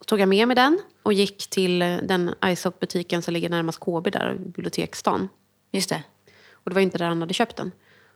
tog 0.05 0.19
jag 0.19 0.29
med 0.29 0.47
mig 0.47 0.55
den 0.55 0.79
och 1.03 1.13
gick 1.13 1.49
till 1.49 1.81
eh, 1.81 1.97
den 1.97 2.35
Isop-butiken 2.45 3.21
som 3.21 3.33
ligger 3.33 3.49
närmast 3.49 3.79
KB 3.79 4.09
där, 4.11 4.35
biblioteksstan. 4.39 5.29
Just 5.71 5.89
det. 5.89 6.03
Och 6.51 6.69
det 6.69 6.73
var 6.73 6.81
inte 6.81 6.97
där 6.97 7.05
han 7.05 7.21
hade 7.21 7.33
köpt 7.33 7.55
den. 7.55 7.71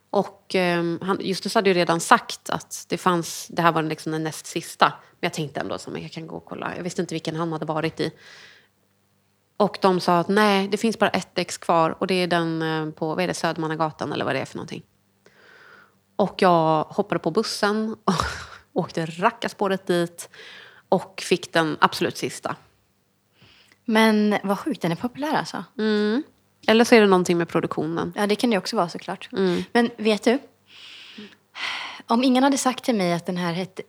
Och 0.10 0.56
eh, 0.56 0.84
han, 1.02 1.20
Justus 1.22 1.56
hade 1.56 1.70
ju 1.70 1.74
redan 1.74 2.00
sagt 2.00 2.50
att 2.50 2.86
det 2.90 2.98
fanns, 2.98 3.48
det 3.48 3.62
här 3.62 3.72
var 3.72 3.84
liksom 3.84 4.12
den 4.12 4.24
näst 4.24 4.46
sista. 4.46 4.86
Men 4.90 5.28
jag 5.28 5.34
tänkte 5.34 5.60
ändå 5.60 5.76
att 5.76 5.88
jag 5.96 6.12
kan 6.12 6.28
gå 6.28 6.36
och 6.36 6.46
kolla. 6.46 6.76
Jag 6.76 6.84
visste 6.84 7.02
inte 7.02 7.16
vilken 7.16 7.36
han 7.36 7.52
hade 7.52 7.66
varit 7.66 8.00
i. 8.00 8.12
Och 9.58 9.78
de 9.82 10.00
sa 10.00 10.20
att 10.20 10.28
nej, 10.28 10.68
det 10.68 10.78
finns 10.78 11.00
bara 11.00 11.10
ett 11.10 11.38
ex 11.38 11.58
kvar 11.58 11.96
och 12.00 12.08
det 12.08 12.14
är 12.14 12.28
den 12.28 12.62
eh, 12.62 12.90
på 12.92 13.08
vad 13.08 13.24
är 13.24 13.28
det, 13.28 13.34
Södermannagatan 13.34 14.14
eller 14.14 14.26
vad 14.26 14.36
det 14.36 14.40
är 14.40 14.46
för 14.46 14.58
någonting. 14.58 14.84
Och 16.16 16.42
jag 16.42 16.84
hoppade 16.84 17.20
på 17.20 17.32
bussen 17.32 17.96
och 18.04 18.14
åkte 18.74 19.06
rackarspåret 19.06 19.88
dit 19.88 20.30
och 20.90 21.22
fick 21.26 21.54
den 21.54 21.78
absolut 21.82 22.18
sista. 22.18 22.56
Men 23.86 24.38
vad 24.44 24.60
sjukt, 24.60 24.82
den 24.82 24.92
är 24.92 24.96
populär 24.96 25.34
alltså. 25.34 25.64
Eller 26.68 26.84
så 26.84 26.96
är 26.96 27.02
det 27.02 27.08
någonting 27.08 27.38
med 27.38 27.48
produktionen. 27.48 28.14
Ja, 28.16 28.28
det 28.28 28.36
kan 28.36 28.50
det 28.50 28.58
också 28.58 28.76
vara 28.76 28.90
såklart. 28.90 29.30
Men 29.72 29.90
vet 29.98 30.24
du? 30.24 30.40
Om 32.08 32.24
ingen 32.24 32.44
hade 32.44 32.58
sagt 32.58 32.84
till 32.84 32.96
mig 32.96 33.14
att 33.14 33.26
den 33.26 33.38
här 33.38 33.54
hette... 33.54 33.84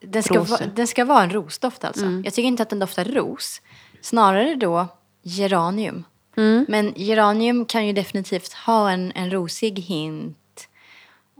Den 0.00 0.22
ska, 0.22 0.42
vara, 0.42 0.66
den 0.66 0.86
ska 0.86 1.04
vara 1.04 1.22
en 1.22 1.30
rosdoft 1.30 1.84
alltså. 1.84 2.04
Jag 2.24 2.34
tycker 2.34 2.48
inte 2.48 2.62
att 2.62 2.70
den 2.70 2.78
doftar 2.78 3.04
ros. 3.04 3.62
Snarare 4.00 4.54
då 4.54 4.86
geranium. 5.22 6.04
Men 6.68 6.92
geranium 6.96 7.64
kan 7.64 7.86
ju 7.86 7.92
definitivt 7.92 8.52
ha 8.52 8.90
en, 8.90 9.12
en 9.14 9.30
rosig 9.30 9.78
hint. 9.78 10.68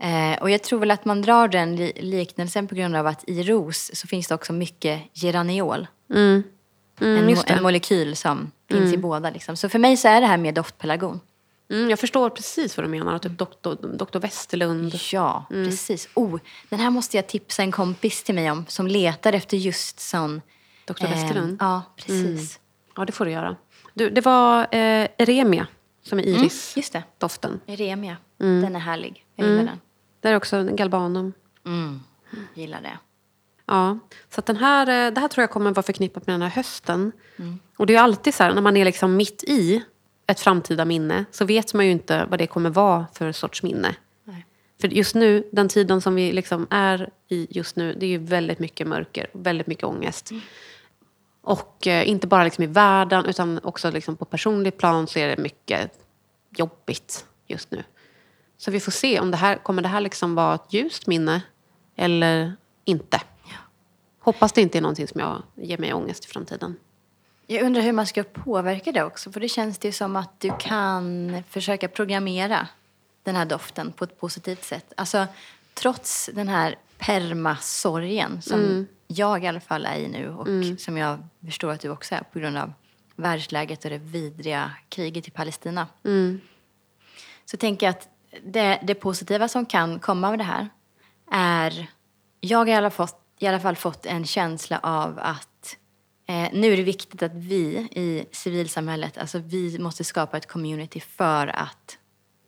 Eh, 0.03 0.43
och 0.43 0.51
jag 0.51 0.63
tror 0.63 0.79
väl 0.81 0.91
att 0.91 1.05
man 1.05 1.23
drar 1.23 1.49
den 1.49 1.77
li- 1.77 1.93
liknelsen 2.01 2.67
på 2.69 2.75
grund 2.75 2.97
av 2.97 3.07
att 3.07 3.25
i 3.29 3.43
ros 3.43 3.91
så 3.95 4.07
finns 4.07 4.29
det 4.29 4.35
också 4.35 4.53
mycket 4.53 5.01
geraniol. 5.15 5.87
en, 7.01 7.27
mo- 7.27 7.31
just 7.31 7.47
det. 7.47 7.53
en 7.55 7.63
molekyl 7.63 8.17
som 8.17 8.51
finns 8.71 8.95
i 8.95 8.99
båda. 8.99 9.31
Liksom. 9.31 9.57
Så 9.57 9.69
för 9.69 9.79
mig 9.79 9.97
så 9.97 10.09
är 10.09 10.21
det 10.21 10.27
här 10.27 10.37
mer 10.37 10.53
doftpelargon. 10.53 11.21
Mm, 11.71 11.91
jag 11.91 11.99
förstår 11.99 12.31
precis 12.31 12.77
vad 12.77 12.87
du 12.87 12.91
menar. 12.91 13.19
Typ 13.19 13.39
doktor, 13.39 13.75
doktor 13.99 14.21
Westerlund. 14.21 14.95
Ja, 15.13 15.45
precis. 15.51 16.09
Oh, 16.15 16.39
den 16.69 16.81
här 16.81 16.91
måste 16.91 17.17
jag 17.17 17.27
tipsa 17.27 17.63
en 17.63 17.73
kompis 17.73 18.23
till 18.23 18.35
mig 18.35 18.51
om 18.51 18.65
som 18.69 18.87
letar 18.87 19.33
efter 19.33 19.57
just 19.57 20.01
sån... 20.01 20.43
Dr. 20.89 21.07
Westerlund? 21.07 21.57
Ja, 21.61 21.83
precis. 21.97 22.61
Ja, 22.97 23.05
det 23.05 23.13
får 23.13 23.25
du 23.25 23.31
göra. 23.31 23.57
Du, 23.95 24.11
det 24.11 24.21
var 24.21 24.61
eh, 24.61 25.09
Eremia 25.19 25.67
som 26.03 26.19
är 26.19 26.23
iris. 26.23 26.77
Just 26.77 26.93
det. 26.93 27.03
Doften. 27.19 27.61
Eremia. 27.67 28.17
Den 28.39 28.77
är 28.77 28.81
härlig. 28.81 29.25
Jag 29.35 29.49
gillar 29.49 29.65
den. 29.65 29.81
Där 30.21 30.33
är 30.33 30.37
också 30.37 30.65
galbanum. 30.65 31.33
Mm. 31.67 32.01
Gillar 32.55 32.81
det. 32.83 32.99
Ja, 33.67 33.99
så 34.29 34.41
den 34.41 34.57
här, 34.57 35.07
eh, 35.07 35.13
det 35.15 35.21
här 35.21 35.29
tror 35.29 35.43
jag 35.43 35.51
kommer 35.51 35.71
vara 35.71 35.83
förknippat 35.83 36.27
med 36.27 36.35
den 36.35 36.43
här 36.43 36.49
hösten. 36.49 37.13
Och 37.77 37.87
det 37.87 37.93
är 37.93 37.95
ju 37.95 38.03
alltid 38.03 38.35
så 38.35 38.43
här, 38.45 38.55
när 38.55 38.63
man 38.63 38.77
är 38.77 38.85
liksom 38.85 39.17
mitt 39.17 39.45
i 39.45 39.85
ett 40.27 40.41
framtida 40.41 40.85
minne 40.85 41.25
så 41.31 41.45
vet 41.45 41.75
man 41.75 41.87
ju 41.87 41.93
inte 41.93 42.27
vad 42.31 42.39
det 42.39 42.47
kommer 42.47 42.71
vara 42.71 43.07
för 43.15 43.33
sorts 43.33 43.63
minne. 43.63 43.95
Nej. 44.25 44.47
För 44.81 44.89
just 44.89 45.15
nu, 45.15 45.49
den 45.53 45.69
tiden 45.69 46.01
som 46.01 46.15
vi 46.15 46.33
liksom 46.33 46.67
är 46.71 47.11
i 47.29 47.47
just 47.51 47.77
nu, 47.77 47.95
det 47.95 48.07
är 48.07 48.11
ju 48.11 48.19
väldigt 48.19 48.59
mycket 48.59 48.87
mörker, 48.87 49.27
väldigt 49.33 49.67
mycket 49.67 49.85
ångest. 49.85 50.31
Och 51.49 51.87
eh, 51.87 52.09
inte 52.09 52.27
bara 52.27 52.45
liksom 52.45 52.65
i 52.65 52.67
världen 52.67 53.25
utan 53.27 53.61
också 53.63 53.91
liksom 53.91 54.17
på 54.17 54.25
personlig 54.25 54.77
plan 54.79 55.07
så 55.07 55.19
är 55.19 55.29
det 55.29 55.43
mycket 55.43 55.93
jobbigt 56.51 57.27
just 57.47 57.71
nu. 57.71 57.85
Så 58.57 58.71
vi 58.71 58.81
får 58.81 58.93
se 58.93 59.21
om 59.21 59.31
det 59.31 59.37
här 59.37 59.57
kommer 59.57 59.83
det 59.83 59.89
här 59.89 60.01
liksom 60.01 60.35
vara 60.35 60.55
ett 60.55 60.73
ljust 60.73 61.07
minne 61.07 61.43
eller 61.97 62.57
inte. 62.85 63.21
Hoppas 64.21 64.53
det 64.53 64.61
inte 64.61 64.79
är 64.79 64.83
någonting 64.83 65.09
som 65.09 65.21
jag 65.21 65.43
ger 65.55 65.79
mig 65.79 65.93
ångest 65.93 66.25
i 66.25 66.29
framtiden. 66.29 66.77
Jag 67.47 67.63
undrar 67.63 67.83
hur 67.83 67.93
man 67.93 68.07
ska 68.07 68.23
påverka 68.23 68.93
det 68.93 69.05
också. 69.05 69.33
För 69.33 69.41
det 69.41 69.49
känns 69.49 69.79
det 69.79 69.93
som 69.93 70.17
att 70.17 70.41
du 70.41 70.51
kan 70.61 71.37
försöka 71.49 71.89
programmera 71.89 72.69
den 73.23 73.37
här 73.37 73.45
doften 73.45 73.93
på 73.93 74.05
ett 74.05 74.21
positivt 74.21 74.65
sätt. 74.65 74.93
Alltså, 74.97 75.27
trots 75.75 76.31
den 76.35 76.49
här 76.49 76.77
permasorgen 76.99 78.43
som 78.43 78.87
jag 79.09 79.45
i 79.45 79.47
alla 79.47 79.61
fall 79.61 79.87
är 79.87 79.97
i 79.97 80.09
nu 80.09 80.29
och 80.29 80.47
som 80.81 80.97
jag 80.97 81.19
förstår 81.47 81.73
att 81.73 81.81
du 81.81 81.89
också 81.89 82.15
är 82.15 82.23
på 82.33 82.39
grund 82.39 82.57
av 82.57 82.73
världsläget 83.17 83.85
och 83.85 83.91
det 83.91 83.99
vidriga 83.99 84.71
kriget 84.89 85.29
i 85.29 85.31
Palestina. 85.31 85.87
Så 87.45 87.57
tänker 87.57 87.87
jag 87.87 87.91
att 87.91 88.09
det, 88.45 88.81
det 88.83 88.95
positiva 88.95 89.49
som 89.49 89.67
kan 89.67 89.99
komma 90.01 90.29
av 90.29 90.39
det 90.39 90.45
här 90.45 90.69
är... 91.31 91.87
Jag 92.41 92.59
har 92.59 92.67
i 92.67 92.75
alla, 92.75 92.91
fått, 92.91 93.21
i 93.39 93.47
alla 93.47 93.61
fall 93.61 93.77
fått 93.77 94.07
en 94.07 94.25
känsla 94.25 94.79
av 94.79 95.19
att 95.19 95.77
eh, 96.29 96.49
nu 96.53 96.73
är 96.73 96.77
det 96.77 96.83
viktigt 96.83 97.23
att 97.23 97.35
vi 97.35 97.89
i 97.91 98.27
civilsamhället, 98.33 99.19
alltså 99.19 99.39
vi 99.39 99.79
måste 99.79 100.05
skapa 100.05 100.37
ett 100.37 100.47
community 100.47 101.01
för 101.01 101.47
att 101.47 101.99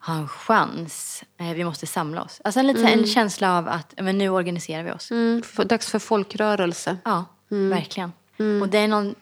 ha 0.00 0.14
en 0.14 0.28
chans. 0.28 1.24
Eh, 1.40 1.52
vi 1.52 1.64
måste 1.64 1.86
samla 1.86 2.22
oss. 2.22 2.40
Alltså 2.44 2.60
en, 2.60 2.66
lite, 2.66 2.88
en 2.88 3.06
känsla 3.06 3.58
av 3.58 3.68
att 3.68 3.94
men 3.96 4.18
nu 4.18 4.28
organiserar 4.28 4.82
vi 4.82 4.90
oss. 4.90 5.10
Mm, 5.10 5.42
dags 5.56 5.90
för 5.90 5.98
folkrörelse. 5.98 6.96
Ja, 7.04 7.24
verkligen. 7.48 8.12
Och 8.62 8.68
det 8.68 8.78
är, 8.78 8.88
någon, 8.88 9.14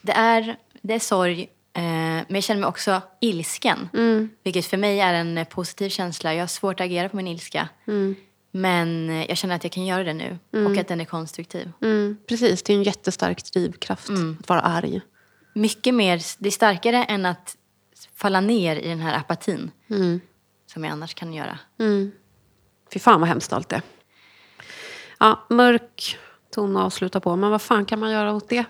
det 0.00 0.12
är, 0.12 0.56
det 0.82 0.94
är 0.94 0.98
sorg, 0.98 1.42
eh, 1.72 1.82
men 1.82 2.34
jag 2.34 2.44
känner 2.44 2.60
mig 2.60 2.68
också 2.68 3.02
ilsken. 3.20 3.88
Vilket 4.44 4.66
för 4.66 4.76
mig 4.76 5.00
är 5.00 5.14
en 5.14 5.38
eh, 5.38 5.44
positiv 5.44 5.88
känsla. 5.88 6.34
Jag 6.34 6.42
har 6.42 6.46
svårt 6.46 6.80
att 6.80 6.84
agera 6.84 7.08
på 7.08 7.16
min 7.16 7.28
ilska. 7.28 7.68
Men 8.50 9.10
eh, 9.10 9.26
jag 9.28 9.36
känner 9.36 9.56
att 9.56 9.64
jag 9.64 9.72
kan 9.72 9.86
göra 9.86 10.04
det 10.04 10.14
nu 10.14 10.38
och 10.66 10.76
att 10.76 10.88
den 10.88 11.00
är 11.00 11.04
konstruktiv. 11.04 11.72
Mm, 11.82 12.16
precis, 12.28 12.62
det 12.62 12.72
är 12.72 12.76
en 12.76 12.82
jättestark 12.82 13.52
drivkraft 13.52 14.10
att 14.40 14.48
vara 14.48 14.60
arg. 14.60 15.00
Mycket 15.54 15.94
mer, 15.94 16.22
det 16.38 16.48
är 16.48 16.50
starkare 16.50 17.04
än 17.04 17.26
att 17.26 17.56
falla 18.18 18.40
ner 18.40 18.76
i 18.76 18.88
den 18.88 19.00
här 19.00 19.16
apatin. 19.18 19.70
Som 20.66 20.84
jag 20.84 20.92
annars 20.92 21.14
kan 21.14 21.32
göra. 21.34 21.58
Fy 22.92 22.98
fan 22.98 23.20
vad 23.20 23.28
hemskt 23.28 23.52
allt 23.52 23.68
det 23.68 23.82
Ja, 25.20 25.46
mörk 25.48 26.18
ton 26.54 26.76
att 26.76 26.82
avsluta 26.82 27.20
på. 27.20 27.36
Men 27.36 27.50
vad 27.50 27.62
fan 27.62 27.84
kan 27.84 27.98
man 27.98 28.10
göra 28.10 28.32
åt 28.32 28.48
det? 28.48 28.64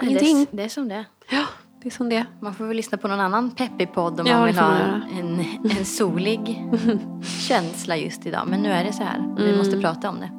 Det 0.00 0.06
Ingenting. 0.06 0.40
är, 0.42 0.46
det 0.50 0.62
är 0.64 0.68
som 0.68 0.88
det. 0.88 1.04
Ja, 1.30 1.44
det 1.82 1.88
är 1.88 1.90
som 1.90 2.08
det. 2.08 2.26
Man 2.40 2.54
får 2.54 2.64
väl 2.64 2.76
lyssna 2.76 2.98
på 2.98 3.08
någon 3.08 3.20
annan 3.20 3.50
peppig 3.50 3.92
podd 3.92 4.20
om 4.20 4.26
Ja, 4.26 4.32
man 4.38 4.40
det 4.46 4.46
vill 4.52 4.58
ha 4.60 4.74
en, 5.18 5.40
en 5.78 5.84
solig 5.84 6.62
känsla 7.48 7.96
just 7.96 8.26
idag. 8.26 8.46
Men 8.48 8.60
nu 8.62 8.68
är 8.72 8.84
det 8.84 8.92
så 8.92 9.02
här. 9.02 9.34
Vi 9.38 9.56
måste 9.56 9.80
prata 9.80 10.08
om 10.10 10.20
det. 10.20 10.30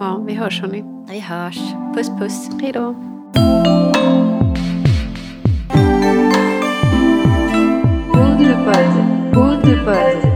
Ja, 0.00 0.24
vi 0.26 0.34
hörs 0.34 0.60
hörni. 0.60 0.84
Vi 1.08 1.20
hörs. 1.20 1.58
Puss 1.94 2.08
puss. 2.08 2.48
Hej 2.60 2.72
då. 2.72 3.13
पर्ज 8.60 8.96
बूंद 9.34 9.66
पर्ज 9.86 10.33